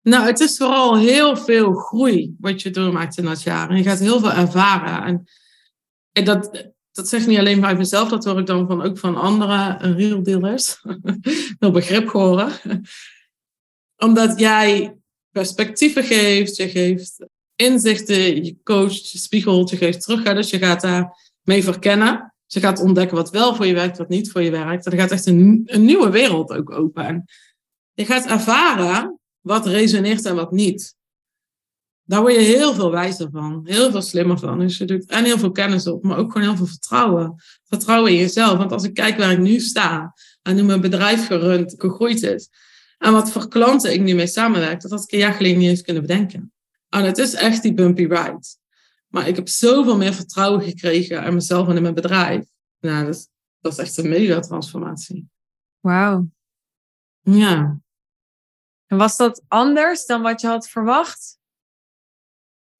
Nou, 0.01 0.25
het 0.25 0.39
is 0.39 0.57
vooral 0.57 0.97
heel 0.97 1.37
veel 1.37 1.73
groei 1.73 2.35
wat 2.39 2.61
je 2.61 2.69
doormaakt 2.69 3.17
in 3.17 3.25
dat 3.25 3.43
jaar. 3.43 3.69
En 3.69 3.77
je 3.77 3.83
gaat 3.83 3.99
heel 3.99 4.19
veel 4.19 4.31
ervaren. 4.31 5.03
En, 5.03 5.27
en 6.11 6.25
dat, 6.25 6.72
dat 6.93 7.07
zegt 7.07 7.27
niet 7.27 7.37
alleen 7.37 7.61
bij 7.61 7.75
mezelf, 7.75 8.09
dat 8.09 8.25
hoor 8.25 8.39
ik 8.39 8.45
dan 8.45 8.67
van, 8.67 8.81
ook 8.81 8.97
van 8.97 9.15
andere 9.15 9.77
real 9.77 10.23
dealers. 10.23 10.81
Heel 11.59 11.71
begrip 11.81 12.09
horen. 12.09 12.51
Omdat 13.97 14.39
jij 14.39 14.97
perspectieven 15.31 16.03
geeft, 16.03 16.55
je 16.55 16.69
geeft 16.69 17.25
inzichten, 17.55 18.43
je 18.43 18.57
coacht, 18.63 19.11
je 19.11 19.17
spiegelt, 19.17 19.69
je 19.69 19.77
geeft 19.77 20.01
terug. 20.01 20.23
Dus 20.23 20.49
je 20.49 20.57
gaat 20.57 20.81
daar 20.81 21.31
mee 21.41 21.63
verkennen. 21.63 22.33
Dus 22.45 22.61
je 22.61 22.67
gaat 22.67 22.79
ontdekken 22.79 23.17
wat 23.17 23.29
wel 23.29 23.55
voor 23.55 23.65
je 23.65 23.73
werkt, 23.73 23.97
wat 23.97 24.09
niet 24.09 24.31
voor 24.31 24.41
je 24.41 24.51
werkt. 24.51 24.85
En 24.85 24.91
er 24.91 24.97
gaat 24.97 25.11
echt 25.11 25.25
een, 25.25 25.61
een 25.65 25.85
nieuwe 25.85 26.09
wereld 26.09 26.51
ook 26.51 26.71
open. 26.71 27.05
En 27.05 27.25
je 27.93 28.05
gaat 28.05 28.25
ervaren 28.25 29.19
wat 29.39 29.65
resoneert 29.65 30.25
en 30.25 30.35
wat 30.35 30.51
niet. 30.51 30.95
Daar 32.05 32.21
word 32.21 32.33
je 32.33 32.39
heel 32.39 32.73
veel 32.73 32.91
wijzer 32.91 33.29
van, 33.31 33.61
heel 33.63 33.91
veel 33.91 34.01
slimmer 34.01 34.39
van. 34.39 34.59
Dus 34.59 34.77
je 34.77 34.85
doet 34.85 35.05
en 35.05 35.23
heel 35.23 35.37
veel 35.37 35.51
kennis 35.51 35.87
op, 35.87 36.03
maar 36.03 36.17
ook 36.17 36.31
gewoon 36.31 36.47
heel 36.47 36.57
veel 36.57 36.65
vertrouwen. 36.65 37.35
Vertrouwen 37.63 38.11
in 38.11 38.17
jezelf. 38.17 38.57
Want 38.57 38.71
als 38.71 38.83
ik 38.83 38.93
kijk 38.93 39.17
waar 39.17 39.31
ik 39.31 39.39
nu 39.39 39.59
sta 39.59 40.13
en 40.41 40.57
hoe 40.57 40.67
mijn 40.67 40.81
bedrijf 40.81 41.25
gerund, 41.27 41.73
gegroeid 41.77 42.21
is. 42.21 42.49
En 42.97 43.11
wat 43.11 43.31
voor 43.31 43.47
klanten 43.47 43.93
ik 43.93 44.01
nu 44.01 44.13
mee 44.13 44.27
samenwerk, 44.27 44.81
dat 44.81 44.91
had 44.91 45.03
ik 45.03 45.11
een 45.11 45.19
jaar 45.19 45.33
geleden 45.33 45.57
niet 45.57 45.69
eens 45.69 45.81
kunnen 45.81 46.01
bedenken. 46.01 46.53
En 46.89 47.03
het 47.03 47.17
is 47.17 47.33
echt 47.33 47.61
die 47.61 47.73
bumpy 47.73 48.01
ride. 48.01 48.43
Maar 49.07 49.27
ik 49.27 49.35
heb 49.35 49.47
zoveel 49.47 49.97
meer 49.97 50.13
vertrouwen 50.13 50.61
gekregen 50.61 51.23
in 51.23 51.33
mezelf 51.33 51.67
en 51.67 51.75
in 51.75 51.81
mijn 51.81 51.93
bedrijf. 51.93 52.45
Nou, 52.79 53.05
dat 53.05 53.15
is, 53.15 53.27
dat 53.59 53.71
is 53.71 53.77
echt 53.77 53.97
een 53.97 54.09
mega 54.09 54.39
transformatie. 54.39 55.29
Wauw. 55.79 56.29
Ja. 57.21 57.79
En 58.87 58.97
was 58.97 59.17
dat 59.17 59.43
anders 59.47 60.05
dan 60.05 60.21
wat 60.21 60.41
je 60.41 60.47
had 60.47 60.69
verwacht? 60.69 61.41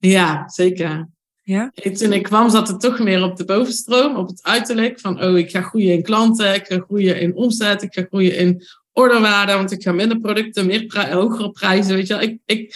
Ja, 0.09 0.49
zeker. 0.49 1.09
Ja? 1.41 1.71
Toen 1.93 2.13
ik 2.13 2.23
kwam, 2.23 2.49
zat 2.49 2.67
het 2.67 2.79
toch 2.79 2.99
meer 2.99 3.23
op 3.23 3.35
de 3.37 3.45
bovenstroom, 3.45 4.15
op 4.15 4.27
het 4.27 4.43
uiterlijk. 4.43 4.99
Van, 4.99 5.23
oh, 5.23 5.37
ik 5.37 5.49
ga 5.49 5.61
groeien 5.61 5.93
in 5.93 6.03
klanten, 6.03 6.53
ik 6.53 6.65
ga 6.65 6.79
groeien 6.79 7.19
in 7.19 7.35
omzet, 7.35 7.81
ik 7.81 7.93
ga 7.93 8.05
groeien 8.09 8.37
in 8.37 8.63
orderwaarde, 8.91 9.53
want 9.53 9.71
ik 9.71 9.83
ga 9.83 9.91
minder 9.91 10.19
producten, 10.19 10.65
meer 10.65 11.09
hogere 11.13 11.51
prijzen. 11.51 11.95
Weet 11.95 12.07
je 12.07 12.13
wel. 12.13 12.23
Ik, 12.23 12.39
ik, 12.45 12.75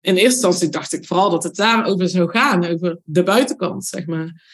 in 0.00 0.14
eerste 0.14 0.24
instantie 0.24 0.68
dacht 0.68 0.92
ik 0.92 1.06
vooral 1.06 1.30
dat 1.30 1.42
het 1.42 1.56
daarover 1.56 2.08
zou 2.08 2.30
gaan, 2.30 2.66
over 2.66 2.98
de 3.04 3.22
buitenkant, 3.22 3.84
zeg 3.84 4.06
maar. 4.06 4.44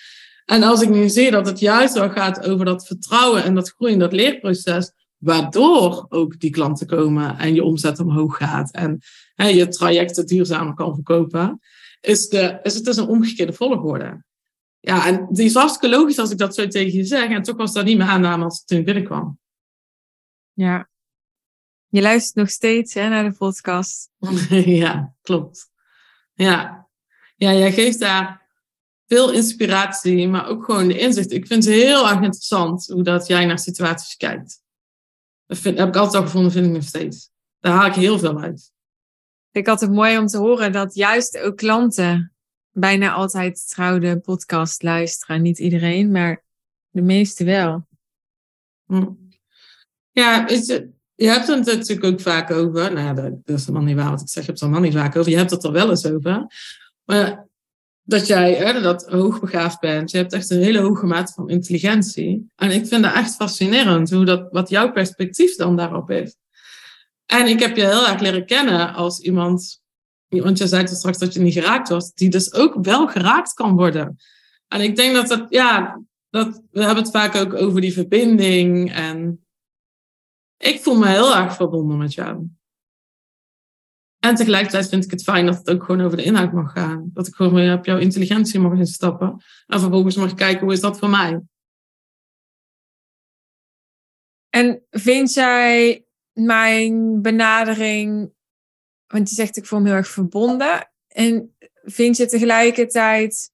En 0.45 0.63
als 0.63 0.83
ik 0.83 0.89
nu 0.89 1.09
zie 1.09 1.31
dat 1.31 1.47
het 1.47 1.61
juist 1.61 1.95
wel 1.95 2.11
gaat 2.11 2.49
over 2.49 2.65
dat 2.65 2.87
vertrouwen 2.87 3.45
en 3.45 3.55
dat 3.55 3.75
groeien, 3.77 3.99
dat 3.99 4.13
leerproces, 4.13 4.93
waardoor 5.19 6.07
ook 6.09 6.41
die 6.41 6.51
klanten 6.51 6.87
komen 6.87 7.39
en 7.39 7.55
je 7.55 7.65
omzet 7.65 8.01
omhoog 8.01 8.37
gaat 8.37 8.71
en 8.71 9.01
hè, 9.35 9.47
je 9.47 9.69
trajecten 9.69 10.27
duurzamer 10.27 10.75
kan 10.75 10.95
verkopen, 10.95 11.61
is, 12.03 12.29
de, 12.29 12.59
is 12.63 12.75
het 12.75 12.85
dus 12.85 12.97
een 12.97 13.09
omgekeerde 13.09 13.53
volgorde. 13.53 14.25
Ja, 14.81 15.07
en 15.07 15.27
die 15.31 15.45
is 15.45 15.55
hartstikke 15.55 15.97
logisch 15.97 16.19
als 16.19 16.31
ik 16.31 16.39
dat 16.39 16.55
zo 16.55 16.67
tegen 16.67 16.99
je 16.99 17.05
zeg. 17.05 17.29
En 17.29 17.43
toch 17.43 17.57
was 17.57 17.73
dat 17.73 17.85
niet 17.85 17.97
mijn 17.97 18.11
aanname 18.11 18.45
als 18.45 18.65
toen 18.65 18.79
ik 18.79 18.85
binnenkwam. 18.85 19.39
Ja. 20.53 20.91
Je 21.89 22.01
luistert 22.01 22.37
nog 22.37 22.51
steeds 22.51 22.95
hè, 22.95 23.09
naar 23.09 23.31
de 23.31 23.37
podcast. 23.37 24.11
ja, 24.83 25.15
klopt. 25.23 25.71
Ja. 26.35 26.89
ja, 27.37 27.53
jij 27.53 27.73
geeft 27.73 27.99
daar 27.99 28.43
veel 29.07 29.33
inspiratie, 29.33 30.29
maar 30.29 30.47
ook 30.47 30.65
gewoon 30.65 30.89
de 30.89 30.99
inzicht. 30.99 31.33
Ik 31.33 31.47
vind 31.47 31.65
het 31.65 31.75
heel 31.75 32.09
erg 32.09 32.15
interessant 32.15 32.87
hoe 32.87 33.03
dat 33.03 33.27
jij 33.27 33.45
naar 33.45 33.59
situaties 33.59 34.17
kijkt. 34.17 34.63
Dat 35.47 35.59
vind, 35.59 35.79
heb 35.79 35.89
ik 35.89 35.97
altijd 35.97 36.15
al 36.15 36.23
gevonden, 36.23 36.53
vind 36.53 36.67
ik 36.67 36.73
nog 36.73 36.85
steeds. 36.85 37.31
Daar 37.61 37.73
haal 37.73 37.87
ik 37.87 37.95
heel 37.95 38.19
veel 38.19 38.41
uit. 38.41 38.73
Ik 39.53 39.67
had 39.67 39.81
het 39.81 39.93
mooi 39.93 40.19
om 40.19 40.27
te 40.27 40.39
horen 40.39 40.73
dat 40.73 40.95
juist 40.95 41.39
ook 41.39 41.57
klanten 41.57 42.33
bijna 42.71 43.13
altijd 43.13 43.69
trouw 43.69 43.99
de 43.99 44.19
podcast 44.19 44.83
luisteren. 44.83 45.43
Niet 45.43 45.59
iedereen, 45.59 46.11
maar 46.11 46.45
de 46.91 47.03
meeste 47.03 47.45
wel. 47.45 47.87
Hm. 48.87 49.11
Ja, 50.11 50.49
is 50.49 50.81
je 51.15 51.29
hebt 51.29 51.47
het 51.47 51.65
natuurlijk 51.65 52.05
ook 52.05 52.21
vaak 52.21 52.51
over. 52.51 52.93
Nou, 52.93 53.15
dat, 53.15 53.47
dat 53.47 53.59
is 53.59 53.67
helemaal 53.67 53.87
niet 53.87 53.97
waar 53.97 54.11
wat 54.11 54.21
ik 54.21 54.29
zeg. 54.29 54.45
Je 54.45 54.51
hebt 54.51 54.61
het 54.61 54.69
helemaal 54.69 54.91
niet 54.91 54.99
vaak 54.99 55.17
over. 55.17 55.31
Je 55.31 55.37
hebt 55.37 55.51
het 55.51 55.65
er 55.65 55.73
wel 55.73 55.91
eens 55.91 56.07
over. 56.07 56.47
Maar 57.05 57.49
dat 58.03 58.27
jij 58.27 58.55
hè, 58.55 58.81
dat 58.81 59.07
hoogbegaafd 59.07 59.81
bent. 59.81 60.11
Je 60.11 60.17
hebt 60.17 60.33
echt 60.33 60.51
een 60.51 60.63
hele 60.63 60.81
hoge 60.81 61.07
mate 61.07 61.33
van 61.33 61.49
intelligentie. 61.49 62.53
En 62.57 62.71
ik 62.71 62.87
vind 62.87 63.03
dat 63.03 63.15
echt 63.15 63.35
fascinerend 63.35 64.11
hoe 64.11 64.25
dat, 64.25 64.49
wat 64.51 64.69
jouw 64.69 64.93
perspectief 64.93 65.57
dan 65.57 65.77
daarop 65.77 66.11
is. 66.11 66.37
En 67.27 67.47
ik 67.47 67.61
heb 67.61 67.77
je 67.77 67.87
heel 67.87 68.07
erg 68.07 68.21
leren 68.21 68.47
kennen 68.47 68.95
als 68.95 69.21
iemand, 69.21 69.83
want 70.29 70.59
je 70.59 70.67
zei 70.67 70.87
straks 70.87 71.19
dat 71.19 71.35
je 71.35 71.41
niet 71.41 71.53
geraakt 71.53 71.89
was, 71.89 72.15
die 72.15 72.31
dus 72.31 72.53
ook 72.53 72.85
wel 72.85 73.09
geraakt 73.09 73.53
kan 73.53 73.75
worden. 73.75 74.17
En 74.69 74.81
ik 74.81 74.97
denk 74.97 75.15
dat 75.15 75.29
dat, 75.29 75.47
ja, 75.49 76.01
dat, 76.31 76.63
we 76.71 76.85
hebben 76.85 77.03
het 77.03 77.13
vaak 77.13 77.35
ook 77.35 77.55
over 77.55 77.81
die 77.81 77.93
verbinding. 77.93 78.93
En 78.93 79.47
ik 80.57 80.81
voel 80.81 80.97
me 80.97 81.07
heel 81.07 81.37
erg 81.37 81.55
verbonden 81.55 81.99
met 81.99 82.15
jou. 82.15 82.49
En 84.19 84.35
tegelijkertijd 84.35 84.89
vind 84.89 85.05
ik 85.05 85.11
het 85.11 85.23
fijn 85.23 85.47
dat 85.47 85.57
het 85.57 85.71
ook 85.71 85.85
gewoon 85.85 86.01
over 86.01 86.17
de 86.17 86.25
inhoud 86.25 86.53
mag 86.53 86.73
gaan. 86.73 87.11
Dat 87.15 87.27
ik 87.27 87.35
gewoon 87.35 87.55
weer 87.55 87.75
op 87.75 87.85
jouw 87.85 87.99
intelligentie 87.99 88.61
mag 88.61 88.79
instappen. 88.79 89.43
En 89.67 89.81
vervolgens 89.81 90.17
mag 90.17 90.35
kijken, 90.35 90.65
hoe 90.65 90.73
is 90.73 90.81
dat 90.81 90.99
voor 90.99 91.11
mij? 91.11 91.41
En 94.49 94.83
vind 94.91 95.33
jij 95.33 96.05
mijn 96.33 97.23
benadering, 97.23 98.33
want 99.07 99.29
je 99.29 99.35
zegt 99.35 99.57
ik 99.57 99.67
voel 99.67 99.81
me 99.81 99.87
heel 99.87 99.97
erg 99.97 100.09
verbonden. 100.09 100.91
En 101.09 101.57
vind 101.83 102.17
je 102.17 102.27
tegelijkertijd 102.27 103.53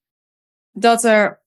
dat 0.73 1.05
er 1.05 1.43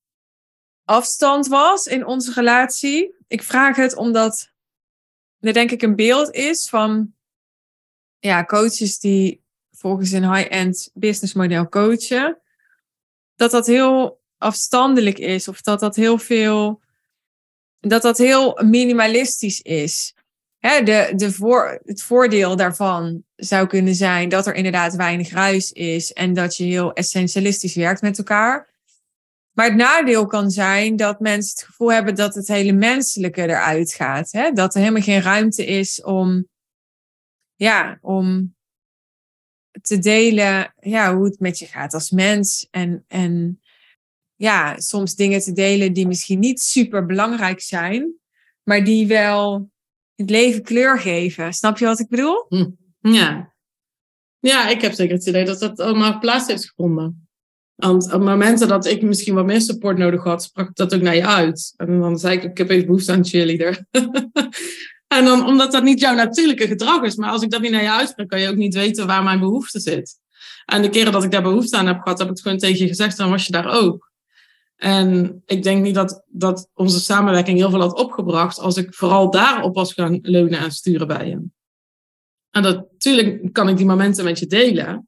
afstand 0.85 1.47
was 1.47 1.85
in 1.85 2.05
onze 2.05 2.33
relatie? 2.33 3.15
Ik 3.27 3.43
vraag 3.43 3.75
het 3.75 3.95
omdat 3.95 4.51
er 5.39 5.53
denk 5.53 5.71
ik 5.71 5.81
een 5.81 5.95
beeld 5.95 6.31
is 6.31 6.69
van 6.69 7.13
ja, 8.19 8.45
coaches 8.45 8.99
die 8.99 9.43
volgens 9.71 10.11
een 10.11 10.33
high-end 10.33 10.89
business 10.93 11.33
model 11.33 11.69
coachen, 11.69 12.41
dat 13.35 13.51
dat 13.51 13.65
heel 13.65 14.21
afstandelijk 14.37 15.17
is 15.19 15.47
of 15.47 15.61
dat 15.61 15.79
dat 15.79 15.95
heel 15.95 16.17
veel, 16.17 16.81
dat 17.79 18.01
dat 18.01 18.17
heel 18.17 18.59
minimalistisch 18.63 19.61
is. 19.61 20.15
Hè, 20.61 20.83
de, 20.83 21.13
de 21.15 21.79
het 21.85 22.03
voordeel 22.03 22.55
daarvan 22.55 23.23
zou 23.35 23.67
kunnen 23.67 23.95
zijn 23.95 24.29
dat 24.29 24.47
er 24.47 24.55
inderdaad 24.55 24.95
weinig 24.95 25.29
ruis 25.29 25.71
is 25.71 26.13
en 26.13 26.33
dat 26.33 26.57
je 26.57 26.63
heel 26.63 26.93
essentialistisch 26.93 27.75
werkt 27.75 28.01
met 28.01 28.17
elkaar. 28.17 28.69
Maar 29.51 29.65
het 29.65 29.75
nadeel 29.75 30.25
kan 30.25 30.51
zijn 30.51 30.95
dat 30.95 31.19
mensen 31.19 31.51
het 31.51 31.63
gevoel 31.63 31.91
hebben 31.91 32.15
dat 32.15 32.35
het 32.35 32.47
hele 32.47 32.71
menselijke 32.71 33.41
eruit 33.41 33.93
gaat. 33.93 34.31
Hè? 34.31 34.51
Dat 34.51 34.73
er 34.73 34.79
helemaal 34.79 35.01
geen 35.01 35.21
ruimte 35.21 35.65
is 35.65 36.03
om, 36.03 36.47
ja, 37.55 37.97
om 38.01 38.55
te 39.81 39.99
delen 39.99 40.73
ja, 40.79 41.15
hoe 41.15 41.25
het 41.25 41.39
met 41.39 41.59
je 41.59 41.65
gaat 41.65 41.93
als 41.93 42.11
mens. 42.11 42.67
En, 42.71 43.03
en 43.07 43.61
ja, 44.35 44.79
soms 44.79 45.15
dingen 45.15 45.39
te 45.39 45.51
delen 45.51 45.93
die 45.93 46.07
misschien 46.07 46.39
niet 46.39 46.61
super 46.61 47.05
belangrijk 47.05 47.61
zijn, 47.61 48.13
maar 48.63 48.83
die 48.83 49.07
wel 49.07 49.71
het 50.15 50.29
leven 50.29 50.63
kleur 50.63 50.99
geven. 50.99 51.53
Snap 51.53 51.77
je 51.77 51.85
wat 51.85 51.99
ik 51.99 52.09
bedoel? 52.09 52.45
Hm. 52.49 52.69
Ja. 52.99 53.53
Ja, 54.39 54.67
ik 54.67 54.81
heb 54.81 54.93
zeker 54.93 55.15
het 55.15 55.25
idee 55.25 55.45
dat 55.45 55.59
dat 55.59 55.79
allemaal 55.79 56.19
plaats 56.19 56.47
heeft 56.47 56.65
gevonden. 56.65 57.27
Want 57.75 58.13
op 58.13 58.21
momenten 58.21 58.67
dat 58.67 58.85
ik 58.85 59.01
misschien 59.01 59.33
wat 59.33 59.45
meer 59.45 59.61
support 59.61 59.97
nodig 59.97 60.23
had, 60.23 60.43
sprak 60.43 60.75
dat 60.75 60.95
ook 60.95 61.01
naar 61.01 61.15
je 61.15 61.27
uit. 61.27 61.73
En 61.77 61.99
dan 61.99 62.17
zei 62.17 62.37
ik, 62.37 62.43
ik 62.43 62.57
heb 62.57 62.69
even 62.69 62.85
behoefte 62.85 63.11
aan 63.11 63.25
cheerleader. 63.25 63.85
en 65.17 65.25
dan, 65.25 65.45
omdat 65.45 65.71
dat 65.71 65.83
niet 65.83 65.99
jouw 65.99 66.15
natuurlijke 66.15 66.67
gedrag 66.67 67.01
is. 67.01 67.15
Maar 67.15 67.29
als 67.29 67.41
ik 67.41 67.49
dat 67.49 67.61
niet 67.61 67.71
naar 67.71 67.81
je 67.81 67.91
uitspreek, 67.91 68.27
kan 68.27 68.39
je 68.39 68.49
ook 68.49 68.55
niet 68.55 68.73
weten 68.73 69.07
waar 69.07 69.23
mijn 69.23 69.39
behoefte 69.39 69.79
zit. 69.79 70.19
En 70.65 70.81
de 70.81 70.89
keren 70.89 71.11
dat 71.11 71.23
ik 71.23 71.31
daar 71.31 71.41
behoefte 71.41 71.77
aan 71.77 71.87
heb 71.87 72.01
gehad, 72.01 72.17
heb 72.17 72.27
ik 72.27 72.33
het 72.33 72.41
gewoon 72.41 72.57
tegen 72.57 72.79
je 72.79 72.87
gezegd, 72.87 73.17
dan 73.17 73.29
was 73.29 73.45
je 73.45 73.51
daar 73.51 73.81
ook. 73.81 74.10
En 74.81 75.41
ik 75.45 75.63
denk 75.63 75.83
niet 75.83 75.95
dat, 75.95 76.23
dat 76.27 76.69
onze 76.73 76.99
samenwerking 76.99 77.57
heel 77.57 77.69
veel 77.69 77.79
had 77.79 77.99
opgebracht 77.99 78.59
als 78.59 78.77
ik 78.77 78.93
vooral 78.93 79.31
daarop 79.31 79.75
was 79.75 79.93
gaan 79.93 80.19
leunen 80.21 80.59
en 80.59 80.71
sturen 80.71 81.07
bij 81.07 81.27
je. 81.27 81.41
En 82.49 82.61
natuurlijk 82.61 83.53
kan 83.53 83.69
ik 83.69 83.77
die 83.77 83.85
momenten 83.85 84.23
met 84.23 84.39
je 84.39 84.47
delen. 84.47 85.07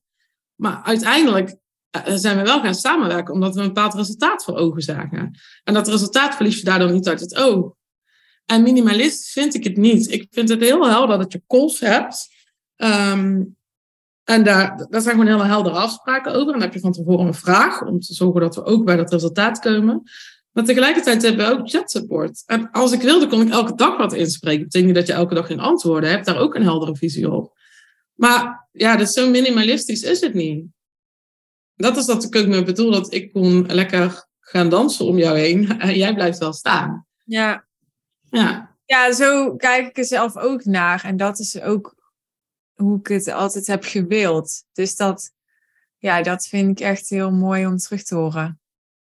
Maar 0.55 0.83
uiteindelijk 0.83 1.55
dan 1.89 2.19
zijn 2.19 2.37
we 2.37 2.43
wel 2.43 2.61
gaan 2.61 2.75
samenwerken 2.75 3.33
omdat 3.33 3.55
we 3.55 3.61
een 3.61 3.67
bepaald 3.67 3.93
resultaat 3.93 4.43
voor 4.43 4.55
ogen 4.55 4.81
zagen. 4.81 5.39
En 5.63 5.73
dat 5.73 5.87
resultaat 5.87 6.35
verlies 6.35 6.57
je 6.57 6.63
daardoor 6.63 6.91
niet 6.91 7.07
uit 7.07 7.19
het 7.19 7.35
oog. 7.35 7.75
En 8.45 8.63
minimalist 8.63 9.29
vind 9.29 9.53
ik 9.53 9.63
het 9.63 9.77
niet. 9.77 10.11
Ik 10.11 10.27
vind 10.29 10.49
het 10.49 10.59
heel 10.59 10.89
helder 10.89 11.17
dat 11.17 11.31
je 11.31 11.41
calls 11.47 11.79
hebt. 11.79 12.27
Ehm, 12.75 13.43
en 14.23 14.43
daar, 14.43 14.87
daar 14.89 15.01
zijn 15.01 15.15
gewoon 15.15 15.31
hele 15.31 15.47
heldere 15.47 15.75
afspraken 15.75 16.31
over. 16.31 16.45
En 16.47 16.51
dan 16.51 16.61
heb 16.61 16.73
je 16.73 16.79
van 16.79 16.91
tevoren 16.91 17.27
een 17.27 17.33
vraag 17.33 17.81
om 17.81 17.99
te 17.99 18.13
zorgen 18.13 18.41
dat 18.41 18.55
we 18.55 18.63
ook 18.63 18.85
bij 18.85 18.95
dat 18.95 19.11
resultaat 19.11 19.59
komen. 19.59 20.03
Maar 20.51 20.63
tegelijkertijd 20.63 21.21
hebben 21.21 21.47
we 21.47 21.53
ook 21.53 21.69
chat 21.69 21.91
support. 21.91 22.43
En 22.45 22.71
als 22.71 22.91
ik 22.91 23.01
wilde, 23.01 23.27
kon 23.27 23.41
ik 23.41 23.49
elke 23.49 23.75
dag 23.75 23.97
wat 23.97 24.13
inspreken. 24.13 24.59
Dat 24.59 24.67
betekent 24.67 24.85
niet 24.85 24.95
dat 24.95 25.07
je 25.07 25.21
elke 25.21 25.35
dag 25.35 25.47
geen 25.47 25.59
antwoorden 25.59 26.09
hebt. 26.09 26.25
Daar 26.25 26.37
ook 26.37 26.55
een 26.55 26.63
heldere 26.63 26.95
visie 26.95 27.31
op. 27.31 27.57
Maar 28.13 28.67
ja, 28.71 28.95
dus 28.95 29.13
zo 29.13 29.29
minimalistisch 29.29 30.01
is 30.01 30.21
het 30.21 30.33
niet. 30.33 30.65
Dat 31.75 31.97
is 31.97 32.05
dat 32.05 32.35
ik 32.35 32.47
me 32.47 32.63
bedoel, 32.63 32.91
dat 32.91 33.13
ik 33.13 33.31
kon 33.31 33.65
lekker 33.67 34.27
gaan 34.39 34.69
dansen 34.69 35.05
om 35.05 35.17
jou 35.17 35.37
heen. 35.37 35.69
En 35.79 35.97
jij 35.97 36.13
blijft 36.13 36.37
wel 36.37 36.53
staan. 36.53 37.05
Ja. 37.25 37.65
Ja. 38.29 38.75
Ja, 38.85 39.13
zo 39.13 39.55
kijk 39.55 39.87
ik 39.87 39.97
er 39.97 40.05
zelf 40.05 40.37
ook 40.37 40.65
naar. 40.65 41.03
En 41.03 41.17
dat 41.17 41.39
is 41.39 41.61
ook 41.61 42.02
hoe 42.73 42.99
ik 42.99 43.07
het 43.07 43.27
altijd 43.27 43.67
heb 43.67 43.83
gewild. 43.83 44.65
Dus 44.71 44.95
dat, 44.95 45.33
ja, 45.97 46.21
dat 46.21 46.47
vind 46.47 46.79
ik 46.79 46.85
echt 46.85 47.09
heel 47.09 47.31
mooi 47.31 47.65
om 47.65 47.77
terug 47.77 48.03
te 48.03 48.15
horen. 48.15 48.59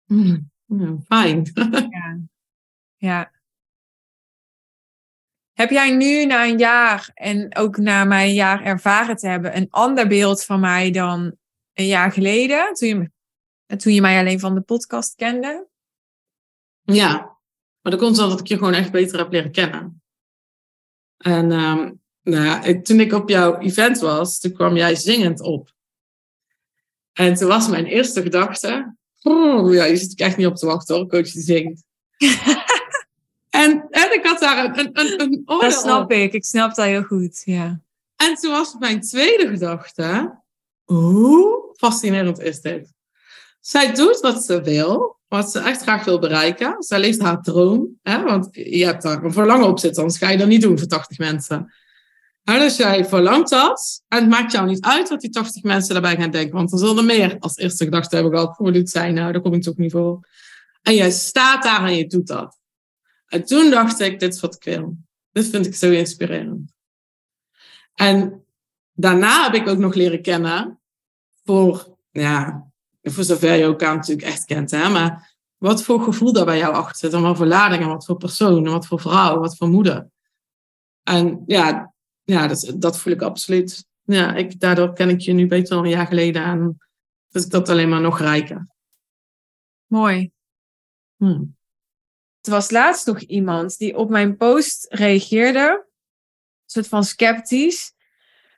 Mm, 0.06 1.04
fijn. 1.06 1.52
ja. 1.90 2.20
ja. 2.96 3.32
Heb 5.54 5.70
jij 5.70 5.96
nu 5.96 6.26
na 6.26 6.46
een 6.46 6.58
jaar 6.58 7.12
en 7.14 7.56
ook 7.56 7.78
na 7.78 8.04
mijn 8.04 8.34
jaar 8.34 8.64
ervaren 8.64 9.16
te 9.16 9.28
hebben, 9.28 9.58
een 9.58 9.68
ander 9.70 10.08
beeld 10.08 10.44
van 10.44 10.60
mij 10.60 10.92
dan 10.92 11.38
een 11.74 11.88
jaar 11.88 12.12
geleden, 12.12 12.74
toen 12.74 12.88
je, 12.88 13.12
toen 13.78 13.94
je 13.94 14.02
mij 14.02 14.20
alleen 14.20 14.40
van 14.40 14.56
de 14.56 14.62
podcast 14.62 15.16
kende? 15.16 15.68
Ja, 16.82 17.38
maar 17.82 17.92
dat 17.92 18.02
komt 18.02 18.20
omdat 18.20 18.40
ik 18.40 18.48
je 18.48 18.58
gewoon 18.58 18.74
echt 18.74 18.92
beter 18.92 19.18
heb 19.18 19.32
leren 19.32 19.52
kennen. 19.52 20.02
En 21.18 21.52
um, 21.52 22.02
nou, 22.28 22.82
toen 22.82 23.00
ik 23.00 23.14
op 23.14 23.30
jouw 23.30 23.58
event 23.58 24.00
was, 24.00 24.40
toen 24.40 24.54
kwam 24.54 24.76
jij 24.76 24.96
zingend 24.96 25.42
op. 25.42 25.72
En 27.14 27.34
toen 27.34 27.48
was 27.48 27.68
mijn 27.68 27.86
eerste 27.86 28.22
gedachte, 28.22 28.96
ja, 29.72 29.84
je 29.84 29.96
zit 29.96 30.20
echt 30.20 30.38
niet 30.38 30.48
op 30.48 30.56
te 30.56 30.66
wachten 30.66 30.96
hoor, 30.96 31.08
coach 31.08 31.32
die 31.32 31.42
zingt. 31.42 31.84
en, 33.50 33.88
en 33.90 34.14
ik 34.14 34.20
had 34.24 34.40
daar 34.40 34.66
een, 34.66 34.78
een, 34.78 35.22
een, 35.22 35.22
een 35.22 35.60
Dat 35.60 35.74
snap 35.74 36.12
ik, 36.12 36.34
ik 36.34 36.46
snap 36.46 36.76
dat 36.76 36.86
heel 36.86 37.04
goed, 37.04 37.42
ja. 37.46 37.82
En 38.16 38.36
toen 38.36 38.52
was 38.52 38.76
mijn 38.80 39.02
tweede 39.02 39.48
gedachte, 39.48 40.38
hoe 40.84 41.74
fascinerend 41.76 42.40
is 42.40 42.62
dit? 42.62 42.94
Zij 43.60 43.94
doet 43.94 44.20
wat 44.20 44.44
ze 44.44 44.62
wil, 44.62 45.18
wat 45.28 45.52
ze 45.52 45.60
echt 45.60 45.82
graag 45.82 46.06
wil 46.06 46.20
bereiken. 46.20 46.76
Zij 46.84 47.00
leeft 47.00 47.22
haar 47.22 47.42
droom, 47.42 48.00
hè? 48.02 48.24
want 48.24 48.48
je 48.52 48.86
hebt 48.86 49.04
daar 49.04 49.24
een 49.24 49.34
verlangen 49.34 49.68
op 49.68 49.80
zitten, 49.80 50.02
anders 50.02 50.20
ga 50.20 50.30
je 50.30 50.38
dat 50.38 50.48
niet 50.48 50.62
doen 50.62 50.80
voor 50.80 50.88
80 50.88 51.18
mensen. 51.18 51.74
Nou, 52.48 52.60
dus 52.60 52.78
jij 52.78 53.06
verlangt 53.06 53.50
dat, 53.50 54.04
en 54.08 54.20
het 54.20 54.30
maakt 54.30 54.52
jou 54.52 54.68
niet 54.68 54.86
uit 54.86 55.10
wat 55.10 55.22
die 55.22 55.30
80 55.30 55.64
mensen 55.64 55.94
daarbij 55.94 56.16
gaan 56.16 56.32
denken, 56.32 56.56
want 56.56 56.72
er 56.72 56.78
zullen 56.78 57.06
meer 57.06 57.36
als 57.40 57.58
eerste 57.58 57.84
gedachte 57.84 58.16
hebben 58.16 58.34
gehad, 58.34 58.58
hoe 58.58 58.72
dit 58.72 58.90
zijn, 58.90 59.14
nou, 59.14 59.32
daar 59.32 59.42
kom 59.42 59.54
ik 59.54 59.62
toch 59.62 59.78
niet 59.78 59.92
voor. 59.92 60.28
En 60.82 60.96
jij 60.96 61.12
staat 61.12 61.64
daar 61.64 61.84
en 61.84 61.96
je 61.96 62.08
doet 62.08 62.28
dat. 62.28 62.60
En 63.28 63.46
toen 63.46 63.70
dacht 63.70 64.00
ik, 64.00 64.20
dit 64.20 64.34
is 64.34 64.40
wat 64.40 64.56
ik 64.56 64.64
wil. 64.64 64.98
Dit 65.32 65.48
vind 65.48 65.66
ik 65.66 65.76
zo 65.76 65.92
inspirerend. 65.92 66.74
En 67.94 68.46
daarna 68.94 69.44
heb 69.44 69.54
ik 69.54 69.68
ook 69.68 69.78
nog 69.78 69.94
leren 69.94 70.22
kennen 70.22 70.80
voor, 71.44 71.98
ja, 72.12 72.68
voor 73.02 73.24
zover 73.24 73.56
je 73.56 73.64
elkaar 73.64 73.96
natuurlijk 73.96 74.28
echt 74.28 74.46
kent, 74.46 74.72
hè, 74.72 74.90
maar 74.90 75.36
wat 75.58 75.84
voor 75.84 76.02
gevoel 76.02 76.34
daar 76.34 76.46
bij 76.46 76.58
jou 76.58 76.74
achter 76.74 76.98
zit, 76.98 77.14
en 77.14 77.22
wat 77.22 77.38
voor 77.38 77.46
lading, 77.46 77.82
en 77.82 77.90
wat 77.90 78.06
voor 78.06 78.18
persoon, 78.18 78.66
en 78.66 78.72
wat 78.72 78.88
voor 78.88 79.00
vrouw, 79.00 79.40
wat 79.40 79.58
voor 79.58 79.68
moeder. 79.68 80.10
En 81.04 81.44
ja, 81.46 81.96
ja 82.28 82.48
dat, 82.48 82.74
dat 82.76 83.00
voel 83.00 83.14
ik 83.14 83.22
absoluut. 83.22 83.86
Ja, 84.04 84.36
ik, 84.36 84.60
daardoor 84.60 84.94
ken 84.94 85.10
ik 85.10 85.20
je 85.20 85.34
nu 85.34 85.48
beter 85.48 85.76
dan 85.76 85.84
een 85.84 85.90
jaar 85.90 86.08
geleden 86.08 86.44
en 86.44 86.78
dus 87.30 87.46
ik 87.46 87.52
dat 87.52 87.70
alleen 87.70 87.90
maar 87.90 88.02
nog 88.02 88.20
rijker. 88.20 88.68
Mooi. 89.86 90.32
Hmm. 91.16 91.56
Er 92.42 92.52
was 92.52 92.72
laatst 92.72 93.06
nog 93.06 93.20
iemand 93.20 93.78
die 93.78 93.98
op 93.98 94.10
mijn 94.10 94.38
post 94.38 94.86
reageerde, 94.90 95.70
een 95.70 95.84
soort 96.66 96.88
van 96.88 97.04
sceptisch 97.04 97.96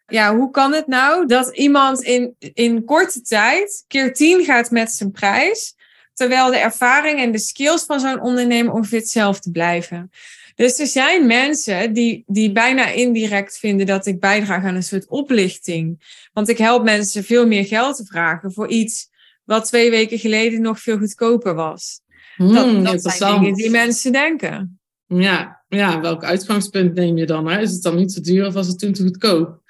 ja, 0.09 0.35
hoe 0.35 0.51
kan 0.51 0.73
het 0.73 0.87
nou 0.87 1.25
dat 1.25 1.57
iemand 1.57 2.01
in, 2.01 2.35
in 2.39 2.85
korte 2.85 3.21
tijd 3.21 3.83
keer 3.87 4.13
tien 4.13 4.43
gaat 4.43 4.71
met 4.71 4.91
zijn 4.91 5.11
prijs, 5.11 5.75
terwijl 6.13 6.51
de 6.51 6.57
ervaring 6.57 7.19
en 7.19 7.31
de 7.31 7.39
skills 7.39 7.83
van 7.83 7.99
zo'n 7.99 8.21
ondernemer 8.21 8.73
ongeveer 8.73 8.99
hetzelfde 8.99 9.51
blijven? 9.51 10.11
Dus 10.59 10.79
er 10.79 10.87
zijn 10.87 11.27
mensen 11.27 11.93
die, 11.93 12.23
die 12.27 12.51
bijna 12.51 12.87
indirect 12.89 13.57
vinden 13.57 13.85
dat 13.85 14.05
ik 14.05 14.19
bijdraag 14.19 14.63
aan 14.63 14.75
een 14.75 14.83
soort 14.83 15.07
oplichting. 15.07 16.13
Want 16.33 16.49
ik 16.49 16.57
help 16.57 16.83
mensen 16.83 17.23
veel 17.23 17.47
meer 17.47 17.65
geld 17.65 17.95
te 17.95 18.05
vragen 18.05 18.51
voor 18.51 18.67
iets 18.67 19.09
wat 19.43 19.65
twee 19.65 19.89
weken 19.89 20.19
geleden 20.19 20.61
nog 20.61 20.79
veel 20.79 20.97
goedkoper 20.97 21.53
was. 21.53 22.01
Hmm, 22.35 22.83
dat, 22.83 23.01
dat 23.01 23.13
zijn 23.13 23.39
dingen 23.39 23.53
die 23.53 23.69
mensen 23.69 24.11
denken. 24.11 24.79
Ja, 25.05 25.63
ja, 25.67 26.01
welk 26.01 26.23
uitgangspunt 26.23 26.93
neem 26.93 27.17
je 27.17 27.25
dan? 27.25 27.47
Hè? 27.47 27.59
Is 27.59 27.71
het 27.71 27.83
dan 27.83 27.95
niet 27.95 28.13
te 28.13 28.21
duur 28.21 28.47
of 28.47 28.53
was 28.53 28.67
het 28.67 28.79
toen 28.79 28.93
te 28.93 29.03
goedkoop? 29.03 29.61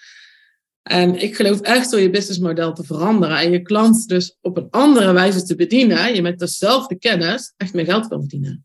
En 0.82 1.22
ik 1.22 1.36
geloof 1.36 1.62
echt 1.62 1.92
door 1.92 2.00
je 2.00 2.10
businessmodel 2.10 2.74
te 2.74 2.84
veranderen 2.84 3.38
en 3.38 3.52
je 3.52 3.62
klant 3.62 4.08
dus 4.08 4.38
op 4.42 4.58
een 4.58 4.68
andere 4.70 5.12
wijze 5.12 5.44
te 5.44 5.56
bedienen, 5.56 6.16
je 6.16 6.22
met 6.22 6.40
dezelfde 6.40 6.98
kennis 6.98 7.54
echt 7.58 7.74
meer 7.74 7.86
geld 7.86 8.08
kan 8.08 8.20
verdienen. 8.20 8.64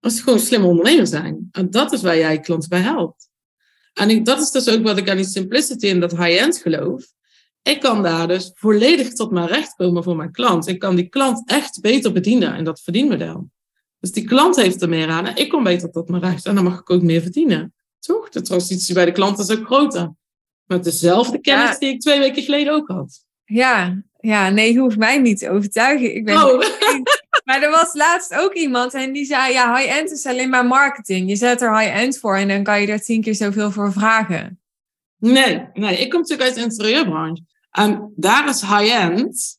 Als 0.00 0.14
je 0.14 0.22
gewoon 0.22 0.38
een 0.38 0.44
slimme 0.44 0.66
ondernemer 0.66 1.06
zijn. 1.06 1.48
En 1.52 1.70
dat 1.70 1.92
is 1.92 2.02
waar 2.02 2.16
jij 2.16 2.32
je 2.32 2.40
klant 2.40 2.68
bij 2.68 2.80
helpt. 2.80 3.28
En 3.94 4.10
ik, 4.10 4.24
dat 4.24 4.40
is 4.40 4.50
dus 4.50 4.68
ook 4.68 4.82
wat 4.82 4.98
ik 4.98 5.10
aan 5.10 5.16
die 5.16 5.26
simplicity 5.26 5.88
en 5.88 6.00
dat 6.00 6.10
high-end 6.10 6.58
geloof. 6.58 7.04
Ik 7.62 7.80
kan 7.80 8.02
daar 8.02 8.28
dus 8.28 8.50
volledig 8.54 9.12
tot 9.12 9.30
mijn 9.30 9.46
recht 9.46 9.74
komen 9.74 10.02
voor 10.02 10.16
mijn 10.16 10.32
klant. 10.32 10.68
Ik 10.68 10.78
kan 10.78 10.96
die 10.96 11.08
klant 11.08 11.50
echt 11.50 11.80
beter 11.80 12.12
bedienen 12.12 12.54
in 12.54 12.64
dat 12.64 12.80
verdienmodel. 12.80 13.50
Dus 14.00 14.12
die 14.12 14.24
klant 14.24 14.56
heeft 14.56 14.82
er 14.82 14.88
meer 14.88 15.08
aan 15.08 15.26
en 15.26 15.36
ik 15.36 15.48
kom 15.48 15.62
beter 15.62 15.90
tot 15.90 16.08
mijn 16.08 16.22
recht. 16.22 16.46
En 16.46 16.54
dan 16.54 16.64
mag 16.64 16.80
ik 16.80 16.90
ook 16.90 17.02
meer 17.02 17.22
verdienen. 17.22 17.74
Toch? 17.98 18.28
De 18.28 18.42
transitie 18.42 18.94
bij 18.94 19.04
de 19.04 19.12
klant 19.12 19.38
is 19.38 19.50
ook 19.50 19.66
groter. 19.66 20.14
Met 20.64 20.84
dezelfde 20.84 21.40
kennis 21.40 21.78
die 21.78 21.88
ik 21.88 22.00
twee 22.00 22.18
weken 22.18 22.42
geleden 22.42 22.72
ook 22.72 22.88
had. 22.88 23.24
Ja, 23.44 24.02
ja, 24.20 24.50
nee, 24.50 24.72
je 24.72 24.78
hoeft 24.78 24.96
mij 24.96 25.18
niet 25.18 25.38
te 25.38 25.50
overtuigen. 25.50 26.14
Ik 26.14 26.24
ben 26.24 26.36
oh. 26.36 26.62
Maar 27.58 27.68
er 27.68 27.76
was 27.76 27.94
laatst 27.94 28.34
ook 28.34 28.54
iemand 28.54 28.94
en 28.94 29.12
die 29.12 29.24
zei: 29.24 29.52
Ja, 29.52 29.76
high-end 29.76 30.10
is 30.10 30.26
alleen 30.26 30.48
maar 30.48 30.66
marketing. 30.66 31.28
Je 31.28 31.36
zet 31.36 31.62
er 31.62 31.78
high-end 31.78 32.18
voor 32.18 32.36
en 32.36 32.48
dan 32.48 32.62
kan 32.62 32.80
je 32.80 32.86
er 32.86 33.00
tien 33.00 33.22
keer 33.22 33.34
zoveel 33.34 33.70
voor 33.70 33.92
vragen. 33.92 34.60
Nee, 35.18 35.68
nee, 35.72 35.98
ik 35.98 36.10
kom 36.10 36.20
natuurlijk 36.20 36.48
uit 36.48 36.54
de 36.54 36.62
interieurbranche. 36.62 37.42
En 37.70 38.12
daar 38.16 38.48
is 38.48 38.60
high-end 38.60 39.58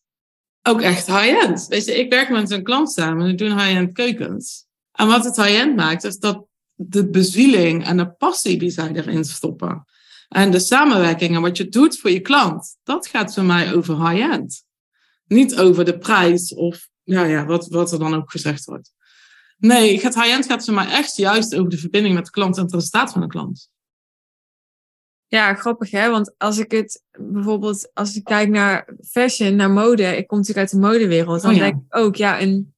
ook 0.64 0.82
echt 0.82 1.08
high-end. 1.08 1.66
Weet 1.68 1.86
je, 1.86 2.00
ik 2.00 2.10
werk 2.12 2.30
met 2.30 2.52
een 2.52 2.64
klant 2.64 2.92
samen 2.92 3.22
en 3.22 3.32
we 3.32 3.36
doen 3.36 3.60
high-end 3.60 3.94
keukens. 3.94 4.66
En 4.92 5.08
wat 5.08 5.26
het 5.26 5.36
high-end 5.36 5.76
maakt, 5.76 6.04
is 6.04 6.18
dat 6.18 6.46
de 6.76 7.10
bezieling 7.10 7.86
en 7.86 7.98
de 7.98 8.12
passie 8.12 8.60
die 8.60 8.70
zij 8.70 8.92
erin 8.94 9.24
stoppen. 9.24 9.86
En 10.30 10.52
de 10.52 10.60
samenwerking 10.60 11.36
en 11.36 11.42
wat 11.42 11.58
je 11.58 11.70
doet 11.70 12.00
voor 12.00 12.12
je 12.12 12.20
klant, 12.20 12.76
dat 12.84 13.08
gaat 13.08 13.34
voor 13.34 13.44
mij 13.44 13.74
over 13.74 14.10
high-end. 14.10 14.64
Niet 15.28 15.56
over 15.56 15.86
de 15.86 15.98
prijs 15.98 16.54
of 16.54 16.89
ja, 17.10 17.24
ja, 17.24 17.46
wat, 17.46 17.68
wat 17.68 17.92
er 17.92 18.00
dan 18.00 18.16
ook 18.16 18.32
gezegd 18.32 18.66
wordt. 18.66 18.92
Nee, 19.58 20.02
het 20.02 20.16
high-end 20.16 20.46
gaat 20.46 20.66
voor 20.66 20.74
mij 20.74 20.88
echt 20.88 21.18
juist 21.18 21.56
over 21.56 21.70
de 21.70 21.78
verbinding 21.78 22.16
met 22.16 22.26
de 22.26 22.32
klant 22.32 22.58
en 22.58 22.64
het 22.64 22.74
resultaat 22.74 23.12
van 23.12 23.22
de 23.22 23.28
klant. 23.28 23.70
Ja, 25.28 25.54
grappig 25.54 25.92
hè, 25.92 26.10
want 26.10 26.34
als 26.38 26.58
ik 26.58 26.72
het 26.72 27.04
bijvoorbeeld, 27.12 27.92
als 27.94 28.16
ik 28.16 28.24
kijk 28.24 28.50
naar 28.50 28.94
fashion, 29.10 29.56
naar 29.56 29.72
mode, 29.72 30.18
ik 30.18 30.28
kom 30.28 30.38
natuurlijk 30.38 30.72
uit 30.72 30.82
de 30.82 30.88
modewereld, 30.88 31.42
dan 31.42 31.54
oh 31.54 31.60
denk 31.60 31.76
ik 31.76 31.96
ook, 31.96 32.16
ja, 32.16 32.42
een, 32.42 32.74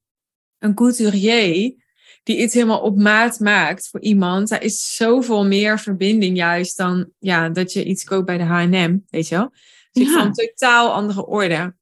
een 0.58 0.74
couturier, 0.74 1.74
die 2.22 2.36
iets 2.38 2.54
helemaal 2.54 2.80
op 2.80 2.98
maat 2.98 3.40
maakt 3.40 3.88
voor 3.88 4.00
iemand. 4.00 4.48
Daar 4.48 4.62
is 4.62 4.96
zoveel 4.96 5.46
meer 5.46 5.78
verbinding 5.78 6.36
juist 6.36 6.76
dan 6.76 7.10
ja, 7.18 7.48
dat 7.48 7.72
je 7.72 7.84
iets 7.84 8.04
koopt 8.04 8.26
bij 8.26 8.38
de 8.38 8.44
H&M, 8.44 8.98
weet 9.08 9.28
je 9.28 9.34
wel. 9.34 9.52
Dus 9.92 10.08
ja. 10.08 10.12
van 10.12 10.32
totaal 10.32 10.92
andere 10.92 11.26
orde. 11.26 11.74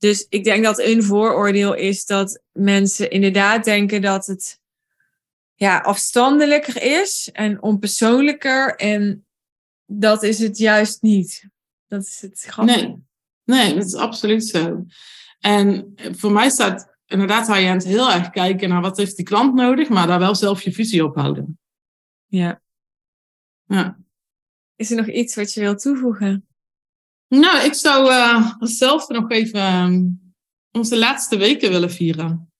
Dus 0.00 0.26
ik 0.28 0.44
denk 0.44 0.64
dat 0.64 0.78
een 0.78 1.02
vooroordeel 1.02 1.74
is 1.74 2.06
dat 2.06 2.42
mensen 2.52 3.10
inderdaad 3.10 3.64
denken 3.64 4.02
dat 4.02 4.26
het 4.26 4.60
ja, 5.54 5.78
afstandelijker 5.78 6.82
is 6.82 7.28
en 7.32 7.62
onpersoonlijker. 7.62 8.76
En 8.76 9.26
dat 9.86 10.22
is 10.22 10.38
het 10.38 10.58
juist 10.58 11.02
niet. 11.02 11.48
Dat 11.86 12.02
is 12.02 12.20
het 12.20 12.40
grappige. 12.40 12.78
Nee, 12.78 13.04
nee, 13.44 13.74
dat 13.74 13.84
is 13.84 13.94
absoluut 13.94 14.44
zo. 14.44 14.84
En 15.38 15.92
voor 15.94 16.32
mij 16.32 16.50
staat 16.50 16.96
inderdaad 17.06 17.46
high-end 17.46 17.84
heel 17.84 18.10
erg 18.10 18.30
kijken 18.30 18.68
naar 18.68 18.80
wat 18.80 18.96
heeft 18.96 19.16
die 19.16 19.24
klant 19.24 19.54
nodig, 19.54 19.88
maar 19.88 20.06
daar 20.06 20.18
wel 20.18 20.34
zelf 20.34 20.62
je 20.62 20.72
visie 20.72 21.04
op 21.04 21.14
houden. 21.14 21.58
Ja. 22.26 22.62
Ja. 23.64 23.98
Is 24.76 24.90
er 24.90 24.96
nog 24.96 25.08
iets 25.08 25.34
wat 25.34 25.52
je 25.52 25.60
wilt 25.60 25.80
toevoegen? 25.80 26.48
Nou, 27.30 27.64
ik 27.64 27.74
zou 27.74 28.10
uh, 28.10 28.52
zelf 28.58 29.08
nog 29.08 29.30
even 29.30 29.74
um, 29.74 30.20
onze 30.70 30.98
laatste 30.98 31.36
weken 31.36 31.70
willen 31.70 31.90
vieren. 31.90 32.52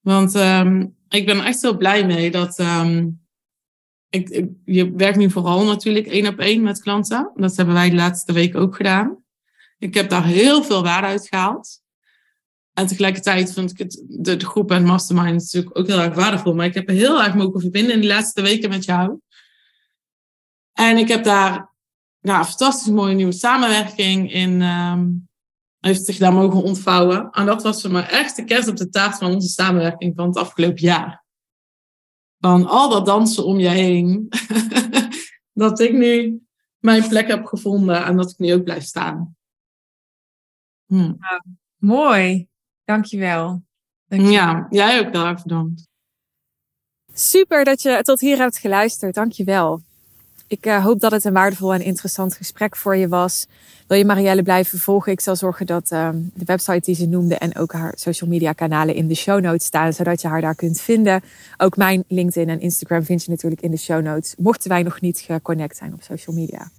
Want 0.00 0.34
um, 0.34 0.96
ik 1.08 1.26
ben 1.26 1.44
echt 1.44 1.62
heel 1.62 1.76
blij 1.76 2.06
mee 2.06 2.30
dat. 2.30 2.58
Um, 2.58 3.20
ik, 4.08 4.44
je 4.64 4.90
werkt 4.90 5.18
nu 5.18 5.30
vooral 5.30 5.64
natuurlijk 5.64 6.06
één 6.06 6.26
op 6.26 6.38
één 6.38 6.62
met 6.62 6.80
klanten. 6.80 7.32
Dat 7.34 7.56
hebben 7.56 7.74
wij 7.74 7.90
de 7.90 7.96
laatste 7.96 8.32
week 8.32 8.56
ook 8.56 8.76
gedaan. 8.76 9.24
Ik 9.78 9.94
heb 9.94 10.10
daar 10.10 10.24
heel 10.24 10.62
veel 10.62 10.82
waarde 10.82 11.06
uit 11.06 11.28
gehaald. 11.28 11.82
En 12.72 12.86
tegelijkertijd 12.86 13.52
vond 13.52 13.70
ik 13.70 13.78
het, 13.78 14.04
de, 14.08 14.36
de 14.36 14.46
groep 14.46 14.70
en 14.70 14.84
mastermind 14.84 15.42
natuurlijk 15.42 15.78
ook 15.78 15.86
heel 15.86 16.00
erg 16.00 16.14
waardevol. 16.14 16.54
Maar 16.54 16.66
ik 16.66 16.74
heb 16.74 16.88
er 16.88 16.94
heel 16.94 17.22
erg 17.22 17.34
mogen 17.34 17.60
verbinden 17.60 17.94
in 17.94 18.00
de 18.00 18.06
laatste 18.06 18.42
weken 18.42 18.70
met 18.70 18.84
jou. 18.84 19.20
En 20.72 20.96
ik 20.96 21.08
heb 21.08 21.24
daar 21.24 21.74
nou, 22.20 22.38
een 22.38 22.44
fantastisch 22.44 22.92
mooie 22.92 23.14
nieuwe 23.14 23.32
samenwerking 23.32 24.32
in. 24.32 24.62
Um, 24.62 25.28
heeft 25.86 26.04
zich 26.04 26.18
daar 26.18 26.32
mogen 26.32 26.62
ontvouwen. 26.62 27.30
En 27.30 27.46
dat 27.46 27.62
was 27.62 27.82
voor 27.82 27.90
mij 27.90 28.08
echt 28.08 28.36
de 28.36 28.44
kerst 28.44 28.68
op 28.68 28.76
de 28.76 28.88
taart 28.88 29.18
van 29.18 29.34
onze 29.34 29.48
samenwerking 29.48 30.14
van 30.16 30.26
het 30.26 30.36
afgelopen 30.36 30.82
jaar. 30.82 31.24
Van 32.38 32.66
al 32.66 32.88
dat 32.88 33.06
dansen 33.06 33.44
om 33.44 33.58
je 33.58 33.68
heen. 33.68 34.28
dat 35.52 35.80
ik 35.80 35.92
nu 35.92 36.42
mijn 36.78 37.08
plek 37.08 37.26
heb 37.26 37.44
gevonden 37.44 38.04
en 38.04 38.16
dat 38.16 38.30
ik 38.30 38.38
nu 38.38 38.54
ook 38.54 38.64
blijf 38.64 38.84
staan. 38.84 39.36
Hm. 40.86 41.14
mooi. 41.76 42.48
Dankjewel. 42.84 43.62
Dankjewel. 44.08 44.36
Ja, 44.36 44.66
jij 44.70 45.00
ook 45.00 45.12
heel 45.12 45.24
erg 45.24 45.42
bedankt. 45.42 45.88
Super 47.12 47.64
dat 47.64 47.82
je 47.82 48.02
tot 48.02 48.20
hier 48.20 48.36
hebt 48.36 48.58
geluisterd. 48.58 49.14
Dankjewel. 49.14 49.82
Ik 50.48 50.66
uh, 50.66 50.84
hoop 50.84 51.00
dat 51.00 51.12
het 51.12 51.24
een 51.24 51.32
waardevol 51.32 51.74
en 51.74 51.82
interessant 51.82 52.34
gesprek 52.34 52.76
voor 52.76 52.96
je 52.96 53.08
was. 53.08 53.46
Wil 53.86 53.98
je 53.98 54.04
Marielle 54.04 54.42
blijven 54.42 54.78
volgen? 54.78 55.12
Ik 55.12 55.20
zal 55.20 55.36
zorgen 55.36 55.66
dat 55.66 55.90
uh, 55.92 56.08
de 56.12 56.44
website 56.44 56.80
die 56.80 56.94
ze 56.94 57.06
noemde 57.06 57.36
en 57.36 57.56
ook 57.56 57.72
haar 57.72 57.92
social 57.96 58.30
media 58.30 58.52
kanalen 58.52 58.94
in 58.94 59.08
de 59.08 59.14
show 59.14 59.40
notes 59.40 59.66
staan, 59.66 59.92
zodat 59.92 60.20
je 60.20 60.28
haar 60.28 60.40
daar 60.40 60.54
kunt 60.54 60.80
vinden. 60.80 61.22
Ook 61.56 61.76
mijn 61.76 62.04
LinkedIn 62.08 62.48
en 62.48 62.60
Instagram 62.60 63.04
vind 63.04 63.24
je 63.24 63.30
natuurlijk 63.30 63.62
in 63.62 63.70
de 63.70 63.76
show 63.76 64.02
notes, 64.02 64.34
mochten 64.38 64.70
wij 64.70 64.82
nog 64.82 65.00
niet 65.00 65.18
geconnect 65.18 65.76
zijn 65.76 65.92
op 65.92 66.02
social 66.02 66.36
media. 66.36 66.70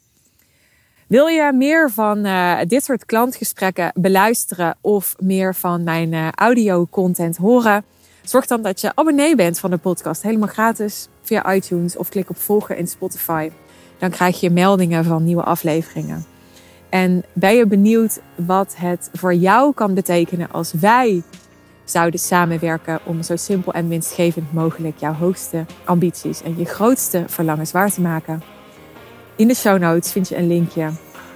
Wil 1.07 1.27
je 1.27 1.51
meer 1.53 1.91
van 1.91 2.25
uh, 2.25 2.59
dit 2.67 2.83
soort 2.83 3.05
klantgesprekken 3.05 3.91
beluisteren 3.95 4.77
of 4.81 5.15
meer 5.19 5.55
van 5.55 5.83
mijn 5.83 6.11
uh, 6.11 6.27
audio 6.31 6.87
content 6.89 7.37
horen? 7.37 7.83
Zorg 8.23 8.45
dan 8.45 8.61
dat 8.61 8.81
je 8.81 8.91
abonnee 8.95 9.35
bent 9.35 9.59
van 9.59 9.69
de 9.69 9.77
podcast, 9.77 10.21
helemaal 10.21 10.47
gratis 10.47 11.07
via 11.27 11.53
iTunes 11.53 11.97
of 11.97 12.09
klik 12.09 12.29
op 12.29 12.37
volgen 12.37 12.77
in 12.77 12.87
Spotify. 12.87 13.51
Dan 13.97 14.09
krijg 14.09 14.39
je 14.39 14.49
meldingen 14.49 15.05
van 15.05 15.23
nieuwe 15.23 15.43
afleveringen. 15.43 16.25
En 16.89 17.23
ben 17.33 17.55
je 17.55 17.67
benieuwd 17.67 18.19
wat 18.35 18.75
het 18.77 19.09
voor 19.13 19.33
jou 19.33 19.73
kan 19.73 19.93
betekenen 19.93 20.51
als 20.51 20.73
wij 20.73 21.23
zouden 21.83 22.19
samenwerken 22.19 22.99
om 23.03 23.23
zo 23.23 23.35
simpel 23.35 23.73
en 23.73 23.87
winstgevend 23.87 24.53
mogelijk 24.53 24.97
jouw 24.97 25.13
hoogste 25.13 25.65
ambities 25.83 26.43
en 26.43 26.57
je 26.57 26.65
grootste 26.65 27.23
verlangens 27.27 27.71
waar 27.71 27.91
te 27.91 28.01
maken? 28.01 28.41
In 29.35 29.47
de 29.47 29.55
show 29.55 29.79
notes 29.79 30.11
vind 30.11 30.29
je 30.29 30.37
een 30.37 30.47
linkje 30.47 30.89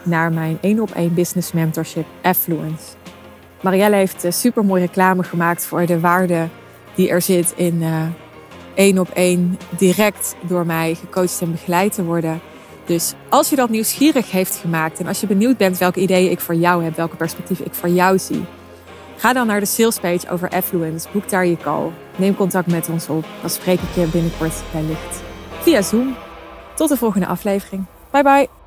naar 0.03 0.33
mijn 0.33 0.57
1 0.61 0.79
op 0.79 0.91
1 0.91 1.13
business 1.13 1.51
mentorship 1.51 2.05
Affluence. 2.21 2.83
Marielle 3.61 3.95
heeft 3.95 4.23
eh, 4.23 4.31
super 4.31 4.65
mooie 4.65 4.85
reclame 4.85 5.23
gemaakt 5.23 5.65
voor 5.65 5.85
de 5.85 5.99
waarde 5.99 6.47
die 6.95 7.09
er 7.09 7.21
zit 7.21 7.53
in 7.55 7.81
uh, 7.81 8.03
één 8.81 8.99
op 8.99 9.09
één 9.09 9.57
direct 9.77 10.35
door 10.41 10.65
mij 10.65 10.95
gecoacht 10.95 11.41
en 11.41 11.51
begeleid 11.51 11.93
te 11.93 12.03
worden. 12.03 12.39
Dus 12.85 13.13
als 13.29 13.49
je 13.49 13.55
dat 13.55 13.69
nieuwsgierig 13.69 14.31
heeft 14.31 14.55
gemaakt 14.55 14.99
en 14.99 15.07
als 15.07 15.19
je 15.19 15.27
benieuwd 15.27 15.57
bent 15.57 15.77
welke 15.77 15.99
ideeën 15.99 16.31
ik 16.31 16.39
voor 16.39 16.55
jou 16.55 16.83
heb, 16.83 16.95
welke 16.95 17.15
perspectieven 17.15 17.65
ik 17.65 17.73
voor 17.73 17.89
jou 17.89 18.19
zie, 18.19 18.45
ga 19.17 19.33
dan 19.33 19.47
naar 19.47 19.59
de 19.59 19.65
salespage 19.65 20.29
over 20.29 20.49
Affluence, 20.49 21.07
boek 21.11 21.29
daar 21.29 21.45
je 21.45 21.57
call, 21.57 21.91
neem 22.15 22.35
contact 22.35 22.67
met 22.67 22.89
ons 22.89 23.07
op, 23.07 23.25
dan 23.41 23.49
spreek 23.49 23.79
ik 23.79 23.95
je 23.95 24.07
binnenkort 24.07 24.63
wellicht 24.71 25.21
via 25.59 25.81
Zoom. 25.81 26.15
Tot 26.75 26.89
de 26.89 26.97
volgende 26.97 27.27
aflevering. 27.27 27.85
Bye 28.11 28.23
bye. 28.23 28.60